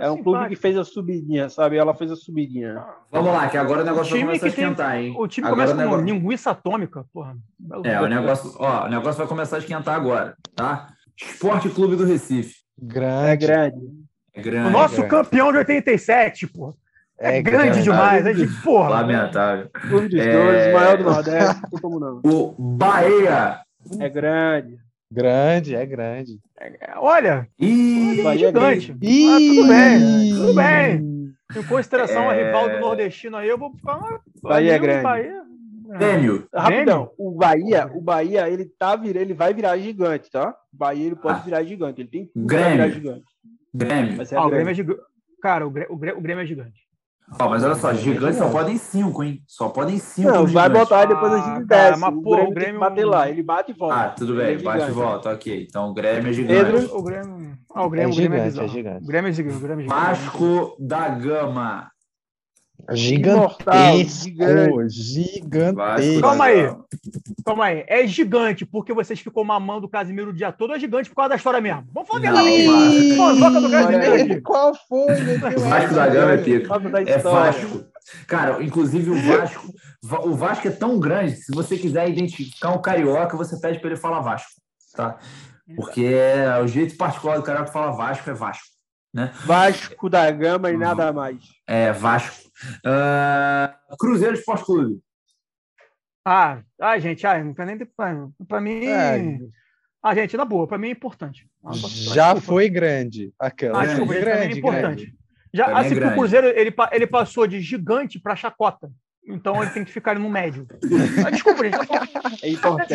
é 0.00 0.10
um 0.10 0.22
clube 0.22 0.48
que 0.48 0.56
fez 0.56 0.76
a 0.76 0.84
subidinha, 0.84 1.48
sabe? 1.48 1.76
Ela 1.76 1.94
fez 1.94 2.10
a 2.10 2.16
subidinha. 2.16 2.84
Vamos 3.10 3.32
lá, 3.32 3.48
que 3.48 3.56
agora 3.56 3.82
o 3.82 3.84
negócio 3.84 4.10
vai 4.12 4.20
time 4.20 4.26
começar 4.38 4.46
a 4.46 4.50
que 4.50 4.56
tem- 4.56 4.64
esquentar, 4.64 4.96
hein? 4.98 5.14
O 5.18 5.26
time 5.28 5.46
Agora 5.46 5.66
começa 5.68 5.74
o 5.74 5.76
com 5.76 5.96
negócio... 5.96 6.04
linguiça 6.20 6.50
atômica, 6.50 7.04
porra. 7.12 7.36
É, 7.84 8.00
o 8.00 8.06
negócio, 8.06 8.52
ó, 8.58 8.86
o 8.86 8.88
negócio 8.88 9.18
vai 9.18 9.26
começar 9.26 9.56
a 9.56 9.58
esquentar 9.60 9.94
agora, 9.94 10.36
tá? 10.54 10.88
Esporte 11.16 11.68
Clube 11.68 11.96
do 11.96 12.04
Recife. 12.04 12.54
Grande. 12.78 13.30
É 13.30 13.36
grande. 13.36 13.86
É 14.34 14.42
grande. 14.42 14.68
O 14.68 14.70
nosso 14.72 14.96
grande. 14.96 15.10
campeão 15.10 15.52
de 15.52 15.58
87, 15.58 16.46
porra. 16.48 16.74
É, 17.16 17.38
É 17.38 17.42
grande 17.42 17.64
grande. 17.68 17.82
demais. 17.84 18.26
A 18.26 18.32
gente, 18.32 18.52
porra. 18.62 18.88
Lamentável. 18.90 19.70
Clube 19.72 20.08
dos 20.08 20.18
É. 20.20 20.32
dois, 20.32 20.72
maior 20.74 20.98
do 20.98 21.04
Nordeste, 21.04 21.62
não 21.62 21.70
tem 21.70 21.80
como 21.80 22.00
não. 22.00 22.20
O 22.24 22.52
Bahia. 22.58 23.60
É 24.00 24.08
grande. 24.08 24.76
Grande, 25.14 25.76
é 25.76 25.86
grande. 25.86 26.40
Olha, 26.96 27.46
Ih, 27.60 28.20
Bahia 28.22 28.46
é 28.46 28.48
gigante. 28.48 28.96
Ih! 29.00 29.28
Ah, 29.30 29.38
tudo 29.38 29.68
bem, 29.68 30.34
tudo 30.34 30.54
bem. 30.54 31.34
Em 31.56 31.62
consideração 31.68 32.28
a 32.28 32.34
É. 32.34 32.44
rival 32.46 32.68
do 32.68 32.80
nordestino 32.80 33.36
aí, 33.36 33.48
eu 33.48 33.56
vou 33.56 33.70
ficar. 33.76 34.00
Bahia 34.42 34.72
é 34.74 34.78
grande. 34.78 35.02
Bahia. 35.04 35.44
Grêmio. 35.86 36.48
Rapidão, 36.52 37.10
o 37.16 37.30
Bahia, 37.30 37.88
o 37.94 38.00
Bahia, 38.00 38.48
ele 38.50 38.64
tá 38.64 38.96
vir, 38.96 39.14
ele 39.14 39.32
vai 39.34 39.54
virar 39.54 39.76
gigante, 39.78 40.28
tá? 40.30 40.50
O 40.72 40.76
Bahia 40.76 41.06
ele 41.06 41.14
pode 41.14 41.38
Ah. 41.38 41.42
virar 41.44 41.62
gigante, 41.62 42.00
ele 42.00 42.08
tem 42.08 42.30
Grêmio. 42.34 42.70
virar 42.72 42.88
gigante. 42.88 43.24
Grêmio. 43.72 44.16
Vai 44.16 44.26
ser 44.26 44.36
Ah, 44.36 44.40
o 44.46 44.50
Grêmio 44.50 44.62
é 44.62 44.74
grande. 44.74 44.76
gigante. 44.76 45.00
Cara, 45.40 45.64
o 45.66 45.70
Grê- 45.70 45.86
o 45.88 45.96
Grê- 45.96 46.12
o 46.12 46.20
Grêmio 46.20 46.42
é 46.42 46.46
gigante. 46.46 46.83
Ó, 47.40 47.48
mas 47.48 47.64
olha 47.64 47.74
só, 47.74 47.92
gigantes 47.94 48.38
só 48.38 48.50
podem 48.50 48.76
cinco, 48.76 49.24
hein? 49.24 49.42
Só 49.48 49.68
podem 49.70 49.98
cinco. 49.98 50.28
Não, 50.30 50.46
vai 50.46 50.64
gigantes. 50.66 50.72
botar 50.80 51.00
aí 51.00 51.06
depois 51.08 51.32
a 51.32 51.36
Ah, 51.36 51.38
gente 51.56 51.66
cara, 51.66 51.88
desce. 51.90 52.00
mas, 52.00 52.14
o 52.14 52.22
pô, 52.22 52.30
Grêmio, 52.30 52.42
o 52.42 52.44
tem 52.46 52.54
Grêmio- 52.54 52.74
que 52.74 52.78
bater 52.80 53.04
lá, 53.06 53.28
ele 53.30 53.42
bate 53.42 53.70
e 53.70 53.74
volta. 53.74 53.96
Ah, 53.96 54.08
tudo 54.10 54.36
bem, 54.36 54.54
é 54.54 54.58
bate 54.58 54.78
e 54.78 54.80
gigante. 54.86 54.92
volta, 54.92 55.30
ok. 55.32 55.66
Então 55.68 55.90
o 55.90 55.94
Grêmio 55.94 56.28
é 56.30 56.32
gigante. 56.32 56.64
Pedro? 56.72 56.96
O 56.98 57.02
Grêmio. 57.02 57.54
Ah, 57.74 57.82
o 57.82 57.86
É 57.86 57.90
Grêmio, 57.90 58.12
o 58.12 58.16
Grêmio 58.16 58.38
é 58.38 58.50
gigante, 58.50 58.64
é 58.64 58.68
gigante. 58.68 59.04
O 59.04 59.06
Grêmio 59.06 59.28
é 59.28 59.32
gigante. 59.32 59.56
O 59.56 59.60
Grêmio 59.60 59.80
é 59.80 59.88
gigante. 59.88 60.00
Vasco 60.06 60.76
da 60.78 61.08
Gama. 61.08 61.90
Imortal, 62.90 63.96
Gigantesco, 63.98 64.88
gigantesco. 64.88 66.14
da 66.14 66.20
Calma 66.20 66.44
aí. 66.44 66.76
Calma 67.44 67.64
aí. 67.66 67.84
É 67.88 68.06
gigante 68.06 68.66
porque 68.66 68.92
vocês 68.92 69.20
ficou 69.20 69.44
mamando 69.44 69.86
o 69.86 69.88
Casimiro 69.88 70.30
o 70.30 70.34
dia 70.34 70.52
todo 70.52 70.70
ou 70.70 70.76
é 70.76 70.78
gigante 70.80 71.08
por 71.08 71.16
causa 71.16 71.30
da 71.30 71.36
história 71.36 71.60
mesmo? 71.60 71.84
Vamos 71.92 72.08
falar 72.08 72.28
a 72.28 72.32
Não, 72.32 72.44
verdade 72.44 72.66
Vasco. 72.66 72.96
aqui. 72.96 73.16
Fofoca 73.16 73.60
do 73.60 73.70
Casimiro. 73.70 74.42
Qual 74.42 74.74
foi? 74.88 75.14
Vasco 75.58 75.94
da 75.94 76.08
Gama 76.08 76.32
é 76.32 76.36
pica. 76.38 76.78
Da 76.78 77.00
É. 77.02 77.18
Vasco. 77.18 77.84
Cara, 78.26 78.62
inclusive 78.62 79.10
o 79.10 79.22
Vasco, 79.22 79.72
Va- 80.02 80.20
o 80.20 80.34
Vasco 80.34 80.68
é 80.68 80.70
tão 80.70 81.00
grande, 81.00 81.36
se 81.36 81.50
você 81.54 81.78
quiser 81.78 82.08
identificar 82.10 82.70
um 82.72 82.82
carioca, 82.82 83.36
você 83.36 83.58
pede 83.58 83.78
para 83.78 83.88
ele 83.90 83.96
falar 83.98 84.20
Vasco, 84.20 84.50
tá? 84.94 85.16
Porque 85.74 86.04
é 86.04 86.60
o 86.62 86.66
jeito 86.66 86.94
particular 86.98 87.36
do 87.38 87.42
carioca 87.42 87.72
falar 87.72 87.92
Vasco 87.92 88.28
é 88.28 88.34
Vasco, 88.34 88.66
né? 89.14 89.32
Vasco 89.46 90.10
da 90.10 90.30
Gama 90.30 90.70
e 90.70 90.76
nada 90.76 91.10
mais. 91.14 91.38
É 91.66 91.92
Vasco. 91.92 92.43
Ah, 92.84 93.78
Cruzeiro 93.98 94.34
Esporte 94.34 94.64
Clube. 94.64 95.00
Ah, 96.24 96.62
ah, 96.80 96.98
gente, 96.98 97.26
ah, 97.26 97.42
não 97.42 97.52
nem 97.66 97.78
pra, 97.78 98.28
pra 98.48 98.60
mim. 98.60 98.86
É, 98.86 99.38
Ah, 100.02 100.14
gente, 100.14 100.36
na 100.36 100.44
boa, 100.44 100.66
pra 100.66 100.78
mim 100.78 100.88
é 100.88 100.92
importante. 100.92 101.48
Ah, 101.64 101.72
já 101.74 102.32
desculpa. 102.32 102.40
foi 102.40 102.68
grande. 102.68 103.32
Aquela. 103.38 103.82
Ah, 103.82 103.86
desculpa, 103.86 104.12
gente, 104.14 104.22
pra 104.22 104.34
mim 104.34 104.36
é 104.36 104.40
grande, 104.44 104.58
importante. 104.58 104.82
grande. 105.04 105.18
Já, 105.52 105.66
é 105.68 105.72
assim, 105.74 105.88
que 105.90 105.94
o 105.94 106.00
grande. 106.00 106.14
Cruzeiro 106.16 106.46
ele, 106.48 106.74
ele 106.92 107.06
passou 107.06 107.46
de 107.46 107.60
gigante 107.60 108.18
para 108.18 108.36
chacota. 108.36 108.90
Então 109.26 109.62
ele 109.62 109.70
tem 109.70 109.84
que 109.84 109.90
ficar 109.92 110.18
no 110.18 110.28
médio. 110.28 110.66
Ah, 111.26 111.30
desculpa, 111.30 111.64
gente. 111.64 111.78
É 112.44 112.48
importante. 112.50 112.92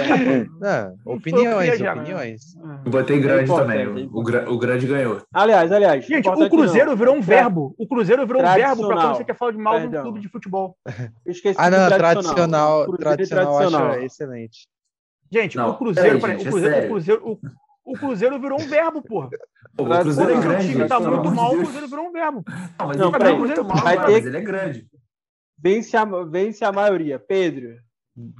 Não, 0.60 0.98
Não 1.06 1.14
opiniões, 1.16 1.80
o 1.80 1.84
né? 1.84 1.92
opiniões. 1.94 2.42
Eu 2.86 2.92
botei 2.92 3.20
grande 3.20 3.46
importante, 3.46 3.84
também. 3.86 4.04
é 4.06 4.08
O, 4.08 4.18
o, 4.52 4.54
o 4.54 4.60
grande 4.60 4.86
ganhou. 4.86 5.22
Aliás, 5.34 5.72
aliás. 5.72 6.06
Gente, 6.06 6.30
o 6.30 6.50
Cruzeiro 6.50 6.92
não. 6.92 6.98
virou 6.98 7.16
um 7.16 7.22
verbo. 7.22 7.74
O 7.80 7.88
Cruzeiro 7.88 8.28
virou 8.28 8.44
um 8.44 8.46
verbo 8.54 8.88
para 8.88 8.96
quando 9.02 9.18
você 9.18 9.24
quer 9.24 9.36
falar 9.36 9.52
de 9.54 9.58
mal 9.58 9.74
do 9.76 9.82
Perdão. 9.82 10.04
clube 10.04 10.20
de 10.20 10.30
futebol. 10.30 10.78
Eu 11.26 11.32
esqueci 11.32 11.56
Ah, 11.60 11.70
de 11.70 11.78
não, 11.78 11.88
tradicional, 11.88 12.84
Cruzeiro 12.86 12.98
tradicional, 13.04 13.58
tradicional. 13.58 13.92
acho 13.94 14.00
excelente. 14.06 14.68
Gente, 15.32 15.58
Não, 15.58 15.70
o 15.72 15.78
Cruzeiro, 15.78 16.20
peraí, 16.20 16.38
gente, 16.38 16.46
o 16.46 16.48
é 16.48 16.52
Cruzeiro, 16.52 16.76
sério. 16.76 16.88
o 16.88 16.92
Cruzeiro, 16.94 17.22
o, 17.86 17.92
o 17.92 17.94
Cruzeiro 17.98 18.40
virou 18.40 18.62
um 18.62 18.68
verbo, 18.68 19.02
porra. 19.02 19.30
O 19.80 19.86
Cruzeiro 19.86 20.32
é 20.32 20.34
Quando 20.36 20.40
o 20.46 20.48
grande. 20.50 20.68
time 20.72 20.88
tá 20.88 20.98
pelo 21.02 21.12
muito 21.18 21.30
de 21.30 21.36
mal, 21.36 21.54
o. 21.54 21.58
Cruzeiro 21.58 21.88
virou 21.88 22.06
um 22.06 22.12
verbo. 22.12 22.44
Não, 22.48 22.88
mas 22.88 22.98
Não, 22.98 23.10
ele 23.10 23.18
tá 23.20 23.34
muito 23.36 23.64
mal, 23.66 23.78
vai 23.78 23.96
cara, 23.96 24.08
ter- 24.08 24.14
mas 24.14 24.26
ele 24.28 24.38
é 24.38 24.42
grande. 24.42 24.88
Vence 25.62 25.96
a, 25.98 26.06
vence 26.06 26.64
a 26.64 26.72
maioria. 26.72 27.20
Pedro. 27.20 27.76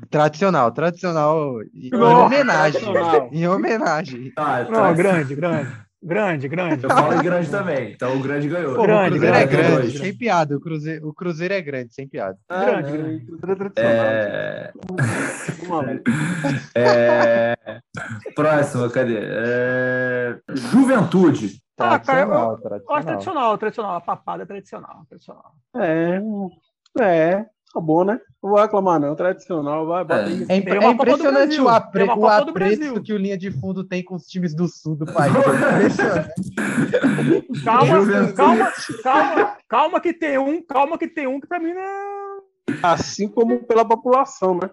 Tradicional, 0.10 0.72
tradicional. 0.72 1.62
Em 1.74 1.90
Não. 1.90 2.26
homenagem. 2.26 2.82
Tradicional. 2.82 3.30
Em 3.32 3.48
homenagem. 3.48 4.32
Tá, 4.34 4.64
Não, 4.64 4.72
tá. 4.72 4.94
grande, 4.94 5.36
grande. 5.36 5.72
Grande, 6.02 6.48
grande. 6.48 6.84
Eu 6.86 6.90
falo 6.90 7.14
em 7.14 7.22
grande 7.24 7.50
também. 7.52 7.92
Então 7.92 8.16
o 8.18 8.22
grande 8.22 8.48
ganhou. 8.48 8.74
Pô, 8.76 8.84
Grande, 8.84 9.18
o 9.18 9.20
Cruzeiro 9.20 9.36
é 9.36 9.46
grande, 9.46 9.58
grande, 9.68 9.82
grande. 9.82 9.98
sem 10.00 10.18
piada. 10.18 10.56
O 10.56 10.60
Cruzeiro, 10.62 11.08
o 11.10 11.14
Cruzeiro 11.14 11.54
é 11.54 11.62
grande, 11.62 11.94
sem 11.94 12.08
piada. 12.08 12.38
Ah, 12.48 12.64
Grande, 12.66 12.92
não, 12.92 12.98
grande. 12.98 13.26
Cruzeiro 13.26 13.52
é 13.52 13.56
tradicional. 13.56 14.06
É... 14.06 14.72
É, 16.76 17.56
Próximo, 18.34 18.90
cadê? 18.90 19.18
É, 19.22 20.38
Juventude. 20.56 21.62
Ah, 21.78 22.00
cara, 22.00 22.22
eu- 22.22 22.28
Tradicional, 22.28 22.52
Eu 22.52 22.58
tradicional. 22.62 23.04
tradicional, 23.04 23.58
tradicional. 23.58 23.96
A 23.96 24.02
papada 24.02 24.44
é 24.44 24.46
tradicional, 24.46 25.06
tradicional. 25.08 25.52
É, 25.76 26.20
é, 27.00 27.46
tá 27.74 27.82
bom, 27.82 28.04
né? 28.04 28.20
Não 28.42 28.52
vou 28.52 28.60
reclamar, 28.60 29.00
não. 29.00 29.16
Tradicional, 29.16 29.86
vai, 29.86 30.06
É. 30.50 30.54
É, 30.54 30.56
é 30.56 30.92
impressionante 30.92 31.32
Brasil, 31.34 31.64
o, 31.66 31.70
apre, 31.70 32.04
o 32.06 32.28
apreço 32.28 33.02
que 33.02 33.14
o 33.14 33.18
Linha 33.18 33.38
de 33.38 33.52
Fundo 33.52 33.84
tem 33.84 34.04
com 34.04 34.16
os 34.16 34.26
times 34.26 34.56
do 34.56 34.68
sul 34.68 34.96
do 34.96 35.06
país. 35.06 35.34
É 35.36 35.40
impressionante. 35.76 36.30
Calma, 37.66 38.34
calma, 38.34 38.72
calma, 39.04 39.58
calma 39.68 40.02
que 40.02 40.14
tem 40.14 40.38
um, 40.38 40.62
calma 40.66 40.98
que 40.98 41.08
tem 41.08 41.28
um 41.28 41.40
que 41.40 41.48
pra 41.48 41.60
mim 41.60 41.74
não 41.74 41.82
é... 41.82 42.40
Assim 42.82 43.28
como 43.28 43.64
pela 43.64 43.84
população, 43.84 44.56
né? 44.56 44.70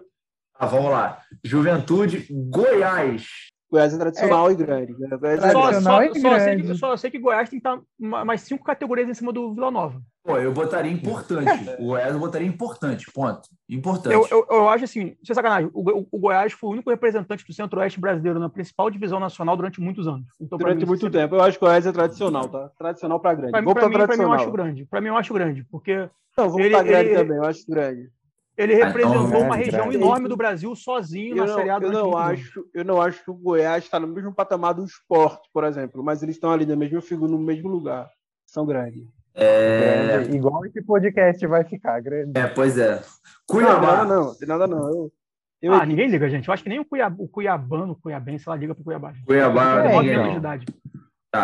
Ah, 0.55 0.65
vamos 0.65 0.91
lá. 0.91 1.21
Juventude, 1.43 2.25
Goiás. 2.49 3.27
Goiás 3.69 3.93
é 3.93 3.97
tradicional 3.97 4.49
e 4.51 4.55
grande. 4.55 4.93
né? 4.97 5.17
Goiás 5.17 5.43
é 5.43 5.51
Só, 5.51 5.67
grande. 5.69 5.83
só, 5.83 6.03
e 6.03 6.19
só, 6.19 6.39
sei 6.39 6.55
que, 6.55 6.61
grande. 6.63 6.79
só 6.79 6.97
sei 6.97 7.11
que 7.11 7.19
Goiás 7.19 7.49
tem 7.49 7.59
que 7.59 7.67
estar 7.67 7.81
ma- 7.99 8.23
mais 8.23 8.41
cinco 8.41 8.63
categorias 8.63 9.09
em 9.09 9.13
cima 9.13 9.33
do 9.33 9.53
Vila 9.53 9.69
Nova. 9.69 10.01
Pô, 10.23 10.37
eu 10.37 10.51
botaria 10.53 10.91
importante. 10.91 11.49
O 11.79 11.87
Goiás 11.87 12.13
eu 12.13 12.19
botaria 12.19 12.47
importante, 12.47 13.05
ponto. 13.13 13.41
Importante. 13.69 14.13
Eu, 14.13 14.25
eu, 14.31 14.45
eu 14.49 14.69
acho 14.69 14.83
assim, 14.85 15.15
sem 15.23 15.35
sacanagem, 15.35 15.69
o, 15.73 16.05
o 16.11 16.19
Goiás 16.19 16.53
foi 16.53 16.69
o 16.69 16.73
único 16.73 16.89
representante 16.89 17.45
do 17.45 17.53
Centro-Oeste 17.53 17.99
brasileiro 17.99 18.39
na 18.39 18.49
principal 18.49 18.89
divisão 18.89 19.19
nacional 19.19 19.55
durante 19.57 19.79
muitos 19.81 20.07
anos. 20.07 20.27
Então, 20.39 20.57
Durante 20.57 20.79
mim, 20.81 20.85
muito 20.85 21.09
tempo. 21.09 21.35
Eu 21.35 21.41
acho 21.41 21.57
que 21.59 21.63
o 21.65 21.67
Goiás 21.67 21.85
é 21.85 21.91
tradicional, 21.91 22.47
tá? 22.49 22.69
Tradicional 22.77 23.19
pra 23.19 23.33
grande. 23.33 23.51
Pra, 23.51 23.61
mim- 23.61 23.73
pra 23.73 23.89
mim, 23.89 23.93
pra 24.05 24.17
mim, 24.17 24.23
eu 24.23 24.31
acho 24.33 24.51
grande. 24.51 24.85
Pra 24.85 25.01
mim, 25.01 25.07
eu 25.09 25.17
acho 25.17 25.33
grande, 25.33 25.63
porque 25.69 26.09
Não, 26.37 26.49
vou 26.49 26.59
Ele- 26.59 26.69
pra 26.69 26.83
grande 26.83 27.09
ele- 27.09 27.17
também, 27.19 27.37
eu 27.37 27.43
acho 27.45 27.65
grande. 27.67 28.09
Ele 28.57 28.73
representou 28.73 29.41
uma 29.41 29.55
região 29.55 29.83
grande. 29.87 29.97
enorme 29.97 30.27
do 30.27 30.35
Brasil 30.35 30.75
sozinho 30.75 31.35
Eu 31.37 31.37
na 31.37 31.45
não, 31.45 31.55
Série 31.55 31.69
A 31.69 31.77
eu, 31.77 31.91
não 31.91 32.17
acho, 32.17 32.65
eu 32.73 32.83
não 32.85 33.01
acho 33.01 33.23
que 33.23 33.29
o 33.31 33.35
Goiás 33.35 33.83
está 33.83 33.99
no 33.99 34.07
mesmo 34.07 34.33
patamar 34.33 34.73
do 34.73 34.83
esporte, 34.83 35.47
por 35.53 35.63
exemplo, 35.63 36.03
mas 36.03 36.23
eles 36.23 36.35
estão 36.35 36.51
ali 36.51 36.65
na 36.65 36.75
mesma 36.75 37.01
figura, 37.01 37.31
no 37.31 37.37
mesmo 37.39 37.69
lugar. 37.69 38.09
São 38.45 38.65
grandes. 38.65 39.03
É... 39.35 40.07
Grande, 40.07 40.35
Igual 40.37 40.65
esse 40.65 40.81
podcast 40.81 41.45
vai 41.45 41.63
ficar 41.63 41.99
grande. 42.01 42.31
é, 42.39 42.47
pois 42.47 42.77
é. 42.77 42.95
Não, 42.95 43.01
Cuiabá. 43.45 43.97
nada 43.97 44.05
não, 44.15 44.35
tem 44.35 44.47
nada 44.47 44.65
não. 44.67 44.89
Eu, 44.89 45.11
eu 45.61 45.73
Ah, 45.73 45.85
ninguém 45.85 46.07
liga, 46.07 46.27
gente. 46.29 46.47
Eu 46.47 46.53
acho 46.53 46.63
que 46.63 46.69
nem 46.69 46.79
o, 46.79 46.85
Cuiab, 46.85 47.15
o 47.19 47.27
Cuiabano, 47.27 47.93
o 47.93 47.95
Cuiabense, 47.95 48.45
ela 48.47 48.55
liga 48.57 48.73
pro 48.73 48.83
Cuiabá. 48.83 49.13
gente. 49.13 49.25
Cuiabá, 49.25 49.85
É, 49.85 49.93
9 49.93 50.07
ninguém. 50.17 50.35
idade. 50.37 50.65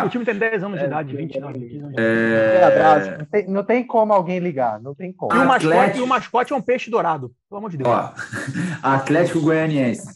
Tá. 0.00 0.04
O 0.04 0.08
time 0.08 0.24
tem 0.24 0.34
10 0.36 0.62
anos 0.64 0.78
de 0.78 0.84
É, 0.84 0.88
idade, 0.88 1.14
é, 1.14 1.16
29, 1.16 1.52
15 1.58 1.78
anos 1.78 1.92
de 1.92 1.98
idade. 1.98 2.08
É, 2.08 2.64
abraço. 2.64 3.08
É... 3.10 3.18
Não 3.18 3.24
tem, 3.26 3.48
não 3.48 3.64
tem 3.64 3.86
como 3.86 4.12
alguém 4.12 4.38
ligar, 4.38 4.80
não 4.80 4.94
tem 4.94 5.12
como. 5.12 5.32
E 5.34 5.36
o, 5.38 5.44
mascote, 5.46 5.66
Atlético. 5.66 5.98
e 5.98 6.02
o 6.02 6.06
mascote 6.06 6.52
é 6.52 6.56
um 6.56 6.62
peixe 6.62 6.90
dourado. 6.90 7.32
Pelo 7.48 7.58
amor 7.58 7.70
de 7.70 7.76
Deus. 7.78 7.88
Ó, 7.88 8.12
Atlético 8.82 9.40
Goianiense. 9.40 10.14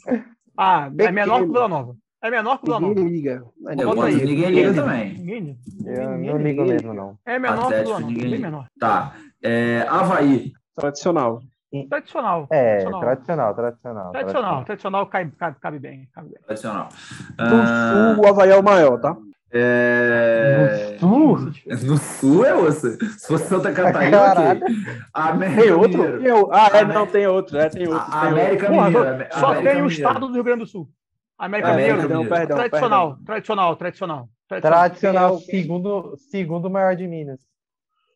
ah, 0.57 0.91
é 0.99 1.11
menor 1.13 1.39
que 1.39 1.45
o 1.49 1.53
Vila 1.53 1.69
Nova. 1.69 1.97
É 2.23 2.31
menor 2.31 2.59
que 2.59 2.65
o 2.65 2.67
Vila 2.67 2.81
Nova. 2.81 2.95
Ninguém 2.95 3.13
liga. 3.13 3.45
Eu 3.79 3.89
boto 3.89 4.03
aí. 4.03 4.15
ninguém 4.25 4.51
liga 4.51 4.75
também. 4.75 5.15
Ninguém 5.19 5.41
liga. 5.41 5.59
Eu 5.87 6.11
Ninguém 6.11 6.31
não 6.31 6.39
liga. 6.39 6.49
ligo 6.49 6.65
mesmo, 6.65 6.95
não. 6.95 7.19
É 7.25 7.39
menor 7.39 7.57
que 7.57 7.63
o 7.63 7.67
Atlético, 7.67 7.85
Vila 7.87 8.01
Nova. 8.01 8.07
ninguém 8.13 8.23
Bem 8.25 8.31
liga. 8.37 8.51
menor. 8.51 8.67
Tá. 8.81 9.13
É, 9.43 9.87
Havaí. 9.89 10.53
Tradicional. 10.77 11.41
Tradicional. 11.91 12.47
É, 12.51 12.77
Tradicional. 12.79 13.01
tradicional, 13.01 13.55
tradicional. 13.55 14.11
Tradicional. 14.13 14.65
Tradicional 14.65 15.07
cabe, 15.07 15.33
cabe, 15.39 15.57
cabe 15.61 15.79
bem. 15.79 16.09
Cabe 16.15 16.29
bem. 16.31 16.39
Tradicional. 16.47 16.89
Do 17.37 17.45
Ah, 17.45 18.15
sul, 18.17 18.25
o 18.25 18.29
Havaí 18.29 18.51
é 18.51 18.57
o 18.57 18.63
maior, 18.63 18.99
tá? 19.01 19.15
É... 19.51 20.97
Sul? 20.99 21.39
No 21.85 21.97
sul 21.97 22.45
é 22.45 22.55
osso. 22.55 22.91
Se 23.19 23.27
fosse 23.29 23.45
Santa 23.49 23.73
Catarina, 23.73 24.19
Caralho. 24.19 24.61
ok. 24.63 24.75
América 25.15 25.63
Tem 25.63 25.73
outro? 25.73 25.99
Mineiro. 25.99 26.23
Tem 26.23 26.33
o- 26.33 26.49
Ah, 26.53 26.71
é, 26.75 26.85
não, 26.85 27.07
tem 27.07 27.27
outro. 27.27 27.59
É, 27.59 27.69
tem 27.69 27.89
outro. 27.89 28.03
A- 28.11 28.21
tem 28.21 28.29
América 28.31 28.67
Porra, 28.67 28.87
Mineiro. 28.87 29.05
só- 29.07 29.13
Amé- 29.15 29.29
Só 29.31 29.47
América 29.47 29.63
tem 29.63 29.71
o 29.81 29.85
Mineiro. 29.85 29.87
estado 29.89 30.21
do 30.29 30.33
Rio 30.35 30.45
Grande 30.45 30.61
do 30.61 30.67
Sul. 30.67 30.89
América, 31.39 31.71
América 31.71 31.97
Mineiro. 31.97 32.09
Mineiro. 32.09 32.29
Perdão, 32.29 32.39
perdão, 32.39 32.57
tradicional, 32.57 33.07
perdão. 33.09 33.25
tradicional, 33.25 33.77
tradicional, 33.77 34.29
tradicional. 34.49 34.81
Tradicional, 34.81 35.39
segundo, 35.39 36.15
segundo 36.31 36.71
maior 36.71 36.97
de 36.97 37.07
Minas. 37.07 37.41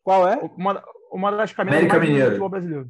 Qual 0.03 0.27
é? 0.27 0.37
Uma, 0.57 0.83
uma 1.11 1.31
das 1.31 1.53
camisas 1.53 1.77
América 1.79 1.97
mais 1.97 2.09
lindas 2.09 2.09
do 2.09 2.11
Mineiro. 2.13 2.29
futebol 2.31 2.49
brasileiro. 2.49 2.87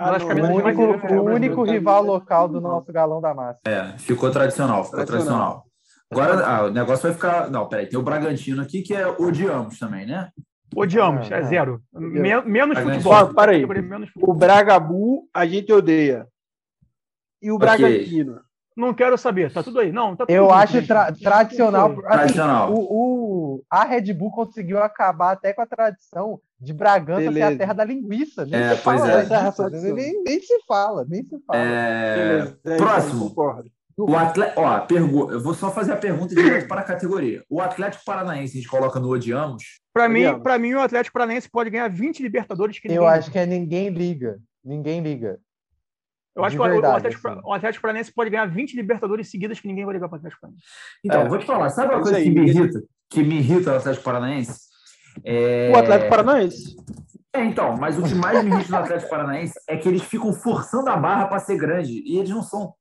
Ah, 0.00 0.16
não, 0.16 0.26
O 0.26 0.56
único, 0.64 0.86
do 1.08 1.14
o 1.14 1.24
único 1.34 1.62
rival 1.64 2.04
local 2.04 2.48
do 2.48 2.60
nosso 2.60 2.92
galão 2.92 3.20
da 3.20 3.34
massa. 3.34 3.60
É, 3.66 3.98
ficou 3.98 4.30
tradicional, 4.30 4.84
ficou 4.84 5.04
tradicional. 5.04 5.64
Tradicional. 5.64 5.67
Agora, 6.10 6.46
ah, 6.46 6.64
o 6.66 6.70
negócio 6.70 7.02
vai 7.02 7.12
ficar. 7.12 7.50
Não, 7.50 7.68
peraí, 7.68 7.86
tem 7.86 7.98
o 7.98 8.02
Bragantino 8.02 8.62
aqui 8.62 8.82
que 8.82 8.94
é 8.94 9.06
odiamos 9.06 9.78
também, 9.78 10.06
né? 10.06 10.30
Odiamos, 10.74 11.30
Ah, 11.30 11.36
é 11.36 11.38
ah. 11.38 11.42
zero. 11.42 11.82
Men- 11.92 12.44
menos 12.46 12.74
Bragantino. 12.74 13.02
futebol. 13.02 13.12
Ó, 13.30 13.34
para 13.34 13.52
aí. 13.52 13.58
Categoria 13.58 13.82
menos 13.82 14.08
futebol. 14.10 14.34
O 14.34 14.38
Bragabu 14.38 15.28
a 15.34 15.46
gente 15.46 15.72
odeia. 15.72 16.26
E 17.42 17.50
o 17.50 17.56
Ok. 17.56 17.66
Bragantino. 17.66 18.40
Não 18.76 18.94
quero 18.94 19.18
saber, 19.18 19.52
tá 19.52 19.60
tudo 19.62 19.80
aí. 19.80 19.90
Não, 19.90 20.14
tá 20.14 20.24
tudo 20.24 20.34
Eu 20.34 20.52
acho 20.52 20.86
tra- 20.86 21.12
tradicional. 21.12 21.90
Assim, 21.90 22.00
Tradicional. 22.02 22.72
o, 22.72 22.78
o- 23.56 23.64
a 23.68 23.84
Red 23.84 24.12
Bull 24.14 24.30
conseguiu 24.30 24.80
acabar 24.80 25.32
até 25.32 25.52
com 25.52 25.62
a 25.62 25.66
tradição 25.66 26.40
de 26.60 26.72
Bragança 26.72 27.22
ser 27.22 27.28
a 27.28 27.32
Beleza. 27.32 27.58
terra 27.58 27.72
da 27.72 27.84
linguiça. 27.84 28.46
Nem 28.46 28.60
É, 28.60 28.76
se 28.76 28.82
pois 28.82 29.00
fala 29.00 29.12
é. 29.12 29.92
nem, 29.92 30.22
nem 30.22 30.40
se 30.40 30.62
fala, 30.66 31.04
nem 31.08 31.24
se 31.24 31.38
fala. 31.44 31.58
É, 31.58 32.16
Beleza, 32.16 32.58
é 32.66 32.76
próximo. 32.76 33.34
O 33.98 34.16
Atlético. 34.16 34.60
Ó, 34.60 34.80
pergu... 34.80 35.32
eu 35.32 35.40
vou 35.40 35.54
só 35.54 35.70
fazer 35.72 35.92
a 35.92 35.96
pergunta 35.96 36.34
direto 36.34 36.68
para 36.68 36.82
a 36.82 36.84
categoria. 36.84 37.42
O 37.50 37.60
Atlético 37.60 38.04
Paranaense 38.04 38.52
a 38.56 38.60
gente 38.60 38.68
coloca 38.70 39.00
no 39.00 39.08
odiamos. 39.08 39.62
Pra 39.92 40.08
mim, 40.08 40.38
pra 40.40 40.58
mim, 40.58 40.72
o 40.74 40.80
Atlético 40.80 41.14
Paranaense 41.14 41.50
pode 41.50 41.68
ganhar 41.70 41.88
20 41.88 42.22
Libertadores 42.22 42.78
que 42.78 42.86
Eu 42.90 43.06
acho 43.06 43.30
que 43.30 43.38
é 43.38 43.44
ninguém 43.44 43.88
liga. 43.88 44.38
Ninguém 44.64 45.00
liga. 45.02 45.40
Eu 46.36 46.44
acho 46.44 46.52
De 46.56 46.62
que 46.62 46.68
o- 46.68 46.70
verdade, 46.70 46.94
o, 46.94 46.96
Atlético, 46.98 47.28
assim. 47.28 47.40
o 47.44 47.52
Atlético 47.52 47.82
Paranaense 47.82 48.12
pode 48.14 48.30
ganhar 48.30 48.46
20 48.46 48.74
Libertadores 48.76 49.28
seguidas 49.28 49.58
que 49.58 49.66
ninguém 49.66 49.84
vai 49.84 49.94
ligar 49.94 50.08
para 50.08 50.14
o 50.14 50.18
Atlético 50.18 50.40
Paranaense. 50.42 50.66
Então, 51.04 51.20
É. 51.22 51.28
vou 51.28 51.38
te 51.38 51.46
falar, 51.46 51.68
sabe 51.70 51.92
uma 51.92 52.00
É 52.00 52.02
coisa 52.02 52.20
isso 52.20 52.30
que 52.32 52.38
aí. 52.38 52.44
me 52.44 52.50
irrita? 52.50 52.82
Que 53.10 53.22
me 53.24 53.38
irrita 53.38 53.70
no 53.72 53.76
Atlético 53.78 54.04
Paranaense? 54.04 54.60
É... 55.24 55.72
O 55.74 55.76
Atlético 55.78 56.10
Paranaense. 56.10 56.76
É, 57.34 57.44
então, 57.44 57.76
mas 57.76 57.98
o 57.98 58.02
que 58.04 58.14
mais 58.14 58.44
me 58.44 58.50
irrita 58.52 58.70
no 58.70 58.76
Atlético 58.84 59.10
Paranaense 59.10 59.54
é 59.68 59.76
que 59.76 59.88
eles 59.88 60.02
ficam 60.02 60.32
forçando 60.32 60.88
a 60.88 60.96
barra 60.96 61.26
para 61.26 61.40
ser 61.40 61.56
grande. 61.56 62.02
E 62.06 62.18
eles 62.18 62.30
não 62.30 62.42
são. 62.42 62.72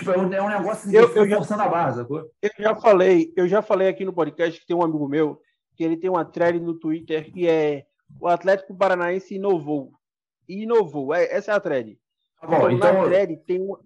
Tipo, 0.00 0.10
é 0.12 0.18
um, 0.18 0.32
é 0.34 0.42
um 0.42 0.48
negócio 0.48 0.90
que 0.90 0.96
Eu- 0.96 1.14
eu 1.14 1.28
já- 1.28 1.36
forçando 1.36 1.62
a 1.62 1.68
barra, 1.68 1.92
sacou? 1.92 2.28
Eu 2.42 2.50
já 2.58 2.74
falei, 2.74 3.32
eu 3.36 3.46
já 3.46 3.62
falei 3.62 3.88
aqui 3.88 4.04
no 4.04 4.12
podcast 4.12 4.58
que 4.60 4.66
tem 4.66 4.76
um 4.76 4.82
amigo 4.82 5.06
meu 5.08 5.40
que 5.76 5.84
ele 5.84 5.96
tem 5.96 6.10
uma 6.10 6.24
thread 6.24 6.58
no 6.58 6.74
Twitter 6.74 7.30
que 7.32 7.48
é 7.48 7.84
o 8.20 8.26
Atlético 8.28 8.74
Paranaense 8.76 9.34
inovou. 9.36 9.92
Inovou. 10.48 11.14
É, 11.14 11.24
essa 11.32 11.52
é 11.52 11.54
a 11.54 11.60
thread. 11.60 11.96
Tá 12.40 12.46
bom, 12.46 12.68
na 12.68 12.72
então. 12.72 13.04
thread 13.04 13.36
tem, 13.46 13.60
um- 13.60 13.76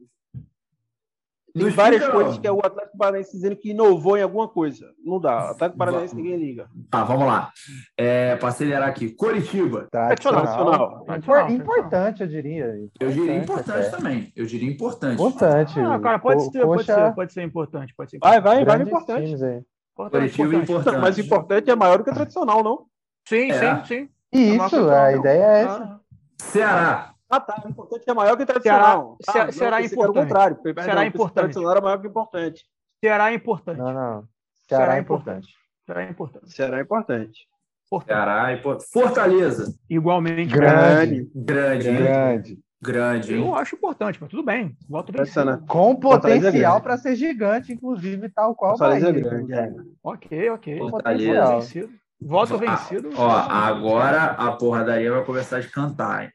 tem 1.54 1.68
não 1.68 1.70
várias 1.76 2.02
explica, 2.02 2.22
coisas 2.22 2.38
que 2.38 2.46
é 2.46 2.52
o 2.52 2.58
Atlético 2.58 2.98
Paranaense 2.98 3.30
dizendo 3.32 3.56
que 3.56 3.70
inovou 3.70 4.16
em 4.18 4.22
alguma 4.22 4.48
coisa. 4.48 4.86
Não 5.04 5.20
dá. 5.20 5.36
O 5.36 5.50
Atlético 5.52 5.78
Paranaense 5.78 6.16
ninguém 6.16 6.36
liga. 6.36 6.68
Tá, 6.90 7.04
vamos 7.04 7.26
lá. 7.26 7.52
É, 7.96 8.34
para 8.36 8.48
acelerar 8.48 8.88
aqui. 8.88 9.10
Coritiba. 9.10 9.86
Tradicional. 9.90 10.42
Tradicional. 10.42 11.04
Tradicional, 11.04 11.50
Impor- 11.50 11.78
importante, 11.78 12.20
eu 12.22 12.26
diria. 12.26 12.74
Eu 13.00 13.10
diria 13.10 13.36
Importante 13.36 13.86
até. 13.86 13.90
também. 13.96 14.32
Eu 14.34 14.46
diria 14.46 14.68
importante. 14.68 15.14
Importante. 15.14 15.78
Ah, 15.80 15.98
cara, 16.00 16.18
pode 16.18 16.44
Co- 16.44 16.50
ser, 16.50 16.62
pode 16.66 16.86
coxa, 16.86 16.94
ser, 17.06 17.14
pode 17.14 17.32
ser 17.32 17.42
importante, 17.42 17.94
pode 17.96 18.10
ser 18.10 18.18
Vai, 18.18 18.38
importante. 18.38 18.54
vai, 18.56 18.64
vai 18.64 18.76
grandes 18.78 18.92
importante. 18.92 19.44
aí. 19.44 19.62
Importante, 19.92 20.20
Coritiba 20.36 20.46
importante. 20.48 20.70
importante. 20.72 21.00
Mas 21.00 21.18
importante 21.18 21.70
é 21.70 21.76
maior 21.76 21.98
do 21.98 22.04
que 22.04 22.12
tradicional, 22.12 22.64
não? 22.64 22.86
Sim, 23.28 23.52
É. 23.52 23.84
sim, 23.84 23.84
sim. 23.86 24.08
Isso, 24.32 24.76
Não, 24.80 24.90
a 24.90 25.10
não. 25.12 25.18
ideia 25.20 25.42
é 25.44 25.60
essa. 25.62 25.82
Ah, 25.84 26.00
Ceará. 26.42 27.13
Ah, 27.30 27.40
tá. 27.40 27.62
Importante 27.68 28.04
é 28.08 28.14
maior 28.14 28.36
que 28.36 28.44
tradicional. 28.46 29.16
Ceará- 29.22 29.52
Ce- 29.52 29.58
Ceará 29.58 29.76
não, 29.76 29.78
é 29.78 29.82
o 29.82 29.86
importante. 29.92 30.14
contrário. 30.22 30.56
Perdão, 30.62 30.84
é 30.84 30.86
que 31.02 31.08
importante. 31.08 31.34
Tradicional 31.34 31.70
era 31.72 31.80
maior 31.80 32.00
que 32.00 32.06
importante. 32.08 32.64
Ceará 33.02 33.30
é 33.30 33.34
importante. 33.34 33.78
Não, 33.78 33.92
não. 33.92 34.24
Ceará 34.68 34.84
Ceará 34.84 34.94
é 34.94 34.96
é 34.96 35.00
importante. 35.00 35.48
Ceará 35.86 36.02
é 36.04 36.10
importante. 36.10 36.52
Ceará 36.54 36.78
é 36.78 36.82
importante. 36.82 37.46
importante. 37.86 38.06
Ceará. 38.06 38.52
e, 38.52 38.56
pô, 38.62 38.78
Fortaleza. 38.80 39.74
Igualmente. 39.88 40.52
Grande. 40.52 41.30
Grande. 41.34 41.88
hein? 41.88 41.96
Grande. 41.96 42.58
Grande, 42.82 43.34
hein? 43.34 43.40
Eu 43.46 43.54
acho 43.54 43.76
importante, 43.76 44.18
mas 44.20 44.30
tudo 44.30 44.42
bem. 44.42 44.76
Voto. 44.88 45.10
Né? 45.12 45.24
Com 45.66 45.98
Fortaleza 46.00 46.48
é 46.48 46.50
potencial 46.50 46.72
grande. 46.72 46.82
para 46.84 46.98
ser 46.98 47.16
gigante, 47.16 47.72
inclusive, 47.72 48.28
tal 48.28 48.54
qual 48.54 48.74
o 48.74 48.78
Fortaleza 48.78 49.08
é 49.08 49.12
Bahia. 49.12 49.24
grande, 49.24 49.52
é. 49.54 49.72
Ok, 50.02 50.50
ok. 50.50 50.78
Fortaleza. 50.90 51.90
Voto 52.20 52.56
vencido. 52.58 53.10
Vencido. 53.10 53.20
Ó, 53.20 53.30
agora 53.30 54.24
a 54.32 54.52
porradaria 54.52 55.10
vai 55.12 55.24
começar 55.24 55.60
de 55.60 55.68
cantar. 55.68 56.32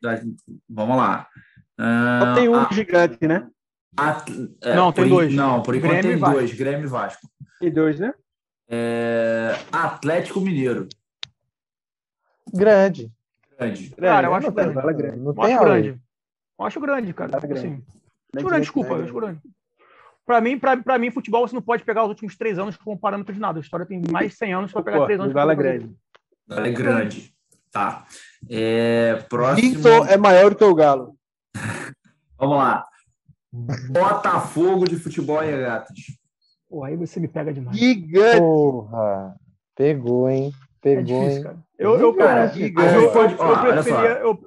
Vamos 0.69 0.97
lá. 0.97 1.27
Ah, 1.77 2.19
Só 2.21 2.34
tem 2.36 2.49
um 2.49 2.55
a- 2.55 2.69
gigante, 2.71 3.27
né? 3.27 3.47
a- 3.97 4.23
é, 4.61 4.75
Não, 4.75 4.91
tem 4.91 5.07
dois. 5.09 5.34
Não, 5.34 5.63
por 5.63 5.75
enquanto 5.75 5.91
Grêmio 5.91 6.09
e 6.09 6.13
tem 6.13 6.19
Vasco. 6.19 6.36
dois, 6.36 6.53
Grêmio 6.53 6.84
e 6.84 6.88
Vasco. 6.88 7.27
Tem 7.59 7.71
dois, 7.71 7.99
né? 7.99 8.13
É, 8.69 9.55
Atlético 9.71 10.39
Mineiro. 10.41 10.88
Grande. 12.53 13.11
Grande. 13.57 13.89
Cara, 13.91 14.27
eu 14.27 14.34
É, 14.34 14.38
acho 14.38 14.51
grande. 14.51 14.73
grande. 14.73 15.17
Não 15.19 15.34
Eu 15.34 15.41
acho 15.43 15.59
grande. 15.59 16.01
Eu 16.59 16.65
acho 16.65 16.80
grande, 16.80 17.13
cara. 17.13 17.39
Grande. 17.39 17.53
Assim, 17.59 17.84
Não 18.34 18.41
é 18.41 18.43
grande, 18.43 18.61
desculpa, 18.61 18.89
não 18.89 18.95
é 18.97 18.99
eu 18.99 19.03
acho 19.05 19.13
grande. 19.13 19.41
Pra 20.30 20.39
mim, 20.39 20.59
pra, 20.59 20.77
pra 20.77 20.99
mim, 20.99 21.09
futebol, 21.09 21.47
você 21.47 21.55
não 21.55 21.61
pode 21.61 21.84
pegar 21.84 22.03
os 22.03 22.09
últimos 22.09 22.38
três 22.38 22.59
anos 22.59 22.77
como 22.77 22.95
parâmetro 22.99 23.34
de 23.34 23.39
nada. 23.39 23.57
A 23.57 23.61
história 23.61 23.84
tem 23.84 23.99
mais 24.11 24.30
de 24.30 24.38
100 24.38 24.53
anos, 24.53 24.71
vai 24.71 24.84
pegar 24.84 24.99
Pô, 24.99 25.05
três 25.05 25.19
anos. 25.19 25.32
o 25.32 25.34
Galo 25.36 25.49
é 25.49 25.55
grande. 25.55 25.95
É 26.51 26.69
grande. 26.71 27.34
Tá. 27.71 28.05
É, 28.47 29.15
próximo. 29.27 29.71
Victor 29.71 30.07
é 30.07 30.17
maior 30.17 30.53
que 30.53 30.63
o 30.63 30.75
Galo. 30.75 31.15
Vamos 32.38 32.57
lá. 32.57 32.84
Botafogo 33.89 34.86
de 34.88 34.97
futebol 34.97 35.43
e 35.43 35.47
regatas. 35.49 35.97
Pô, 36.69 36.84
aí 36.84 36.95
você 36.95 37.19
me 37.19 37.27
pega 37.27 37.51
demais. 37.51 37.75
Gigante. 37.75 38.38
Porra. 38.38 39.36
Pegou, 39.75 40.30
hein? 40.30 40.51
É 40.53 40.80
Pegou, 40.80 41.03
difícil, 41.05 41.32
hein? 41.38 41.43
cara. 41.43 41.57
Eu, 41.75 41.99
eu, 41.99 42.13
cara, 42.13 42.47
Gigante. 42.49 42.93
eu, 42.93 42.93
A 42.93 42.93
eu, 42.93 43.01
gente 43.01 43.13
pode- 43.13 43.34
eu 43.34 43.38
só. 43.39 43.61
preferia. 43.63 44.09
Eu, 44.19 44.39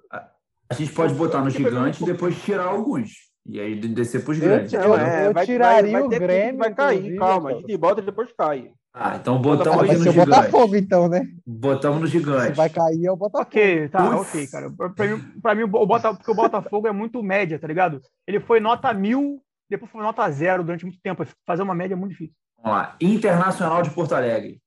A 0.71 0.75
gente 0.75 0.93
pode 0.93 1.15
botar 1.15 1.41
no 1.41 1.51
gigante 1.51 2.05
e 2.05 2.07
depois 2.07 2.41
tirar 2.41 2.67
alguns. 2.67 3.32
E 3.45 3.61
aí 3.61 3.75
descer 3.75 4.23
para 4.25 4.33
os 4.33 4.39
Eu 4.39 4.45
grandes. 4.45 4.73
Não, 4.73 4.81
eu- 4.83 4.97
é, 4.97 5.27
eu 5.27 5.33
vai, 5.33 5.45
tiraria 5.47 5.93
vai, 5.93 6.01
vai 6.01 6.03
o 6.03 6.21
Grêmio, 6.21 6.59
Vai 6.59 6.75
cair, 6.75 6.97
inclusive, 6.99 7.19
calma. 7.19 7.51
A 7.51 7.55
gente 7.55 7.77
bota 7.77 8.01
e 8.01 8.05
depois 8.05 8.33
cai. 8.33 8.71
Ah, 8.95 9.17
então 9.17 9.41
botamos 9.41 9.83
aqui 9.85 9.97
no 9.97 10.05
gigante. 10.05 10.29
Botafogo, 10.29 10.77
então, 10.77 11.09
né? 11.09 11.27
Botamos 11.47 12.01
no 12.01 12.07
Se 12.07 12.13
gigante. 12.13 12.53
vai 12.57 12.69
cair, 12.69 13.07
é 13.07 13.11
o 13.11 13.17
Botafogo. 13.17 13.49
Ok, 13.49 13.89
tá, 13.89 14.17
ok, 14.21 14.47
cara. 14.47 14.71
Pra 14.71 15.07
mim, 15.07 15.19
pra 15.41 15.55
mim 15.55 15.63
o, 15.63 15.87
Bota, 15.87 16.15
porque 16.15 16.31
o 16.31 16.35
Botafogo 16.35 16.87
é 16.87 16.93
muito 16.93 17.23
média, 17.23 17.59
tá 17.59 17.67
ligado? 17.67 18.01
Ele 18.27 18.39
foi 18.39 18.61
nota 18.61 18.93
mil, 18.93 19.43
depois 19.69 19.91
foi 19.91 20.03
nota 20.03 20.31
zero 20.31 20.63
durante 20.63 20.85
muito 20.85 21.01
tempo. 21.03 21.25
Fazer 21.47 21.63
uma 21.63 21.75
média 21.75 21.95
é 21.95 21.97
muito 21.97 22.13
difícil. 22.13 22.35
Vamos 22.63 22.79
lá. 22.79 22.97
Internacional 23.01 23.83
de 23.83 23.91
Porto 23.91 24.15
Alegre. 24.15 24.61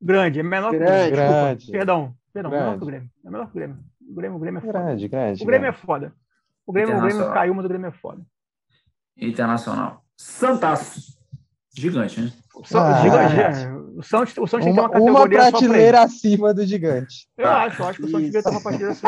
Grande, 0.00 0.40
é 0.40 0.42
menor 0.42 0.70
que 0.70 0.76
o 0.76 0.78
Grande. 0.78 1.10
Grêmio. 1.10 1.16
Desculpa, 1.16 1.42
Grande. 1.42 1.70
Perdão, 1.72 2.14
perdão, 2.32 2.50
menor 2.52 2.64
Grande. 2.64 2.78
que 2.78 2.82
o 2.82 2.86
Grêmio. 2.86 3.10
É 3.24 3.30
menor 3.30 3.44
que 3.46 3.50
o 3.50 3.54
Grêmio. 3.54 3.76
O 4.08 4.14
Grêmio, 4.14 4.36
o 4.36 4.40
Grêmio 4.40 4.58
é 4.58 4.60
foda. 4.60 4.78
Grande, 4.78 5.08
grande. 5.08 5.42
O 5.42 5.46
Grêmio 5.46 5.66
é 5.66 5.70
grande. 5.70 5.84
foda. 5.86 6.12
O 6.66 6.72
Grêmio, 6.72 6.90
o 6.96 7.00
Grêmio 7.00 7.06
Internacional. 7.14 7.34
caiu, 7.34 7.54
mas 7.54 7.64
o 7.64 7.68
Grêmio 7.68 7.88
é 7.88 7.92
foda. 7.92 8.22
Internacional. 9.16 10.02
Santaço. 10.16 11.16
Gigante, 11.76 12.20
né? 12.20 12.32
Ah. 12.74 13.02
gigante, 13.02 13.34
é. 13.38 13.72
O 13.98 14.02
Santos, 14.02 14.36
o 14.38 14.46
Santos 14.46 14.64
tem 14.66 14.74
que 14.74 14.80
ter 14.80 14.86
Uma, 14.86 14.88
uma 14.98 14.98
uma 15.10 15.28
categoria 15.28 15.42
só 15.44 15.50
pra 15.50 15.58
ele. 15.58 15.66
prateleira 15.68 16.02
acima 16.02 16.54
do 16.54 16.64
gigante. 16.66 17.28
Eu 17.36 17.48
acho, 17.50 17.82
eu 17.82 17.86
acho 17.88 17.98
que 17.98 18.04
o 18.04 18.08
Santos 18.10 18.24
devia 18.24 18.42
ter 18.42 18.48
uma 18.50 18.60
prateleira 18.62 18.92
assim. 18.92 19.06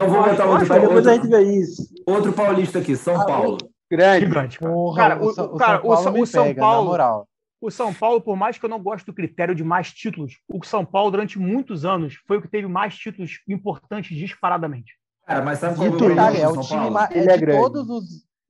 Eu 0.00 0.08
vou 0.10 0.22
botar 0.24 0.44
outro, 0.46 0.56
acho 0.62 0.68
Mas 0.68 0.80
depois 0.82 1.06
a 1.06 1.12
gente 1.14 1.22
outro, 1.26 1.38
vê 1.38 1.56
isso. 1.58 1.82
outro 2.06 2.32
paulista 2.32 2.78
aqui, 2.80 2.96
São 2.96 3.20
Ah, 3.20 3.24
Paulo. 3.24 3.58
Grande. 3.90 4.26
Gigante, 4.26 4.58
cara. 4.58 4.72
Porra, 4.72 4.96
Cara, 4.96 5.22
o, 5.22 5.26
o- 5.28 5.32
Sa- 5.32 5.44
o- 5.44 5.58
São 5.58 5.58
Paulo 5.58 6.22
o 6.22 6.26
São 6.26 6.44
pega, 6.44 6.60
Paulo-. 6.60 7.26
O 7.60 7.70
São 7.70 7.94
Paulo, 7.94 8.20
por 8.20 8.36
mais 8.36 8.58
que 8.58 8.64
eu 8.64 8.68
não 8.70 8.80
goste 8.82 9.06
do 9.06 9.12
critério 9.12 9.54
de 9.54 9.64
mais 9.64 9.92
títulos, 9.92 10.38
o 10.48 10.64
São 10.64 10.84
Paulo, 10.84 11.10
durante 11.10 11.38
muitos 11.38 11.84
anos, 11.84 12.16
foi 12.26 12.38
o 12.38 12.42
que 12.42 12.48
teve 12.48 12.66
mais 12.68 12.96
títulos 12.96 13.40
importantes 13.48 14.16
disparadamente. 14.16 14.97
Cara, 15.28 15.44
mas 15.44 15.58
sabe 15.58 15.74
qual 15.76 15.86
é 15.86 15.90
o 15.90 15.96
problema 15.96 16.30
detalhe, 16.32 16.40
é 16.40 16.48
o 16.48 16.60
time 16.62 16.90
mais. 16.90 17.10
É 17.10 17.18
Ele 17.18 17.30
é 17.32 17.60
todos 17.60 17.90
os. 17.90 18.04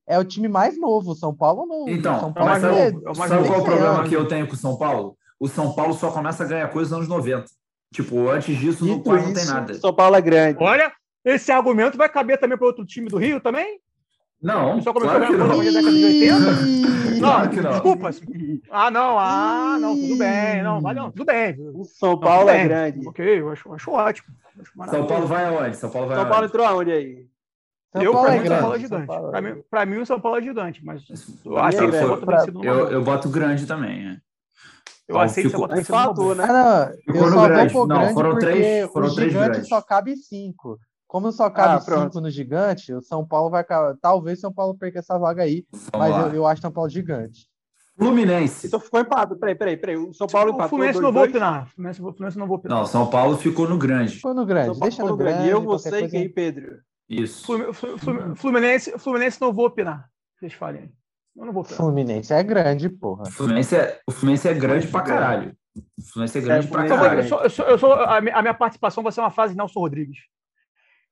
É 0.06 0.16
o 0.18 0.24
time 0.24 0.46
mais 0.48 0.78
novo. 0.80 1.10
O 1.10 1.14
São 1.16 1.34
Paulo 1.34 1.66
não. 1.66 1.88
Então, 1.88 2.20
São 2.20 2.28
é 2.28 2.30
o 2.30 2.34
Paulo 2.34 2.50
mais 2.50 2.62
é- 2.64 2.90
novo, 2.92 3.10
é 3.10 3.14
Sabe 3.14 3.46
qual 3.48 3.58
é 3.58 3.60
o 3.60 3.64
problema 3.64 4.04
que 4.04 4.14
eu 4.14 4.28
tenho 4.28 4.46
com 4.46 4.54
o 4.54 4.56
São 4.56 4.76
Paulo? 4.78 5.16
O 5.40 5.48
São 5.48 5.74
Paulo 5.74 5.92
só 5.94 6.10
começa 6.12 6.44
a 6.44 6.46
ganhar 6.46 6.68
coisa 6.68 6.96
nos 6.96 6.98
anos 7.06 7.08
90. 7.08 7.46
Tipo, 7.92 8.28
antes 8.28 8.56
disso, 8.56 8.86
no 8.86 9.02
quase 9.02 9.26
não 9.26 9.34
tem 9.34 9.44
nada. 9.46 9.74
São 9.74 9.92
Paulo 9.92 10.14
é 10.14 10.20
grande. 10.20 10.58
Olha, 10.62 10.92
esse 11.24 11.50
argumento 11.50 11.98
vai 11.98 12.08
caber 12.08 12.38
também 12.38 12.56
para 12.56 12.66
outro 12.66 12.86
time 12.86 13.08
do 13.08 13.18
Rio 13.18 13.40
também? 13.40 13.80
Não, 14.40 14.80
Só 14.80 14.92
começou 14.92 15.16
claro 15.18 15.24
a 15.34 15.36
ganhar 15.36 15.48
não. 15.48 15.56
coisa 15.56 15.72
na 15.72 15.80
década 15.80 15.96
de 15.98 16.04
80? 16.04 16.68
Ih, 16.68 17.20
Não, 17.20 17.28
Claro 17.28 17.62
não. 17.62 17.70
desculpa. 17.70 18.10
Ah, 18.70 18.90
não, 18.90 19.18
ah, 19.18 19.78
não, 19.80 19.96
tudo 19.96 20.16
bem. 20.16 20.62
Não, 20.62 20.80
não, 20.80 21.10
tudo 21.10 21.24
bem. 21.24 21.56
O 21.74 21.84
São 21.84 22.10
Não, 22.10 22.20
Paulo 22.20 22.46
tudo 22.46 22.50
é 22.50 22.64
grande. 22.64 23.08
Ok, 23.08 23.40
eu 23.40 23.50
acho, 23.50 23.72
acho 23.72 23.90
ótimo. 23.90 24.28
São. 24.90 25.06
Paulo 25.06 25.26
vai 25.26 25.44
aonde? 25.44 25.76
São 25.76 25.90
Paulo 25.90 26.08
vai 26.08 26.16
São 26.16 26.24
Paulo 26.24 26.36
aonde? 26.38 26.48
entrou 26.52 26.66
aonde 26.66 26.90
aí? 26.92 27.26
São 27.92 28.02
eu, 28.02 28.12
Paulo 28.12 28.26
pra 28.26 28.34
é 28.36 28.38
mim, 28.40 28.44
o 28.44 28.48
São 28.48 28.60
Paulo 28.60 28.74
é 28.74 28.78
grande, 28.78 28.86
gigante. 28.88 29.06
Paulo 29.06 29.26
é 29.26 29.30
Pra 29.30 29.40
mim, 29.40 29.48
grande. 29.48 29.66
pra 29.70 29.86
mim, 29.86 29.96
o 29.98 30.06
São 30.06 30.20
Paulo 30.20 30.38
é 30.38 30.42
gigante, 30.42 30.84
mas 30.84 31.04
eu 31.44 31.52
mim 31.52 31.58
aceito 31.58 31.84
é 31.84 31.90
grande. 31.90 32.06
voto 32.06 32.26
Pra- 32.26 32.44
Eu, 32.64 32.90
eu 32.90 33.02
boto 33.04 33.28
grande 33.30 33.66
também. 33.66 34.08
é. 34.08 34.16
Eu 35.08 35.18
aceito 35.18 35.46
ser 35.48 35.56
Ficou- 35.56 35.68
fatou, 35.84 36.24
momento. 36.24 36.36
né? 36.38 36.44
Ah, 36.50 36.92
não. 37.06 37.14
Eu 37.14 37.22
no 37.22 37.32
só 37.32 37.48
grande. 37.48 37.72
vou 37.72 37.82
pôr 37.82 37.88
Não, 37.88 37.96
grande 38.00 38.14
foram 38.14 38.30
porque 38.32 38.44
três- 38.46 38.90
foram 38.90 39.08
o 39.08 39.14
três 39.14 39.32
gigante 39.32 39.48
grandes. 39.50 39.68
só 39.68 39.80
cabe 39.80 40.16
cinco. 40.16 40.78
Como 41.06 41.32
só 41.32 41.48
cabe 41.48 41.76
Ah, 41.76 41.80
pronto. 41.80 42.02
cinco 42.12 42.20
no 42.20 42.30
gigante, 42.30 42.92
o 42.92 43.00
São 43.00 43.26
Paulo 43.26 43.48
vai. 43.48 43.64
Talvez 44.02 44.38
São 44.38 44.52
Paulo 44.52 44.76
perca 44.76 44.98
essa 44.98 45.18
vaga 45.18 45.42
aí. 45.44 45.64
Vamos 45.72 45.90
mas 46.14 46.26
eu, 46.26 46.34
eu 46.34 46.46
acho 46.46 46.60
São 46.60 46.70
Paulo 46.70 46.90
gigante. 46.90 47.48
Fluminense. 47.98 48.66
Então 48.66 48.78
ficou 48.80 49.00
empate. 49.00 49.34
Peraí, 49.36 49.54
peraí, 49.54 49.76
peraí. 49.76 49.96
O 49.96 50.12
São 50.14 50.26
Paulo 50.26 50.50
O 50.52 50.54
empatou. 50.54 50.68
Fluminense 50.70 50.98
2-2. 50.98 51.02
não 51.02 51.12
vou 51.12 51.24
opinar. 51.24 51.62
O 51.64 51.66
Fluminense, 51.70 52.00
o 52.00 52.04
Fluminense 52.12 52.38
não 52.38 52.46
vou 52.46 52.56
opinar. 52.56 52.78
Não, 52.78 52.86
São 52.86 53.06
Paulo 53.10 53.36
ficou 53.36 53.68
no 53.68 53.76
grande. 53.78 54.16
Ficou 54.16 54.34
no 54.34 54.46
grande. 54.46 54.78
Deixa 54.80 55.02
no 55.04 55.16
grande. 55.16 55.34
grande. 55.34 55.48
Eu, 55.50 55.62
você 55.62 56.00
e 56.04 56.08
quem, 56.08 56.28
Pedro? 56.28 56.78
Isso. 57.08 57.44
Flumin- 57.46 57.72
Flu- 57.72 57.98
Flu- 57.98 58.36
Fluminense, 58.36 58.98
Fluminense 58.98 59.40
não 59.40 59.52
vou 59.52 59.66
opinar. 59.66 60.08
Vocês 60.38 60.52
falem. 60.52 60.92
Eu 61.36 61.44
não 61.46 61.52
vou 61.52 61.62
opinar. 61.62 61.78
Fluminense 61.78 62.32
é 62.32 62.42
grande, 62.42 62.88
porra. 62.88 63.22
O 63.24 63.30
Fluminense 63.30 63.74
é, 63.76 64.00
o 64.06 64.12
Fluminense 64.12 64.46
é 64.48 64.54
grande 64.54 64.86
pra 64.88 65.02
caralho. 65.02 65.56
O 65.76 66.02
Fluminense 66.12 66.38
é 66.38 66.40
grande 66.40 66.66
É, 66.66 66.70
pra 66.70 66.80
o 66.80 66.84
Eu, 66.84 66.88
vou- 66.88 66.96
eu 66.96 67.02
caralho. 67.02 67.28
sou- 67.28 67.40
eu 67.42 67.50
sou- 67.50 67.64
eu 67.66 67.78
sou- 67.78 67.92
a, 67.94 68.20
mi- 68.20 68.30
a 68.30 68.42
minha 68.42 68.54
participação 68.54 69.02
vai 69.02 69.12
ser 69.12 69.20
uma 69.20 69.30
fase 69.30 69.52
de 69.54 69.58
Nelson 69.58 69.80
Rodrigues. 69.80 70.18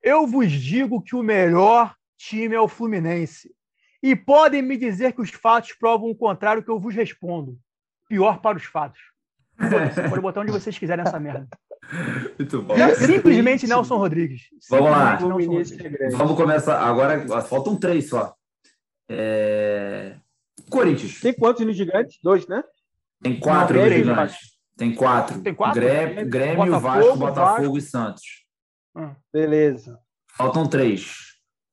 Eu 0.02 0.26
vos 0.26 0.50
digo 0.50 1.00
que 1.02 1.16
o 1.16 1.22
melhor 1.22 1.94
time 2.18 2.54
é 2.54 2.60
o 2.60 2.68
Fluminense. 2.68 3.50
E 4.02 4.14
podem 4.14 4.62
me 4.62 4.76
dizer 4.76 5.12
que 5.12 5.20
os 5.20 5.30
fatos 5.30 5.72
provam 5.72 6.10
o 6.10 6.14
contrário, 6.14 6.62
que 6.62 6.70
eu 6.70 6.78
vos 6.78 6.94
respondo. 6.94 7.58
Pior 8.08 8.40
para 8.40 8.56
os 8.56 8.64
fatos. 8.64 9.00
Pode 10.08 10.20
botar 10.20 10.42
onde 10.42 10.52
vocês 10.52 10.78
quiserem 10.78 11.04
nessa 11.04 11.18
merda. 11.18 11.48
Muito 12.38 12.62
bom. 12.62 12.74
Simplesmente 12.94 13.66
Nelson 13.66 13.96
Rodrigues. 13.96 14.42
Vamos 14.68 14.90
lá. 14.90 15.14
Rodrigues. 15.16 15.76
Vamos 16.12 16.36
começar. 16.36 16.80
Agora 16.80 17.26
faltam 17.42 17.76
três 17.76 18.08
só. 18.08 18.34
É... 19.08 20.16
Corinthians. 20.68 21.20
Tem 21.20 21.32
quantos 21.32 21.64
no 21.64 21.72
gigante? 21.72 22.18
Dois, 22.22 22.46
né? 22.46 22.62
Tem 23.22 23.38
quatro 23.38 23.76
Não, 23.76 23.82
no 23.82 23.88
três, 23.88 24.06
gigante. 24.06 24.36
Tem 24.76 24.94
quatro. 24.94 25.40
Tem 25.40 25.54
quatro? 25.54 25.80
Grêmio, 25.80 26.28
Grêmio 26.28 26.56
Botafogo, 26.66 26.80
Vasco, 26.80 27.16
Botafogo 27.16 27.62
Vasco. 27.62 27.78
e 27.78 27.80
Santos. 27.80 28.24
Beleza. 29.32 29.98
Faltam 30.36 30.68
três. 30.68 31.25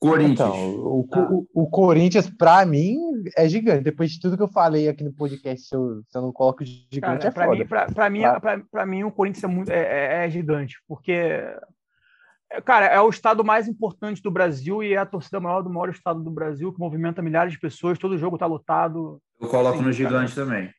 Corinthians. 0.10 0.50
Então, 0.50 0.76
o, 0.76 1.08
Tá. 1.10 1.28
o, 1.32 1.48
o 1.54 1.70
Corinthians, 1.70 2.30
pra 2.30 2.66
mim, 2.66 2.98
é 3.38 3.48
gigante. 3.48 3.84
Depois 3.84 4.12
de 4.12 4.20
tudo 4.20 4.38
que 4.38 4.44
eu 4.44 4.48
falei 4.48 4.88
aqui 4.88 5.04
no 5.04 5.14
podcast, 5.14 5.68
se 5.68 5.76
eu, 5.76 6.02
se 6.08 6.18
eu 6.18 6.22
não 6.22 6.32
coloco 6.32 6.64
gigante, 6.64 7.00
Cara, 7.02 7.28
é 7.28 7.32
pra, 7.32 7.46
foda. 7.46 7.58
mim, 7.58 7.66
pra, 7.68 7.86
pra, 7.88 8.10
mim, 8.10 8.22
Tá. 8.22 8.40
pra, 8.40 8.60
pra 8.72 8.86
mim, 8.86 9.04
o 9.04 9.12
Corinthians 9.12 9.44
é, 9.44 9.48
muito, 9.48 9.70
é, 9.72 9.80
é- 10.22 10.26
é 10.26 10.30
gigante, 10.30 10.76
porque, 10.88 11.12
é, 11.12 12.62
cara, 12.64 12.86
é 12.86 13.00
o 13.02 13.10
estado 13.10 13.44
mais 13.44 13.68
importante 13.68 14.22
do 14.22 14.32
Brasil 14.32 14.84
e 14.84 14.94
é 14.94 14.98
a 14.98 15.06
torcida 15.06 15.40
maior 15.40 15.62
do 15.62 15.70
maior 15.70 15.90
estado 15.90 16.24
do 16.24 16.30
Brasil, 16.32 16.72
que 16.72 16.80
movimenta 16.80 17.22
milhares 17.22 17.54
de 17.54 17.60
pessoas, 17.60 17.98
todo 17.98 18.18
jogo 18.18 18.38
tá 18.38 18.46
lotado. 18.46 19.20
Eu 19.42 19.48
coloco 19.48 19.78
Sim, 19.80 19.84
no 19.86 19.92
gigante 19.92 20.36
também. 20.36 20.70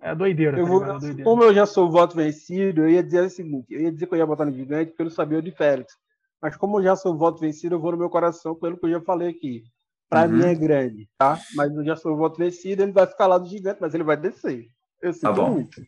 É 0.00 0.14
doideira. 0.14 0.58
Eu 0.58 0.64
tá 0.64 0.70
vou? 0.70 0.84
É 0.84 0.98
doideira. 0.98 1.24
como 1.24 1.42
eu 1.42 1.54
já 1.54 1.64
sou 1.66 1.90
voto 1.90 2.14
vencido, 2.14 2.82
eu 2.82 2.88
ia 2.90 3.02
dizer 3.02 3.22
o 3.24 3.30
seguinte: 3.30 3.66
eu 3.70 3.80
ia 3.80 3.90
dizer 3.90 4.06
que 4.06 4.14
eu 4.14 4.18
ia 4.18 4.26
botar 4.26 4.44
no 4.44 4.52
gigante 4.52 4.90
porque 4.90 5.02
eu 5.02 5.06
não 5.06 5.10
sabia 5.10 5.38
o 5.38 5.42
de 5.42 5.50
Félix. 5.50 5.94
Mas 6.42 6.56
como 6.56 6.78
eu 6.78 6.82
já 6.84 6.96
sou 6.96 7.16
voto 7.16 7.40
vencido, 7.40 7.74
eu 7.76 7.80
vou 7.80 7.92
no 7.92 7.98
meu 7.98 8.10
coração 8.10 8.54
pelo 8.54 8.76
que 8.76 8.86
eu 8.86 8.90
já 8.90 9.00
falei 9.00 9.28
aqui. 9.28 9.62
Pra 10.08 10.22
Uhum. 10.22 10.28
mim 10.28 10.44
é 10.44 10.54
grande, 10.54 11.08
tá? 11.18 11.38
Mas 11.56 11.74
eu 11.74 11.84
já 11.84 11.96
sou 11.96 12.16
voto 12.16 12.38
vencido, 12.38 12.82
ele 12.82 12.92
vai 12.92 13.06
ficar 13.06 13.26
lá 13.26 13.38
do 13.38 13.48
gigante, 13.48 13.78
mas 13.80 13.92
ele 13.94 14.04
vai 14.04 14.16
descer. 14.16 14.66
Eu 15.02 15.12
sinto 15.12 15.22
Tá 15.22 15.32
bom. 15.32 15.50
muito. 15.50 15.82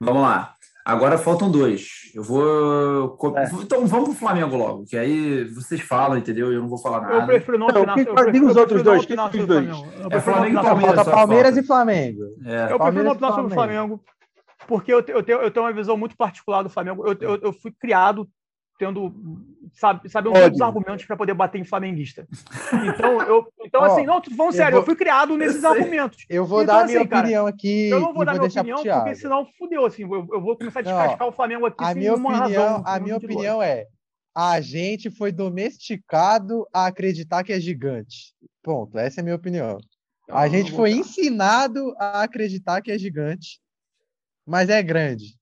Vamos 0.00 0.22
lá. 0.22 0.54
Agora 0.84 1.18
faltam 1.18 1.50
dois. 1.50 2.10
Eu 2.14 2.22
vou. 2.24 3.16
É. 3.36 3.44
Então 3.62 3.86
vamos 3.86 4.08
pro 4.08 4.18
Flamengo 4.18 4.56
logo, 4.56 4.84
que 4.86 4.96
aí 4.96 5.44
vocês 5.44 5.80
falam, 5.82 6.16
entendeu? 6.16 6.50
Eu 6.52 6.62
não 6.62 6.68
vou 6.68 6.78
falar 6.78 7.02
Eu 7.04 7.18
nada. 7.18 7.26
prefiro 7.26 7.58
não 7.58 7.66
opinar. 7.68 7.94
quem- 7.94 8.06
eu 8.06 8.14
prefiro- 8.14 8.32
diga 8.32 8.46
os 8.46 8.56
eu 8.56 8.62
outros 8.62 8.82
dois, 8.82 9.04
quem 9.06 9.16
os. 9.20 9.34
Eu 9.34 10.08
É 10.10 10.20
Flamengo 10.20 10.58
e 10.58 10.62
Palmeiras. 10.62 10.94
Falta 10.96 11.10
Palmeiras 11.10 11.56
e 11.58 11.62
Flamengo. 11.62 12.22
É. 12.44 12.72
Eu 12.72 12.78
prefiro 12.78 13.04
não 13.04 13.12
opinar 13.12 13.32
sobre 13.34 13.50
o 13.52 13.54
Flamengo. 13.54 14.00
Porque 14.66 14.92
eu, 14.92 14.98
eu, 15.06 15.22
tenho, 15.22 15.38
eu 15.40 15.50
tenho 15.50 15.66
uma 15.66 15.72
visão 15.72 15.96
muito 15.96 16.16
particular 16.16 16.62
do 16.62 16.70
Flamengo. 16.70 17.06
Eu, 17.06 17.16
eu, 17.20 17.36
eu 17.42 17.52
fui 17.52 17.70
criado 17.72 18.26
tendo, 18.80 19.12
sabe, 19.74 20.08
sabe 20.08 20.30
Ódio. 20.30 20.40
todos 20.44 20.56
os 20.56 20.62
argumentos 20.62 21.04
para 21.04 21.18
poder 21.18 21.34
bater 21.34 21.60
em 21.60 21.64
flamenguista. 21.64 22.26
Então, 22.82 23.20
eu, 23.20 23.46
então 23.62 23.84
assim, 23.84 24.06
não, 24.06 24.22
tô 24.22 24.30
falando 24.30 24.54
eu 24.54 24.56
sério, 24.56 24.72
vou- 24.72 24.80
eu 24.80 24.86
fui 24.86 24.96
criado 24.96 25.36
nesses 25.38 25.60
sei. 25.60 25.68
argumentos. 25.70 26.24
Eu 26.30 26.46
vou 26.46 26.62
Então, 26.62 26.74
dar 26.74 26.80
a 26.80 26.84
assim, 26.84 26.94
minha 26.94 27.06
cara, 27.06 27.20
opinião 27.20 27.46
aqui 27.46 27.90
Eu 27.90 28.00
não 28.00 28.14
vou 28.14 28.24
dar 28.24 28.32
vou 28.38 28.48
minha 28.48 28.60
opinião, 28.74 28.82
porque 28.82 29.14
senão 29.14 29.46
fudeu, 29.58 29.84
assim, 29.84 30.02
eu, 30.04 30.26
eu 30.32 30.40
vou 30.40 30.56
começar 30.56 30.80
a 30.80 30.82
Não, 30.82 30.90
descascar 30.96 31.28
o 31.28 31.32
Flamengo 31.32 31.66
aqui 31.66 31.84
A 31.84 31.88
sem 31.88 31.96
minha 31.96 32.12
nenhuma 32.12 32.38
opinião, 32.38 32.62
razão. 32.62 32.82
a 32.86 32.98
minha 32.98 33.14
motivo. 33.16 33.32
opinião 33.34 33.62
é: 33.62 33.86
a 34.34 34.60
gente 34.62 35.10
foi 35.10 35.30
domesticado 35.30 36.66
a 36.72 36.86
acreditar 36.86 37.44
que 37.44 37.52
é 37.52 37.60
gigante. 37.60 38.32
Ponto. 38.62 38.98
Essa 38.98 39.20
é 39.20 39.22
a 39.22 39.24
minha 39.24 39.36
opinião. 39.36 39.78
A 40.30 40.48
gente 40.48 40.72
foi 40.72 40.92
ensinado 40.92 41.94
a 41.98 42.22
acreditar 42.22 42.80
que 42.80 42.90
é 42.90 42.98
gigante, 42.98 43.60
mas 44.46 44.70
é 44.70 44.82
grande. 44.82 45.38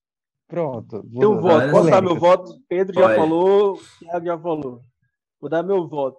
Pronto. 0.48 1.06
Eu 1.14 1.40
voto. 1.40 1.70
Posso 1.70 1.90
dar 1.90 2.02
meu 2.02 2.16
voto? 2.16 2.52
Pedro 2.68 2.94
já 2.98 3.14
falou, 3.14 3.78
Thiago 3.98 4.24
já 4.24 4.38
falou. 4.38 4.80
Vou 5.40 5.50
dar 5.50 5.62
meu 5.62 5.86
voto. 5.86 6.18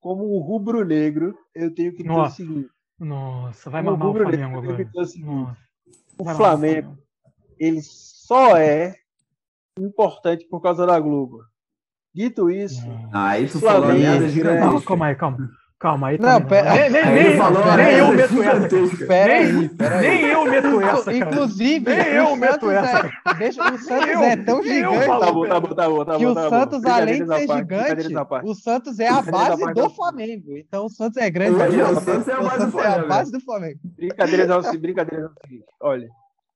Como 0.00 0.36
um 0.36 0.40
rubro-negro, 0.40 1.36
eu 1.54 1.72
tenho 1.74 1.92
que 1.92 2.02
ter 2.02 2.08
Nossa. 2.08 2.42
o 2.42 2.46
seguinte. 2.46 2.70
Nossa, 2.98 3.70
vai 3.70 3.82
mamar 3.82 4.08
o 4.08 4.14
Flamengo 4.14 4.58
agora. 4.58 4.90
O 6.18 6.24
Flamengo, 6.24 6.98
ele 7.58 7.80
só 7.82 8.56
é 8.56 8.94
importante 9.78 10.46
por 10.48 10.60
causa 10.60 10.86
da 10.86 10.98
Globo. 10.98 11.38
Dito 12.14 12.50
isso, 12.50 12.82
Aí 13.12 13.46
tu 13.46 13.60
Flamengo, 13.60 13.82
falou 13.82 13.98
merda 13.98 14.18
grande. 14.18 14.32
gigante. 14.32 14.84
Calma 14.86 15.06
aí, 15.06 15.14
calma. 15.14 15.50
Calma 15.80 16.08
aí. 16.08 16.18
Pera- 16.18 16.72
Nem, 16.74 16.90
nem, 16.90 17.02
Aí 17.02 17.18
ele 17.20 17.28
nem, 17.28 17.36
falou 17.38 17.62
nem 17.76 17.94
eu 17.98 18.12
meto 18.12 18.42
essa. 18.42 19.06
Pera 19.06 19.32
Nem- 19.32 19.60
aí, 19.60 19.68
pera 19.68 19.98
aí. 19.98 20.08
Nem 20.08 20.24
eu 20.26 20.44
meto 20.44 20.80
essa, 20.80 21.04
cara. 21.04 21.16
Inclusive, 21.16 21.84
Nem 21.94 22.00
o 22.10 22.14
eu 22.14 22.36
meto 22.36 22.66
Santos 22.66 22.70
essa. 22.72 23.06
é, 23.26 23.34
deixa, 23.34 23.62
o 23.74 23.78
Santos 23.78 24.08
eu- 24.08 24.20
é 24.20 24.36
tão 24.36 24.62
gigante 24.64 25.06
tá 25.06 25.32
bom, 25.32 25.46
tá 25.46 25.60
bom, 25.60 25.68
tá 25.74 25.88
bom, 25.88 26.04
tá 26.04 26.16
que 26.18 26.24
bom. 26.24 26.32
o 26.32 26.34
tá 26.34 26.42
bom. 26.42 26.48
Santos, 26.50 26.84
além 26.84 27.12
de 27.12 27.18
ser 27.38 27.46
parte, 27.46 27.58
gigante, 27.58 28.16
o 28.44 28.54
Santos 28.56 28.98
é 28.98 29.08
a 29.08 29.22
base 29.22 29.60
parte, 29.62 29.74
do. 29.80 29.90
Flamengo. 29.90 30.56
Então 30.56 30.86
o 30.86 30.90
Santos 30.90 31.16
é 31.16 31.30
grande. 31.30 31.52
Mas 31.56 31.72
o 31.74 32.00
Santos 32.00 32.26
é 32.28 32.32
a 32.32 32.40
base 32.42 32.58
do 32.66 32.70
Santos 32.72 32.74
é 32.74 32.80
a 32.80 32.90
Flamengo, 32.90 33.08
base 33.08 33.32
do 33.32 33.40
Flamengo. 33.40 33.78
Brincadeiras 33.96 34.50
ao, 34.50 34.62
se- 34.64 34.78
brincadeiras 34.78 35.26
ao 35.26 35.32
seguinte. 35.46 35.64
Olha, 35.80 36.08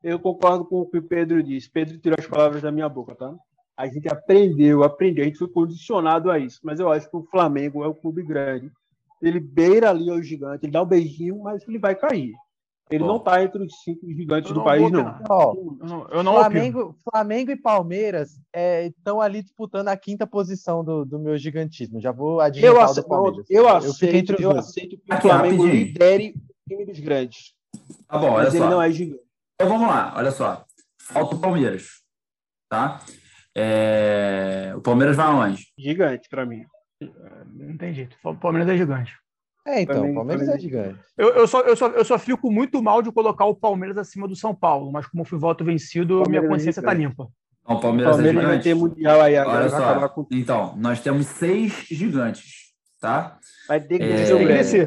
eu 0.03 0.19
concordo 0.19 0.65
com 0.65 0.81
o 0.81 0.91
que 0.91 0.99
o 0.99 1.03
Pedro 1.03 1.41
disse. 1.45 1.71
Pedro 1.71 1.97
tirou 2.01 2.17
as 2.19 2.27
palavras 2.27 2.61
da 2.61 2.73
minha 2.73 2.89
boca, 2.89 3.15
tá? 3.15 3.31
A 3.77 3.87
gente 3.87 4.09
aprendeu, 4.09 4.83
aprendeu, 4.83 5.23
a 5.23 5.27
gente 5.29 5.39
foi 5.39 5.49
condicionado 5.49 6.29
a 6.29 6.41
isso. 6.41 6.59
Mas 6.65 6.81
eu 6.81 6.91
acho 6.91 7.09
que 7.09 7.17
o 7.17 7.25
Flamengo 7.31 7.85
é 7.85 7.87
o 7.87 7.95
clube 7.95 8.25
grande. 8.25 8.69
Ele 9.23 9.39
beira 9.41 9.91
ali 9.91 10.11
o 10.11 10.21
gigante, 10.23 10.65
ele 10.67 10.73
dá 10.73 10.83
um 10.83 10.87
beijinho, 10.87 11.39
mas 11.43 11.67
ele 11.69 11.79
vai 11.79 11.95
cair. 11.95 12.33
Ele 12.91 13.05
Bom. 13.05 13.07
não 13.07 13.19
tá 13.21 13.43
entre 13.43 13.63
os 13.65 13.73
cinco 13.83 14.07
gigantes 14.13 14.51
Eu 14.51 14.57
do 14.57 14.65
país, 14.65 14.83
vou 14.83 14.91
não. 14.91 15.19
Ó, 15.31 15.55
Eu 15.55 15.87
não, 15.87 16.09
eu 16.09 16.23
não 16.23 16.33
opino. 16.33 16.51
Flamengo, 16.51 16.97
Flamengo 17.11 17.51
e 17.53 17.57
Palmeiras 17.57 18.33
estão 18.85 19.21
ali 19.21 19.41
disputando 19.43 19.89
a 19.89 19.97
quinta 19.97 20.27
posição 20.27 20.85
do, 20.85 21.05
do 21.05 21.19
meu 21.19 21.39
gigantismo. 21.39 22.01
Já 22.01 22.13
vou 22.13 22.35
Eu, 22.35 22.41
adiantar 22.41 22.75
o 22.75 22.85
do 22.87 22.91
ace- 22.91 23.09
Palmeiras. 23.09 23.51
eu 23.51 23.65
fico 23.65 23.69
aceito, 23.77 24.15
entre 24.17 24.35
os 24.37 24.41
eu 24.43 24.53
dois. 24.53 24.67
aceito 24.67 24.99
que 24.99 25.15
o 25.15 25.21
Flamengo 25.21 25.63
rapidinho. 25.63 25.85
lidere 25.87 26.35
o 26.37 26.69
time 26.69 26.85
dos 26.85 27.01
grandes. 27.01 27.55
Tá 28.07 28.19
bom, 28.19 28.31
olha 28.33 28.45
Mas 28.45 28.55
ele 28.55 28.65
só. 28.65 28.71
não 28.71 28.83
é 28.83 28.91
gigante. 28.91 29.23
Então 29.55 29.69
vamos 29.73 29.87
lá, 29.89 30.13
olha 30.17 30.31
só. 30.31 30.65
Falta 31.01 31.35
o 31.37 31.41
Palmeiras. 31.41 31.87
Tá? 32.69 33.01
É, 33.57 34.73
O 34.77 34.81
Palmeiras 34.83 35.17
vai 35.17 35.27
aonde? 35.27 35.67
Gigante 35.79 36.29
pra 36.29 36.45
mim. 36.45 36.65
Não 37.55 37.77
tem 37.77 37.93
jeito. 37.95 38.17
O 38.25 38.35
Palmeiras 38.35 38.69
é 38.69 38.77
gigante. 38.77 39.13
É, 39.67 39.83
então, 39.83 40.11
o 40.11 40.15
Palmeiras 40.15 40.49
é 40.49 40.59
gigante. 40.59 40.99
Eu, 41.17 41.29
eu, 41.35 41.47
só, 41.47 41.61
eu, 41.61 41.77
só, 41.77 41.87
eu 41.89 42.05
só 42.05 42.19
fico 42.19 42.51
muito 42.51 42.83
mal 42.83 43.01
de 43.01 43.13
colocar 43.13 43.45
o 43.45 43.55
Palmeiras 43.55 43.97
acima 43.97 44.27
do 44.27 44.35
São 44.35 44.53
Paulo, 44.55 44.91
mas 44.91 45.07
como 45.07 45.25
fui 45.25 45.39
voto 45.39 45.65
vencido, 45.65 46.15
minha 46.15 46.23
Palmeiras 46.25 46.45
é 46.47 46.49
consciência 46.49 46.83
tá 46.83 46.95
gigante. 46.95 47.09
limpa. 47.11 47.29
Então, 47.63 47.77
o 47.77 47.79
O 47.79 47.81
Palmeiras, 47.81 48.13
Palmeiras 48.17 48.43
é 48.43 48.47
vai 48.47 48.51
gigante. 48.61 48.65
ter 48.65 48.75
mundial 48.75 49.21
aí 49.21 49.37
agora. 49.37 49.61
Olha 49.61 49.69
só. 49.71 50.09
com 50.09 50.27
Então, 50.33 50.75
nós 50.77 51.01
temos 51.01 51.27
seis 51.27 51.73
gigantes, 51.89 52.73
tá? 53.01 53.39
Vai 53.69 53.81
ter 53.81 53.99
que 53.99 54.05
É, 54.05 54.09
descer 54.09 54.27
Tem 54.27 54.39
que 54.39 54.45
Grêmio. 54.45 54.63
descer. 54.63 54.87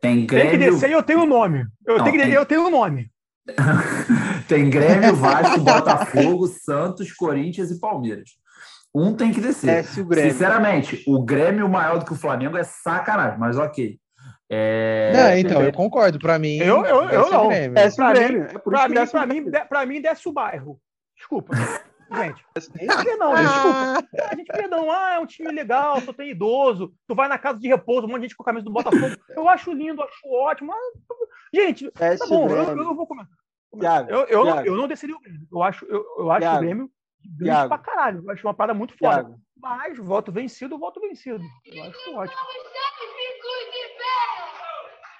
Tem 0.00 0.14
Tem 0.14 0.26
que 0.26 0.34
Grêmio, 0.56 0.70
descer 0.74 0.90
e 0.90 0.92
eu 0.92 1.02
tenho 1.02 1.22
o 1.22 1.26
nome. 1.26 1.66
Eu, 1.84 1.96
Não, 1.98 2.04
tenho, 2.04 2.16
que, 2.16 2.22
tem- 2.22 2.32
eu 2.32 2.46
tenho 2.46 2.66
o 2.66 2.70
nome. 2.70 3.10
tem 4.48 4.70
Grêmio, 4.70 5.14
Vasco, 5.16 5.60
Botafogo, 5.60 6.46
Santos, 6.46 7.12
Corinthians 7.12 7.70
e 7.70 7.80
Palmeiras. 7.80 8.30
Um 8.94 9.14
tem 9.14 9.32
que 9.32 9.40
descer. 9.40 9.66
Desce 9.66 10.00
o 10.00 10.06
Grêmio. 10.06 10.30
Sinceramente, 10.32 11.02
o 11.06 11.22
Grêmio 11.22 11.68
maior 11.68 11.98
do 11.98 12.04
que 12.04 12.12
o 12.12 12.16
Flamengo 12.16 12.56
é 12.56 12.62
sacanagem, 12.64 13.38
mas 13.38 13.58
ok. 13.58 13.98
É, 14.50 15.12
não, 15.12 15.36
então, 15.38 15.62
eu 15.62 15.72
concordo. 15.72 16.18
Pra 16.18 16.38
mim, 16.38 16.58
Eu- 16.58 16.84
eu- 16.84 17.08
eu 17.08 17.26
o 17.26 17.30
não. 17.30 17.48
Grêmio. 17.48 17.74
Desce 17.74 17.94
o 17.94 18.04
Pra 18.04 18.12
Grêmio. 18.12 18.42
É 18.44 18.58
por 18.58 18.72
Pra 18.72 18.88
mim, 18.88 18.94
desce 18.94 19.08
o 19.08 19.10
pra, 19.12 19.26
Grêmio. 19.26 19.44
mim, 19.44 19.50
de- 19.50 19.64
pra 19.64 19.86
mim, 19.86 20.00
desce 20.00 20.28
o 20.28 20.32
bairro. 20.32 20.78
Desculpa. 21.16 21.52
Gente, 22.12 22.44
perdão, 22.54 23.34
desculpa. 23.34 24.04
Ah, 24.14 24.28
A 24.30 24.36
gente, 24.36 24.46
perdão, 24.46 24.90
ah, 24.90 25.14
é 25.14 25.18
um 25.18 25.26
time 25.26 25.50
legal, 25.50 26.00
só 26.02 26.12
tem 26.12 26.30
idoso, 26.30 26.92
tu 27.08 27.14
vai 27.14 27.26
na 27.28 27.38
casa 27.38 27.58
de 27.58 27.66
repouso, 27.66 28.06
um 28.06 28.10
monte 28.10 28.18
de 28.20 28.22
gente 28.28 28.36
com 28.36 28.42
a 28.44 28.46
camisa 28.46 28.64
do 28.64 28.70
Botafogo. 28.70 29.16
Eu 29.30 29.48
acho 29.48 29.72
lindo, 29.72 30.00
acho 30.02 30.28
ótimo. 30.30 30.68
mas, 30.70 30.78
gente, 31.52 31.90
tá 31.90 32.12
o 32.26 32.28
bom, 32.28 32.42
eu, 32.42 32.48
Grêmio. 32.48 32.70
eu 32.82 32.84
não 32.84 32.94
vou 32.94 33.06
comer. 33.06 33.24
Thiago, 33.80 34.10
Eu, 34.10 34.18
eu, 34.26 34.42
Thiago. 34.44 34.66
eu 34.68 34.76
não 34.76 34.86
desceria 34.86 35.16
o 35.16 35.20
Grêmio. 35.20 35.48
Eu 35.50 35.62
acho, 35.62 35.84
eu, 35.86 36.04
eu 36.18 36.30
acho 36.30 36.46
o 36.46 36.58
Grêmio 36.60 36.90
grande 37.24 37.44
Thiago. 37.52 37.68
pra 37.68 37.78
caralho. 37.78 38.22
Eu 38.24 38.30
acho 38.32 38.46
uma 38.46 38.54
parada 38.54 38.78
muito 38.78 38.96
foda. 38.98 39.14
Thiago, 39.24 39.36
Mas 39.60 39.98
voto 39.98 40.30
vencido, 40.32 40.78
voto 40.78 41.00
vencido. 41.00 41.42
Eu 41.64 41.84
acho 41.84 42.14
ótimo. 42.16 42.38
Fico 42.38 43.52
de 43.72 43.84
pé, 43.98 44.20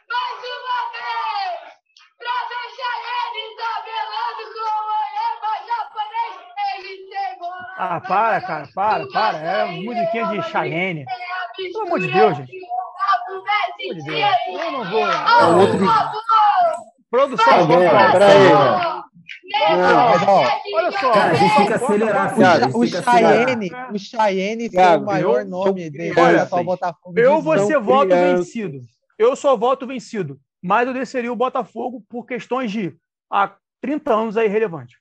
mais 0.09 0.41
uma 0.55 0.81
vez, 0.95 1.53
pra 2.19 2.37
deixar 2.49 2.97
ele 3.17 3.43
tabelando 3.57 4.43
com 4.53 4.65
o 4.65 4.87
olhar 4.91 5.35
japonês. 5.67 6.35
Ele 6.77 6.95
chegou. 7.09 7.53
Ah, 7.77 8.01
para, 8.01 8.41
cara, 8.41 8.69
para, 8.75 9.07
para. 9.09 9.39
É 9.39 9.65
musiquinha 9.67 10.27
de 10.27 10.43
Cheyenne. 10.51 11.05
Pelo 11.57 11.87
amor 11.87 12.01
de 12.01 12.11
Deus, 12.13 12.37
gente. 12.37 12.51
Pelo 12.51 13.39
amor 13.39 13.45
de 13.77 14.03
Deus. 14.05 14.35
Eu 14.49 14.73
não 14.73 14.85
vou. 14.91 15.07
É 15.09 15.45
outro 15.47 15.79
Produção, 17.11 17.67
vamos 17.69 17.85
lá. 17.93 18.11
peraí. 18.13 18.94
Não, 19.71 20.09
mas, 20.11 20.23
ó, 20.29 20.45
Olha 20.75 20.93
só. 20.93 21.13
Cara, 21.13 21.31
a 21.31 21.35
gente 21.35 21.57
tem 21.57 21.67
que 21.67 21.73
acelerar, 21.73 22.27
O, 22.27 22.35
filho. 22.35 22.47
A 22.47 22.51
Cha- 22.51 22.61
gente 22.65 22.77
o. 22.77 22.87
Cheyenne, 22.87 23.71
o 23.93 23.99
Cheyenne 23.99 24.65
ser 24.65 24.71
Thiago, 24.71 25.03
o 25.03 25.07
maior 25.07 25.41
eu 25.41 25.49
nome 25.49 25.91
dele, 25.91 26.21
olha 26.21 26.47
só 26.47 26.61
o 26.61 26.65
Botafogo. 26.65 27.19
Eu 27.19 27.41
ser 27.67 27.79
voto 27.81 28.11
vencido. 28.15 28.81
Eu 29.19 29.37
sou 29.37 29.57
voto 29.57 29.87
vencido. 29.87 30.41
Mas 30.63 30.89
eu 30.89 30.95
desceria 30.95 31.33
o 31.33 31.37
Botafogo 31.37 32.03
por 32.09 32.25
questões 32.25 32.73
de 32.73 32.97
há 33.31 33.55
30 33.81 34.15
anos 34.15 34.37
é 34.37 34.45
irrelevante. 34.47 34.97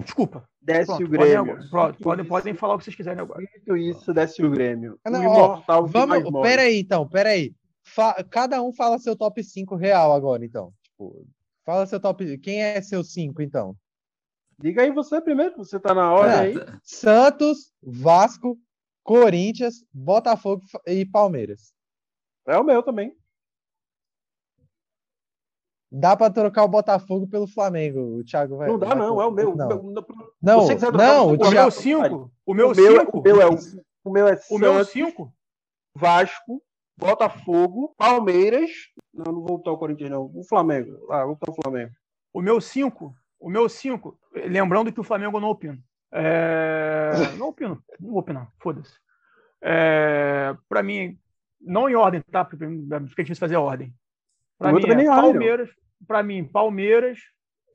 Desculpa. 0.00 0.48
desce 0.62 0.86
Pronto, 0.86 1.04
o 1.04 1.08
podem, 1.10 1.32
Grêmio. 1.44 1.70
Pronto, 1.70 1.98
podem, 1.98 2.24
podem 2.24 2.54
falar 2.54 2.74
o 2.74 2.78
que 2.78 2.84
vocês 2.84 2.94
quiserem 2.94 3.20
agora. 3.20 3.40
Dito 3.44 3.76
isso, 3.76 4.14
desce 4.14 4.44
o 4.44 4.50
Grêmio. 4.50 4.98
Não, 5.04 5.20
o 5.20 5.28
ó, 5.28 5.34
imortal 5.34 5.86
Vamos, 5.88 6.42
peraí, 6.42 6.78
então, 6.78 7.08
peraí. 7.08 7.52
Fa- 7.82 8.22
cada 8.30 8.62
um 8.62 8.72
fala 8.72 8.98
seu 8.98 9.16
top 9.16 9.42
5 9.42 9.74
real 9.74 10.12
agora, 10.12 10.44
então. 10.44 10.72
Tipo, 10.84 11.26
fala 11.68 11.84
seu 11.86 12.00
top. 12.00 12.38
Quem 12.38 12.62
é 12.62 12.80
seu 12.80 13.04
5, 13.04 13.42
então? 13.42 13.76
Diga 14.58 14.80
aí 14.82 14.90
você 14.90 15.20
primeiro, 15.20 15.54
você 15.58 15.78
tá 15.78 15.94
na 15.94 16.10
hora 16.14 16.32
É. 16.32 16.38
aí. 16.40 16.54
Santos, 16.82 17.70
Vasco, 17.82 18.58
Corinthians, 19.04 19.84
Botafogo 19.92 20.62
e 20.86 21.04
Palmeiras. 21.04 21.74
É 22.46 22.56
o 22.56 22.64
meu 22.64 22.82
também. 22.82 23.14
Dá 25.92 26.16
pra 26.16 26.30
trocar 26.30 26.64
o 26.64 26.68
Botafogo 26.68 27.28
pelo 27.28 27.46
Flamengo. 27.46 28.18
O 28.18 28.24
Thiago 28.24 28.56
vai. 28.56 28.68
Não 28.68 28.78
dá, 28.78 28.88
vai- 28.88 28.96
não, 28.98 29.20
é 29.20 29.26
o 29.26 29.30
meu. 29.30 29.54
Não, 29.54 29.68
O 29.78 29.82
meu- 29.92 30.06
não, 30.42 30.60
Você 30.62 30.74
quiser 30.74 30.92
não 30.92 31.26
o 31.26 31.28
o 31.28 31.36
meu 31.36 31.50
Thiago. 31.50 31.70
5, 31.70 32.32
o 32.46 32.52
O 32.52 32.54
meu 32.54 32.74
meu, 32.74 32.98
5, 33.04 33.18
o 33.18 33.22
meu 33.22 33.40
é 33.42 33.46
o, 33.46 33.54
o 34.04 34.10
meu 34.10 34.26
é 34.28 34.40
o 34.50 34.58
meu 34.58 34.72
Santos, 34.74 34.88
5, 34.92 35.32
Vasco, 35.94 36.62
Botafogo, 36.98 37.94
Palmeiras. 37.96 38.70
Não, 39.14 39.32
não 39.32 39.42
vou 39.42 39.58
botar 39.58 39.70
o 39.70 39.78
Corinthians, 39.78 40.10
não. 40.10 40.30
O 40.34 40.42
Flamengo. 40.44 41.06
Ah, 41.10 41.24
vou 41.24 41.36
botar 41.36 41.52
o 41.52 41.62
Flamengo. 41.62 41.92
o 42.32 42.42
meu 42.42 42.60
5, 42.60 43.14
o 43.40 43.48
meu 43.48 43.68
5, 43.68 44.18
lembrando 44.34 44.92
que 44.92 45.00
o 45.00 45.04
Flamengo 45.04 45.38
não 45.38 45.48
opino. 45.48 45.78
É, 46.12 47.12
não 47.36 47.48
opino, 47.48 47.82
não 48.00 48.10
vou 48.10 48.20
opinar, 48.20 48.50
foda-se. 48.60 48.94
É, 49.62 50.56
para 50.68 50.82
mim, 50.82 51.18
não 51.60 51.88
em 51.88 51.94
ordem, 51.94 52.22
tá? 52.30 52.44
Porque 52.44 52.66
fica 53.08 53.22
difícil 53.22 53.40
fazer 53.40 53.56
a 53.56 53.60
ordem. 53.60 53.94
Meu 54.60 54.74
mim, 54.74 54.82
é 54.84 54.94
nem 54.94 55.08
ordem, 55.08 55.24
não. 55.24 55.32
Palmeiras, 55.32 55.70
para 56.06 56.22
mim, 56.22 56.44
Palmeiras, 56.44 57.20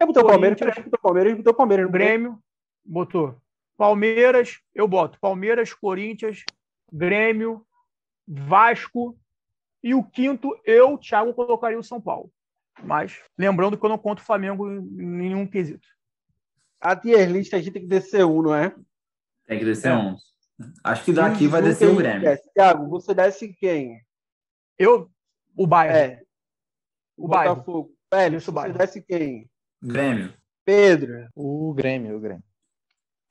botei 0.02 0.22
o 0.22 0.26
Palmeiras, 0.26 0.60
botou 0.60 0.98
o 0.98 1.02
Palmeiras, 1.02 1.38
botou 1.38 1.54
Palmeiras. 1.54 1.86
botou? 1.86 2.00
Grêmio, 2.00 2.40
botou. 2.84 3.38
Palmeiras, 3.78 4.60
eu 4.74 4.88
boto. 4.88 5.20
Palmeiras, 5.20 5.74
Corinthians, 5.74 6.44
Grêmio, 6.92 7.66
Vasco. 8.28 9.18
E 9.84 9.94
o 9.94 10.04
quinto, 10.04 10.50
eu, 10.66 10.98
Thiago, 10.98 11.34
colocaria 11.34 11.78
o 11.78 11.84
São 11.84 12.00
Paulo. 12.02 12.32
Mas 12.84 13.20
lembrando 13.38 13.78
que 13.78 13.86
eu 13.86 13.90
não 13.90 13.98
conto 13.98 14.20
o 14.20 14.26
Flamengo 14.26 14.70
em 14.70 14.82
nenhum 15.06 15.46
quesito. 15.46 15.88
A 16.80 16.96
tier 16.96 17.30
list 17.30 17.54
a 17.54 17.58
gente 17.60 17.72
tem 17.72 17.82
que 17.84 17.88
descer 17.88 18.26
um, 18.26 18.42
não 18.42 18.56
é? 18.56 18.74
Tem 19.46 19.60
que 19.60 19.66
descer 19.66 19.92
É. 19.92 19.96
um. 19.96 20.16
Acho 20.84 21.04
que 21.04 21.12
daqui 21.14 21.48
vai 21.48 21.62
Não 21.62 21.68
descer 21.70 21.90
o 21.90 21.96
Grêmio. 21.96 22.22
desce. 22.22 22.50
Thiago, 22.54 22.88
você 22.90 23.14
desce 23.14 23.54
quem? 23.54 24.02
Eu, 24.78 25.10
o 25.56 25.68
Bayern. 25.68 25.98
É. 26.14 26.24
O 27.18 27.28
Bayern. 27.28 27.56
Botafogo. 27.56 27.94
Velho, 28.12 28.38
Isso, 28.38 28.52
o 28.52 28.54
você 28.54 28.62
Bayern. 28.62 28.78
desce 28.78 29.02
quem? 29.02 29.50
Grêmio. 29.82 30.34
Pedro. 30.66 31.28
O 31.36 31.74
Grêmio, 31.74 32.16
o 32.18 32.20
Grêmio. 32.20 32.44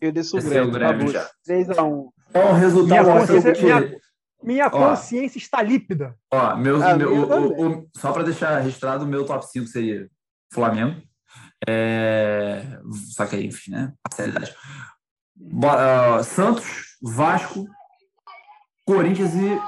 Eu 0.00 0.12
desço 0.12 0.36
o 0.36 0.40
Desceu 0.40 0.64
o 0.64 0.70
Grêmio. 0.70 0.96
Grêmio 0.98 1.12
já. 1.12 1.30
3x1. 1.48 2.10
Então, 2.30 2.50
o 2.50 2.52
resultado 2.54 3.06
vai 3.06 3.16
o 3.16 3.26
consciência? 3.26 4.00
Minha, 4.42 4.66
Ó. 4.66 4.70
consciência 4.70 5.38
está 5.38 5.62
límpida. 5.62 6.16
Ó, 6.32 6.56
meu, 6.56 6.82
A 6.82 6.94
meu- 6.96 7.12
o- 7.14 7.30
o- 7.30 7.68
o- 7.82 7.90
só 7.96 8.12
para 8.12 8.22
deixar 8.24 8.58
registrado, 8.60 9.04
o 9.04 9.08
meu 9.08 9.24
top 9.24 9.46
5 9.46 9.66
seria 9.66 10.08
Flamengo. 10.52 11.00
É... 11.68 12.78
Só 13.14 13.24
que 13.26 13.36
aí, 13.36 13.46
enfim, 13.46 13.70
né? 13.70 13.92
Seriedade. 14.12 14.54
Bo- 15.34 15.68
ah, 15.68 16.22
Santos, 16.22 16.96
Vasco, 17.02 17.66
Corinthians 18.86 19.34
e. 19.34 19.60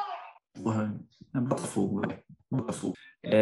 Porra, 0.62 0.94
é 1.34 1.40
Botafogo. 1.40 2.02
Botafogo. 2.50 2.94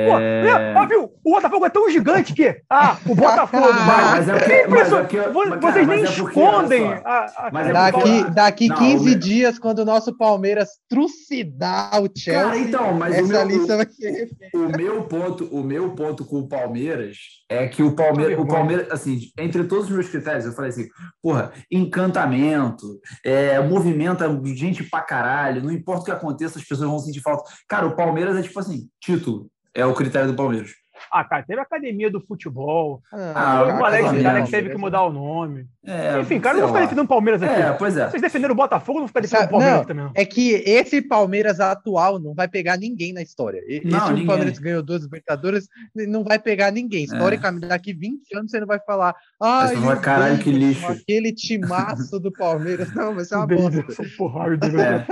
Pô, 0.09 0.19
é... 0.19 0.75
ah, 0.77 0.87
viu? 0.87 1.11
O 1.25 1.33
Botafogo 1.35 1.67
é 1.67 1.71
tão 1.71 1.89
gigante 1.91 2.35
que. 2.35 2.57
Ah, 2.71 2.97
o 3.07 3.15
Botafogo. 3.15 3.67
mas, 3.87 4.27
mas 4.27 4.29
é 4.29 4.33
porque, 4.39 4.67
mas 4.69 4.93
é 4.93 5.01
porque, 5.01 5.19
Vocês 5.19 5.61
cara, 5.61 5.75
nem 5.77 5.87
mas 5.87 6.03
é 6.03 6.23
porque, 6.23 6.41
escondem. 6.41 6.87
a- 6.93 7.27
a- 7.37 7.51
Mas 7.53 7.67
é 7.69 7.73
Daqui, 7.73 8.01
porque- 8.01 8.31
daqui 8.31 8.69
Não, 8.69 8.77
15 8.77 8.97
o 9.03 9.05
meu- 9.11 9.19
dias, 9.19 9.59
quando 9.59 9.79
o 9.81 9.85
nosso 9.85 10.17
Palmeiras 10.17 10.69
trucidar 10.89 12.03
o 12.03 12.09
Chelsea, 12.17 12.43
Cara, 12.45 12.59
então, 12.59 12.93
mas 12.95 13.15
o 13.15 13.21
essa 13.21 13.45
meu, 13.45 13.59
lista 13.59 13.77
vai 13.77 13.87
ser. 13.91 14.29
o 14.55 14.77
meu 14.77 15.03
ponto, 15.05 15.45
o 15.47 15.63
meu 15.63 15.91
ponto 15.95 16.25
com 16.25 16.39
o 16.41 16.49
Palmeiras 16.49 17.17
é 17.49 17.67
que 17.69 17.83
o 17.83 17.93
Palmeiras, 17.95 18.39
o 18.39 18.47
Palmeiras, 18.47 18.91
assim, 18.91 19.19
entre 19.39 19.65
todos 19.65 19.85
os 19.87 19.91
meus 19.91 20.09
critérios, 20.09 20.45
eu 20.47 20.53
falei 20.53 20.71
assim, 20.71 20.87
porra, 21.23 21.53
encantamento, 21.71 22.99
é, 23.25 23.61
movimenta 23.61 24.27
gente 24.55 24.83
pra 24.85 25.01
caralho, 25.03 25.63
não 25.63 25.71
importa 25.73 26.03
o 26.03 26.05
que 26.07 26.11
aconteça, 26.11 26.59
as 26.59 26.65
pessoas 26.65 26.89
vão 26.89 26.99
sentir 26.99 27.21
falta. 27.21 27.45
Cara, 27.69 27.87
o 27.87 27.95
Palmeiras 27.97 28.37
é 28.37 28.43
tipo 28.43 28.59
assim, 28.59 28.89
título 29.01 29.49
é 29.75 29.85
o 29.87 29.95
critério 29.95 30.29
do 30.29 30.37
Palmeiras. 30.37 30.82
Ah, 31.13 31.25
cara, 31.25 31.43
teve 31.43 31.61
a 31.61 31.63
academia 31.63 32.11
do 32.11 32.21
futebol. 32.21 33.03
Ah, 33.13 33.65
o 33.81 33.85
Alex 33.85 34.07
Alex 34.09 34.23
menos. 34.23 34.51
teve 34.51 34.71
que 34.71 34.79
mudar 34.79 35.03
o 35.03 35.13
nome. 35.13 35.67
É, 35.85 36.19
Enfim, 36.21 36.41
cara, 36.41 36.55
não 36.55 36.61
vou 36.63 36.69
ficar 36.71 36.81
defendendo 36.81 37.05
o 37.05 37.09
Palmeiras 37.09 37.43
aqui. 37.43 37.61
É, 37.61 37.73
pois 37.73 37.97
é. 37.97 38.09
Vocês 38.09 38.23
defenderam 38.23 38.53
o 38.55 38.57
Botafogo, 38.57 38.99
não 39.01 39.07
vou 39.07 39.09
ficar 39.09 39.21
defendendo 39.21 39.47
o 39.47 39.51
Palmeiras 39.51 39.79
não, 39.79 39.85
também. 39.85 40.05
não. 40.05 40.13
É 40.15 40.25
que 40.25 40.53
esse 40.65 41.03
Palmeiras 41.03 41.61
atual 41.61 42.19
não 42.19 42.35
vai 42.35 42.49
pegar 42.49 42.77
ninguém 42.79 43.13
na 43.13 43.21
história. 43.21 43.61
E- 43.67 43.83
Não, 43.85 43.99
esse 43.99 44.09
ninguém. 44.11 44.27
Palmeiras 44.27 44.59
ganhou 44.59 44.83
duas 44.83 45.03
Libertadores 45.03 45.69
não 45.95 46.25
vai 46.25 46.39
pegar 46.39 46.71
ninguém. 46.71 47.05
Historicamente, 47.05 47.67
daqui 47.67 47.93
20 47.93 48.35
anos 48.37 48.51
você 48.51 48.61
não 48.61 48.67
vai 48.67 48.79
falar. 48.81 49.15
Ah, 49.41 49.67
vai, 49.77 50.01
caralho, 50.01 50.39
que 50.39 50.51
lixo." 50.51 50.87
Aquele 50.87 51.33
timaço 51.33 52.19
do 52.21 52.33
Palmeiras. 52.33 52.93
Não, 52.95 53.15
vai 53.15 53.25
ser 53.25 53.35
uma 53.37 53.45
O 53.45 53.49
bosta. 53.49 53.85
Porra, 54.17 54.47
o. 54.47 54.53
É. 54.81 55.07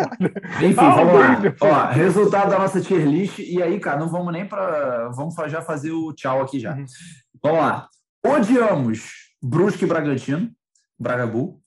Enfim, 0.64 0.74
Ah, 0.78 0.90
vamos 0.94 1.14
o 1.14 1.18
lá. 1.18 1.40
Ó, 1.61 1.92
resultado 1.92 2.51
da 2.51 2.59
nossa 2.59 2.80
tier 2.80 3.05
list. 3.07 3.38
E 3.38 3.62
aí, 3.62 3.78
cara, 3.80 3.98
não 3.98 4.09
vamos 4.09 4.32
nem 4.32 4.46
para. 4.46 5.09
Vamos 5.11 5.34
já 5.48 5.61
fazer 5.61 5.89
o 5.91 6.12
tchau 6.12 6.43
aqui 6.43 6.59
já. 6.61 6.74
Uhum. 6.74 6.86
Vamos 7.43 7.59
lá. 7.59 7.88
Odiamos 8.24 9.30
Brusque 9.43 9.84
e 9.84 9.88
Bragantino, 9.88 10.51
Bragabu. 10.99 11.61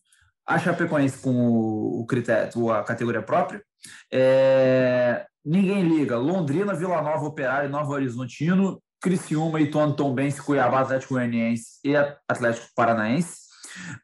A 0.46 0.60
Chapecoense 0.60 1.20
com 1.20 1.32
o, 1.32 2.02
o 2.02 2.06
critério, 2.06 2.70
a 2.72 2.84
categoria 2.84 3.22
própria. 3.22 3.64
É, 4.12 5.26
ninguém 5.44 5.84
liga. 5.84 6.18
Londrina, 6.18 6.74
Vila 6.74 7.02
Nova, 7.02 7.26
Operário, 7.26 7.70
Nova 7.70 7.94
Horizontino, 7.94 8.82
Criciúma, 9.02 9.60
Ituano, 9.60 9.96
Tombense, 9.96 10.42
Cuiabá, 10.42 10.82
Atlético 10.82 11.16
Goianiense 11.16 11.80
e 11.84 11.96
Atlético 12.28 12.68
Paranaense. 12.76 13.44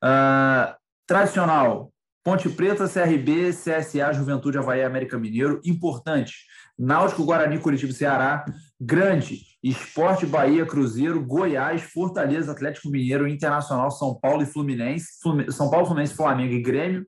Ah, 0.01 0.77
tradicional, 1.07 1.91
Ponte 2.23 2.49
Preta, 2.49 2.87
CRB, 2.87 3.51
CSA, 3.51 4.13
Juventude, 4.13 4.57
Havaí, 4.57 4.83
América 4.83 5.17
Mineiro. 5.17 5.61
Importante, 5.65 6.45
Náutico, 6.77 7.23
Guarani, 7.23 7.59
Curitiba 7.59 7.93
Ceará. 7.93 8.45
Grande, 8.79 9.41
Esporte, 9.61 10.25
Bahia, 10.25 10.65
Cruzeiro, 10.65 11.21
Goiás, 11.25 11.81
Fortaleza, 11.81 12.51
Atlético 12.53 12.89
Mineiro, 12.89 13.27
Internacional, 13.27 13.91
São 13.91 14.15
Paulo 14.15 14.41
e 14.41 14.45
Fluminense. 14.45 15.19
Flumin- 15.21 15.51
São 15.51 15.69
Paulo, 15.69 15.85
Fluminense, 15.85 16.13
Flamengo 16.15 16.53
e 16.53 16.61
Grêmio. 16.61 17.05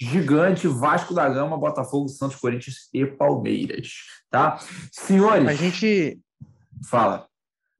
Gigante, 0.00 0.66
Vasco 0.68 1.14
da 1.14 1.28
Gama, 1.28 1.56
Botafogo, 1.56 2.08
Santos, 2.08 2.36
Corinthians 2.36 2.88
e 2.92 3.06
Palmeiras. 3.06 3.88
Tá? 4.30 4.58
Senhores, 4.92 5.48
A 5.48 5.54
gente, 5.54 6.18
fala. 6.88 7.26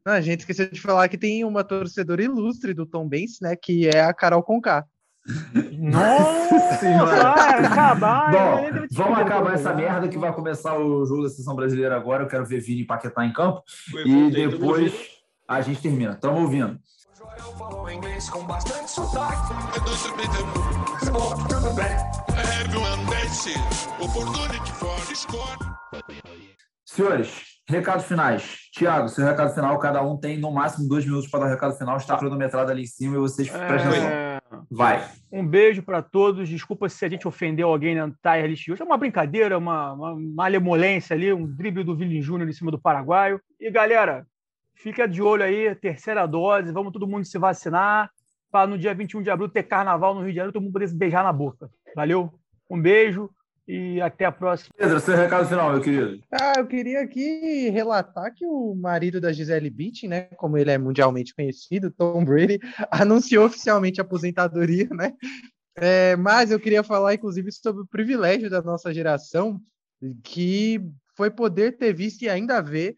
não, 0.07 0.15
a 0.15 0.21
gente 0.21 0.41
esqueceu 0.41 0.71
de 0.71 0.81
falar 0.81 1.09
que 1.09 1.19
tem 1.19 1.45
uma 1.45 1.63
torcedora 1.65 2.23
ilustre 2.23 2.73
do 2.73 2.87
Tom 2.87 3.07
Benz, 3.09 3.41
né? 3.43 3.55
Que 3.57 3.89
é 3.89 4.01
a 4.01 4.15
Carol 4.15 4.43
Conká. 4.43 4.87
Nossa, 5.91 6.79
Senhora. 6.79 7.35
vai 7.35 7.65
acabar. 7.65 8.31
Bom, 8.31 8.87
vamos 8.93 9.19
acabar 9.19 9.55
essa 9.55 9.75
merda 9.75 10.09
que 10.09 10.19
vai 10.19 10.33
começar 10.33 10.79
o 10.79 11.05
jogo 11.05 11.23
da 11.23 11.29
seleção 11.29 11.55
brasileira 11.55 11.97
agora. 11.97 12.25
Eu 12.25 12.29
quero 12.29 12.45
ver 12.47 12.61
Vini 12.61 12.83
e 12.83 12.87
Paquetá 12.87 13.25
em 13.25 13.33
campo. 13.33 13.63
E 14.05 14.31
depois 14.31 14.93
a 15.49 15.61
gente 15.61 15.83
termina. 15.83 16.13
Estamos 16.13 16.41
ouvindo. 16.41 16.79
Joel 17.17 17.57
falou 17.59 17.91
inglês 17.91 18.29
com 18.31 18.45
bastante 18.45 18.91
sotaque. 18.91 19.53
Sport, 21.03 21.49
tudo 21.49 21.75
bem. 21.75 21.97
Everyone 22.61 23.05
dances. 23.07 23.89
Opportunity 24.01 24.73
for 24.73 24.99
score. 25.15 25.59
Senhores, 26.87 27.43
recados 27.69 28.07
finais. 28.07 28.57
Tiago, 28.73 29.09
seu 29.09 29.25
recado 29.25 29.53
final, 29.55 29.79
cada 29.79 30.03
um 30.03 30.17
tem 30.17 30.39
no 30.39 30.51
máximo 30.53 30.89
dois 30.89 31.05
minutos 31.05 31.29
para 31.29 31.41
dar 31.41 31.47
o 31.47 31.51
recado 31.51 31.77
final. 31.77 31.97
Está 31.97 32.17
cronometrado 32.17 32.71
ali 32.71 32.83
em 32.83 32.87
cima 32.87 33.17
e 33.17 33.19
vocês 33.19 33.51
prestem 33.51 33.91
atenção. 33.91 34.34
Vai. 34.71 35.09
Um 35.31 35.47
beijo 35.47 35.83
para 35.83 36.03
todos. 36.03 36.49
Desculpa 36.49 36.89
se 36.89 37.05
a 37.05 37.09
gente 37.09 37.27
ofendeu 37.27 37.69
alguém 37.69 37.95
na 37.95 38.11
tier 38.11 38.47
list 38.47 38.69
hoje. 38.69 38.83
É 38.83 38.85
uma 38.85 38.97
brincadeira, 38.97 39.59
uma, 39.59 39.93
uma 39.93 40.17
malemolência 40.17 41.15
ali, 41.15 41.33
um 41.33 41.47
drible 41.47 41.85
do 41.85 41.97
Vili 41.97 42.21
Júnior 42.21 42.49
em 42.49 42.53
cima 42.53 42.71
do 42.71 42.79
paraguaio. 42.79 43.41
E 43.61 43.71
galera, 43.71 44.27
fica 44.75 45.07
de 45.07 45.23
olho 45.23 45.43
aí, 45.43 45.75
terceira 45.75 46.27
dose. 46.27 46.73
Vamos 46.73 46.93
todo 46.93 47.07
mundo 47.07 47.25
se 47.25 47.39
vacinar 47.39 48.11
para 48.51 48.69
no 48.69 48.79
dia 48.79 48.95
21 48.95 49.23
de 49.23 49.31
abril 49.31 49.49
ter 49.49 49.65
carnaval 49.65 50.15
no 50.15 50.21
Rio 50.21 50.31
de 50.31 50.37
Janeiro, 50.37 50.53
todo 50.53 50.63
mundo 50.63 50.73
poder 50.73 50.89
se 50.89 50.97
beijar 50.97 51.25
na 51.25 51.33
boca. 51.33 51.69
Valeu? 51.97 52.33
Um 52.71 52.81
beijo 52.81 53.29
e 53.67 54.01
até 54.01 54.25
a 54.25 54.33
próxima. 54.33 54.71
Pedro, 54.77 55.01
seu 55.01 55.17
recado 55.17 55.49
final, 55.49 55.73
meu 55.73 55.81
querido. 55.81 56.21
Ah, 56.31 56.55
eu 56.59 56.67
queria 56.67 57.01
aqui 57.01 57.71
relatar 57.71 58.33
que 58.35 58.45
o 58.45 58.75
marido 58.75 59.21
da 59.21 59.33
Gisele 59.33 59.71
Bündchen, 59.71 60.09
né, 60.09 60.23
como 60.37 60.59
ele 60.59 60.71
é 60.71 60.79
mundialmente 60.79 61.35
conhecido, 61.35 61.91
Tom 61.91 62.25
Brady, 62.25 62.59
anunciou 62.91 63.47
oficialmente 63.47 64.01
a 64.01 64.05
aposentadoria, 64.05 64.89
né? 64.91 65.13
É, 65.77 66.15
mas 66.17 66.51
eu 66.51 66.61
queria 66.61 66.83
falar, 66.83 67.15
inclusive, 67.15 67.51
sobre 67.51 67.83
o 67.83 67.87
privilégio 67.87 68.49
da 68.49 68.63
nossa 68.63 68.93
geração, 68.93 69.61
que 70.23 70.81
foi 71.17 71.31
poder 71.31 71.77
ter 71.77 71.93
visto 71.93 72.23
e 72.23 72.29
ainda 72.29 72.61
ver 72.61 72.97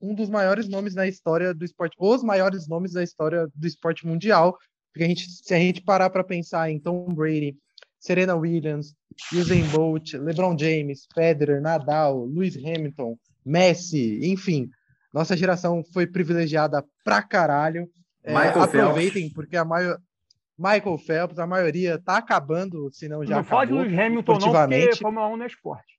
um 0.00 0.14
dos 0.14 0.28
maiores 0.28 0.68
nomes 0.68 0.94
na 0.94 1.06
história 1.06 1.54
do 1.54 1.64
esporte, 1.64 1.96
os 1.98 2.22
maiores 2.22 2.68
nomes 2.68 2.92
da 2.92 3.02
história 3.02 3.48
do 3.54 3.66
esporte 3.66 4.06
mundial. 4.06 4.56
Porque 4.92 5.04
a 5.04 5.08
gente, 5.08 5.28
se 5.28 5.52
a 5.52 5.58
gente 5.58 5.82
parar 5.82 6.10
para 6.10 6.22
pensar 6.22 6.70
em 6.70 6.78
Tom 6.78 7.12
Brady, 7.12 7.56
Serena 8.04 8.36
Williams, 8.36 8.94
Usain 9.32 9.66
Bolt, 9.68 10.12
LeBron 10.12 10.58
James, 10.58 11.06
Federer, 11.14 11.62
Nadal, 11.62 12.26
Lewis 12.26 12.54
Hamilton, 12.56 13.16
Messi, 13.42 14.20
enfim, 14.30 14.68
nossa 15.12 15.34
geração 15.34 15.82
foi 15.82 16.06
privilegiada 16.06 16.84
pra 17.02 17.22
caralho. 17.22 17.88
É, 18.22 18.34
Michael 18.34 18.62
aproveitem, 18.62 19.22
Phelps. 19.22 19.34
porque 19.34 19.56
a 19.56 19.64
maior 19.64 19.98
Michael 20.58 20.98
Phelps, 20.98 21.38
a 21.38 21.46
maioria 21.46 21.98
tá 21.98 22.18
acabando, 22.18 22.90
se 22.92 23.08
não 23.08 23.24
já 23.24 23.36
não 23.36 23.44
fala 23.44 23.64
de 23.64 23.72
acabou. 23.72 23.86
Lewis 23.86 23.98
Hamilton, 23.98 24.16
não, 24.16 24.22
porque 24.24 24.38
esportivamente. 24.38 24.98
Fórmula 24.98 25.28
1 25.28 25.36
não 25.38 25.44
é 25.44 25.46
esporte. 25.46 25.94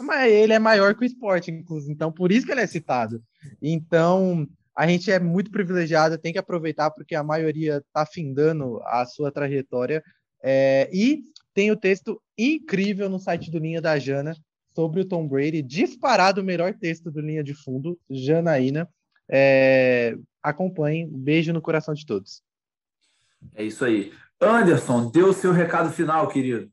Mas 0.00 0.30
ele 0.30 0.52
é 0.52 0.58
maior 0.58 0.94
que 0.94 1.04
o 1.04 1.06
esporte, 1.06 1.50
inclusive, 1.50 1.92
então 1.92 2.12
por 2.12 2.30
isso 2.30 2.44
que 2.44 2.52
ele 2.52 2.60
é 2.60 2.66
citado. 2.66 3.22
Então, 3.62 4.46
a 4.76 4.86
gente 4.86 5.10
é 5.10 5.18
muito 5.18 5.50
privilegiado, 5.50 6.18
tem 6.18 6.32
que 6.32 6.38
aproveitar, 6.38 6.90
porque 6.90 7.14
a 7.14 7.24
maioria 7.24 7.78
está 7.78 8.04
findando 8.04 8.82
a 8.84 9.06
sua 9.06 9.32
trajetória. 9.32 10.02
É, 10.46 10.90
e 10.92 11.24
tem 11.54 11.70
o 11.70 11.76
texto 11.76 12.20
incrível 12.36 13.08
no 13.08 13.18
site 13.18 13.50
do 13.50 13.58
Linha 13.58 13.80
da 13.80 13.98
Jana 13.98 14.36
sobre 14.74 15.00
o 15.00 15.04
Tom 15.04 15.26
Brady, 15.26 15.62
disparado 15.62 16.42
o 16.42 16.44
melhor 16.44 16.74
texto 16.74 17.10
do 17.10 17.20
Linha 17.20 17.42
de 17.42 17.54
Fundo, 17.54 17.98
Janaína. 18.10 18.86
É, 19.26 20.18
acompanhem, 20.42 21.08
beijo 21.08 21.50
no 21.52 21.62
coração 21.62 21.94
de 21.94 22.04
todos. 22.04 22.42
É 23.54 23.64
isso 23.64 23.84
aí. 23.86 24.12
Anderson, 24.38 25.10
dê 25.10 25.22
o 25.22 25.32
seu 25.32 25.52
recado 25.52 25.90
final, 25.90 26.28
querido. 26.28 26.70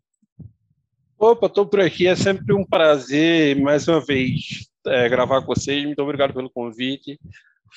Opa, 1.18 1.46
estou 1.46 1.66
por 1.66 1.80
aqui. 1.80 2.08
É 2.08 2.16
sempre 2.16 2.54
um 2.54 2.66
prazer, 2.66 3.56
mais 3.62 3.88
uma 3.88 4.04
vez, 4.04 4.68
é, 4.86 5.08
gravar 5.08 5.42
com 5.42 5.54
vocês. 5.54 5.86
Muito 5.86 6.02
obrigado 6.02 6.34
pelo 6.34 6.50
convite. 6.50 7.18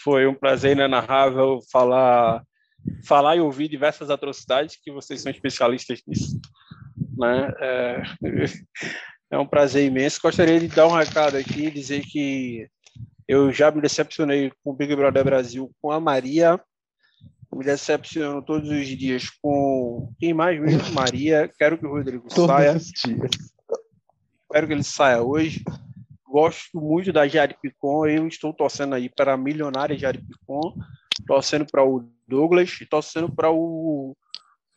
Foi 0.02 0.26
um 0.26 0.34
prazer 0.34 0.72
inenarrável 0.72 1.60
falar, 1.70 2.42
falar 3.04 3.36
e 3.36 3.40
ouvir 3.40 3.68
diversas 3.68 4.10
atrocidades, 4.10 4.76
que 4.82 4.90
vocês 4.90 5.20
são 5.20 5.30
especialistas 5.30 6.02
nisso. 6.06 6.40
Né? 7.16 7.52
É, 7.60 8.02
é 9.30 9.38
um 9.38 9.46
prazer 9.46 9.86
imenso. 9.86 10.20
Gostaria 10.22 10.58
de 10.60 10.68
dar 10.68 10.86
um 10.86 10.96
recado 10.96 11.36
aqui, 11.36 11.70
dizer 11.70 12.02
que 12.02 12.68
eu 13.26 13.52
já 13.52 13.70
me 13.70 13.80
decepcionei 13.80 14.52
com 14.62 14.70
o 14.70 14.74
Big 14.74 14.94
Brother 14.94 15.24
Brasil, 15.24 15.70
com 15.80 15.90
a 15.90 16.00
Maria. 16.00 16.60
Me 17.52 17.64
decepciono 17.64 18.42
todos 18.42 18.68
os 18.68 18.86
dias 18.86 19.30
com 19.40 20.12
quem 20.18 20.34
mais 20.34 20.60
mesmo? 20.60 20.92
Maria. 20.92 21.48
Quero 21.56 21.78
que 21.78 21.86
o 21.86 21.90
Rodrigo 21.90 22.28
saia. 22.28 22.72
Todos 22.72 22.86
os 22.86 22.92
dias. 22.92 23.30
Espero 24.42 24.66
que 24.66 24.72
ele 24.72 24.82
saia 24.82 25.22
hoje. 25.22 25.62
Gosto 26.26 26.80
muito 26.80 27.12
da 27.12 27.28
Jari 27.28 27.54
Picon. 27.62 28.06
Eu 28.06 28.26
estou 28.26 28.52
torcendo 28.52 28.94
aí 28.96 29.08
para 29.08 29.34
a 29.34 29.36
milionária 29.36 29.96
Jari 29.96 30.18
Picon, 30.18 30.74
torcendo 31.26 31.66
para 31.70 31.84
o 31.84 32.04
Douglas 32.26 32.78
e 32.80 32.86
torcendo 32.86 33.30
para 33.34 33.50
o 33.50 34.16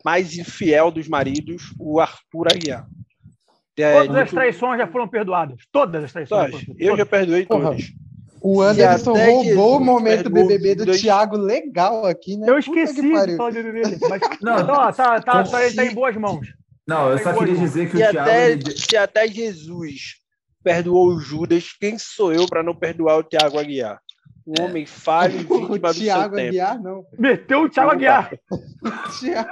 mais 0.04 0.38
infiel 0.38 0.92
dos 0.92 1.08
maridos, 1.08 1.74
o 1.80 2.00
Arthur 2.00 2.48
Aguiar. 2.54 2.88
É, 3.78 3.94
Todas 3.94 4.10
as 4.10 4.16
muito- 4.16 4.32
traições 4.32 4.78
já 4.80 4.88
foram 4.88 5.08
perdoadas. 5.08 5.62
Todas 5.72 6.04
as 6.04 6.12
traições. 6.12 6.52
Todas. 6.52 6.66
foram 6.66 6.80
Eu 6.80 6.98
já 6.98 7.06
perdoei 7.06 7.46
todas. 7.46 7.84
O 8.42 8.62
Anderson 8.62 9.14
roubou 9.14 9.78
o 9.78 9.80
momento 9.84 10.30
BBB 10.30 10.76
do 10.76 10.86
dois- 10.86 11.02
Thiago 11.02 11.36
legal 11.38 12.06
aqui, 12.06 12.38
né? 12.38 12.48
Eu 12.50 12.58
esqueci 12.60 13.02
de 13.02 13.36
falar 13.36 13.52
de 13.52 13.64
BBB. 13.64 13.98
Mas, 14.10 14.22
Não, 14.42 14.60
então, 14.60 14.76
ó, 14.76 14.92
tá, 14.92 15.20
tá, 15.22 15.44
tá, 15.44 15.66
ele 15.66 15.76
tá 15.76 15.84
se- 15.84 15.90
em 15.92 15.94
boas 15.94 16.16
mãos. 16.16 16.48
Não, 16.88 17.10
eu 17.10 17.18
só 17.18 17.26
Pegou, 17.32 17.40
queria 17.40 17.60
dizer 17.60 17.86
que 17.90 17.98
Se 17.98 18.04
o 18.04 18.10
Thiago. 18.12 18.20
até, 18.20 18.52
ele 18.52 18.64
de- 18.64 18.80
se 18.82 18.96
até 18.98 19.28
Jesus 19.28 20.02
perdoou 20.64 21.08
o 21.10 21.20
Judas, 21.20 21.74
quem 21.80 21.98
sou 21.98 22.32
eu 22.32 22.48
para 22.48 22.64
não 22.64 22.76
perdoar 22.76 23.18
o 23.18 23.24
Thiago 23.24 23.60
Aguiar? 23.60 24.00
Um 24.48 24.64
homem 24.64 24.86
falho 24.86 25.42
e 25.42 25.44
O 25.54 25.58
vítima 25.60 25.90
do 25.90 25.94
seu 25.94 26.04
Thiago 26.06 26.36
tempo. 26.36 26.48
Aguiar, 26.48 26.82
não. 26.82 27.04
Meteu 27.20 27.62
o 27.64 27.70
Thiago 27.70 27.92
Aguiar. 27.92 28.32
Thiago- 29.20 29.50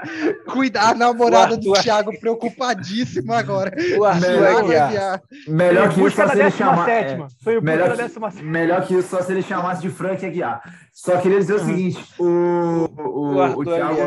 Cuidar, 0.51 0.91
a 0.91 0.95
namorada 0.95 1.57
do 1.57 1.73
Thiago 1.73 2.17
preocupadíssima 2.19 3.37
agora. 3.37 3.75
O 3.99 4.05
Arthur 4.05 4.27
Melhor 4.29 4.63
Aguiar. 4.63 4.87
Aguiar. 4.87 5.21
Melhor 5.47 5.89
que 5.93 6.01
isso, 6.01 6.15
só 6.15 6.27
se 6.27 6.33
ele 6.33 6.43
17 6.43 6.57
chamar. 6.57 6.85
sétima. 6.85 7.27
Foi 7.43 7.53
em 7.53 7.57
busca 7.57 7.71
melhor 7.71 7.89
da 7.89 7.95
que- 7.95 8.01
17 8.03 8.39
é, 8.39 8.41
melhor 8.43 8.87
que 8.87 8.93
isso, 8.95 9.09
só 9.09 9.21
se 9.21 9.31
ele 9.31 9.41
chamasse 9.41 9.81
de 9.81 9.89
Frank 9.89 10.25
Aguiar. 10.25 10.61
Só 10.93 11.17
queria 11.17 11.39
dizer 11.39 11.53
o 11.55 11.59
seguinte: 11.59 12.03
o, 12.17 12.87
o, 12.97 13.59
O 13.59 13.65
Thiago. 13.65 13.97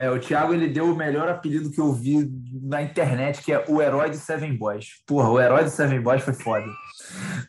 É, 0.00 0.10
o 0.10 0.18
Thiago 0.18 0.54
ele 0.54 0.66
deu 0.66 0.86
o 0.86 0.96
melhor 0.96 1.28
apelido 1.28 1.70
que 1.70 1.78
eu 1.78 1.92
vi 1.92 2.26
na 2.62 2.82
internet, 2.82 3.42
que 3.42 3.52
é 3.52 3.62
o 3.68 3.82
herói 3.82 4.08
de 4.08 4.16
Seven 4.16 4.56
Boys. 4.56 5.02
Porra, 5.06 5.28
o 5.30 5.38
herói 5.38 5.64
de 5.64 5.70
Seven 5.70 6.00
Boys 6.00 6.22
foi 6.22 6.32
foda. 6.32 6.66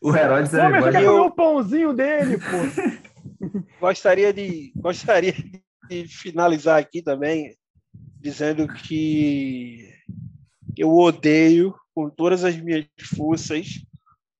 O 0.04 0.14
herói 0.14 0.44
de 0.44 0.50
Seven 0.50 0.70
mas 0.70 0.76
eu 0.76 0.82
Boys. 0.82 0.96
quero 0.96 1.06
eu- 1.06 1.14
comer 1.14 1.28
o 1.28 1.32
pãozinho 1.32 1.94
dele, 1.94 2.38
pô. 2.38 2.42
Gostaria 3.80 4.34
de, 4.34 4.74
gostaria 4.76 5.34
de 5.90 6.08
finalizar 6.08 6.78
aqui 6.78 7.02
também 7.02 7.56
dizendo 8.20 8.68
que 8.68 9.90
eu 10.78 10.92
odeio 10.94 11.74
com 11.96 12.10
todas 12.10 12.44
as 12.44 12.56
minhas 12.58 12.86
forças 13.16 13.80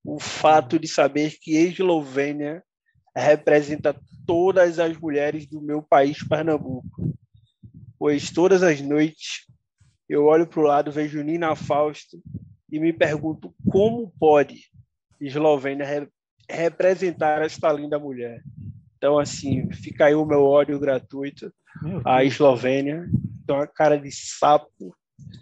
o 0.04 0.20
fato 0.20 0.78
de 0.78 0.86
saber 0.86 1.32
que 1.40 1.56
a 1.56 1.62
Eslovênia 1.62 2.62
representa 3.16 3.96
todas 4.26 4.78
as 4.78 4.96
mulheres 4.98 5.46
do 5.46 5.60
meu 5.62 5.82
país, 5.82 6.22
Pernambuco. 6.26 7.12
Pois 8.02 8.32
todas 8.32 8.64
as 8.64 8.80
noites 8.80 9.46
eu 10.08 10.24
olho 10.24 10.44
para 10.44 10.58
o 10.58 10.64
lado, 10.64 10.90
vejo 10.90 11.22
Nina 11.22 11.54
Fausto 11.54 12.20
e 12.68 12.80
me 12.80 12.92
pergunto 12.92 13.54
como 13.70 14.12
pode 14.18 14.64
Eslovênia 15.20 15.86
re- 15.86 16.08
representar 16.50 17.40
esta 17.42 17.72
linda 17.72 18.00
mulher. 18.00 18.42
Então, 18.96 19.20
assim, 19.20 19.70
fica 19.70 20.06
aí 20.06 20.16
o 20.16 20.26
meu 20.26 20.42
ódio 20.42 20.80
gratuito 20.80 21.54
à 22.04 22.24
Eslovênia. 22.24 23.08
Então, 23.44 23.60
a 23.60 23.68
cara 23.68 23.96
de 23.96 24.10
sapo. 24.10 24.92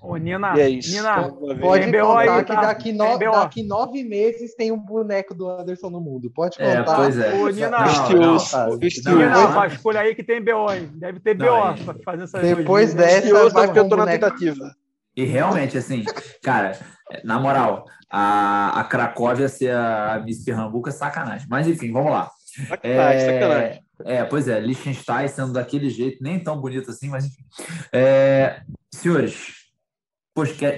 Ô, 0.03 0.16
Nina, 0.16 0.55
E 0.57 0.61
é 0.61 0.68
isso. 0.70 0.93
Nina. 0.93 1.31
Pode 1.61 1.87
BO 1.91 1.99
contar 2.07 2.45
que 2.45 2.55
tá? 2.55 2.61
daqui, 2.62 2.93
no- 2.93 3.18
daqui 3.18 3.62
nove 3.62 4.03
meses 4.03 4.55
tem 4.55 4.72
um 4.72 4.78
boneco 4.78 5.35
do 5.35 5.47
Anderson 5.49 5.91
no 5.91 6.01
mundo. 6.01 6.31
Pode 6.31 6.57
É, 6.61 6.76
contar. 6.78 6.97
pois 6.97 7.18
é. 7.18 7.35
Ô, 7.35 7.49
Nina, 7.49 7.70
Não, 7.70 9.16
Nina, 9.16 9.47
vasculha 9.49 10.01
aí 10.01 10.14
que 10.14 10.22
tem 10.22 10.43
BO, 10.43 10.72
hein? 10.72 10.91
Deve 10.95 11.20
ter 11.20 11.35
BO 11.35 11.45
é. 11.45 11.74
pra 11.85 11.95
fazer 12.05 12.24
essa 12.24 12.39
Depois 12.41 12.95
dessa- 12.95 13.51
vai 13.51 13.64
é 13.64 13.66
porque 13.66 13.78
eu 13.78 13.89
tô 13.89 13.97
na 13.97 14.07
tentativa. 14.07 14.74
E 15.16 15.24
realmente, 15.24 15.76
assim, 15.76 16.05
cara, 16.43 16.78
na 17.24 17.39
moral, 17.39 17.85
a, 18.09 18.81
a 18.81 18.85
Cracóvia 18.85 19.49
ser 19.49 19.74
a 19.74 20.22
Miss 20.24 20.45
Pernambuco 20.45 20.89
é 20.89 20.93
sacanagem. 20.93 21.47
Mas 21.51 21.66
enfim, 21.66 21.93
vamos 21.93 22.11
lá. 22.12 22.31
Sacanagem, 22.68 23.20
sacanagem. 23.26 23.81
É, 24.07 24.24
pois 24.24 24.49
é, 24.49 24.59
Liechtenstein 24.61 25.28
sendo 25.28 25.53
daquele 25.53 25.91
jeito, 25.91 26.22
nem 26.22 26.43
tão 26.43 26.59
bonito 26.59 26.91
assim, 26.91 27.09
mas 27.11 27.26
enfim. 27.26 27.45
É, 27.93 28.62
senhores, 28.91 29.59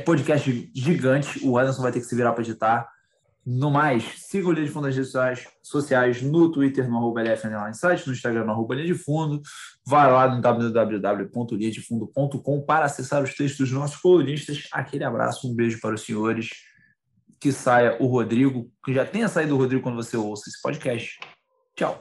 podcast, 0.05 0.71
gigante, 0.75 1.41
o 1.45 1.59
Anderson 1.59 1.83
vai 1.83 1.93
ter 1.93 2.01
que 2.01 2.07
se 2.07 2.15
virar 2.15 2.33
para 2.33 2.43
editar. 2.43 2.89
No 3.45 3.73
mais, 3.73 4.05
siga 4.19 4.49
o 4.49 4.53
Linha 4.53 4.67
de 4.67 4.73
Fundo 4.73 4.87
nas 4.87 4.95
redes 4.95 5.11
sociais, 5.11 5.49
sociais, 5.63 6.23
no 6.23 6.53
Twitter, 6.53 6.89
no 6.89 6.97
arroba 6.97 7.25
no 7.25 7.33
Instagram, 8.13 8.45
no 8.45 8.53
arroba 8.53 8.77
Linha 8.77 8.87
de 8.87 8.95
Fundo. 8.95 9.43
Vai 9.85 10.09
lá 10.11 10.33
no 10.33 10.41
www.linhadefundo.com 10.41 12.63
para 12.63 12.85
acessar 12.85 13.21
os 13.21 13.35
textos 13.35 13.59
dos 13.59 13.73
nossos 13.73 13.97
colunistas. 13.97 14.69
Aquele 14.71 15.03
abraço, 15.03 15.51
um 15.51 15.55
beijo 15.55 15.81
para 15.81 15.97
os 15.97 16.03
senhores. 16.03 16.51
Que 17.41 17.51
saia 17.51 17.97
o 18.01 18.07
Rodrigo, 18.07 18.71
que 18.85 18.95
já 18.95 19.05
tenha 19.05 19.29
saído 19.29 19.57
o 19.57 19.59
Rodrigo 19.59 19.83
quando 19.83 19.97
você 19.97 20.17
ouça 20.17 20.49
esse 20.49 20.63
podcast. 20.63 21.19
Tchau. 21.75 22.01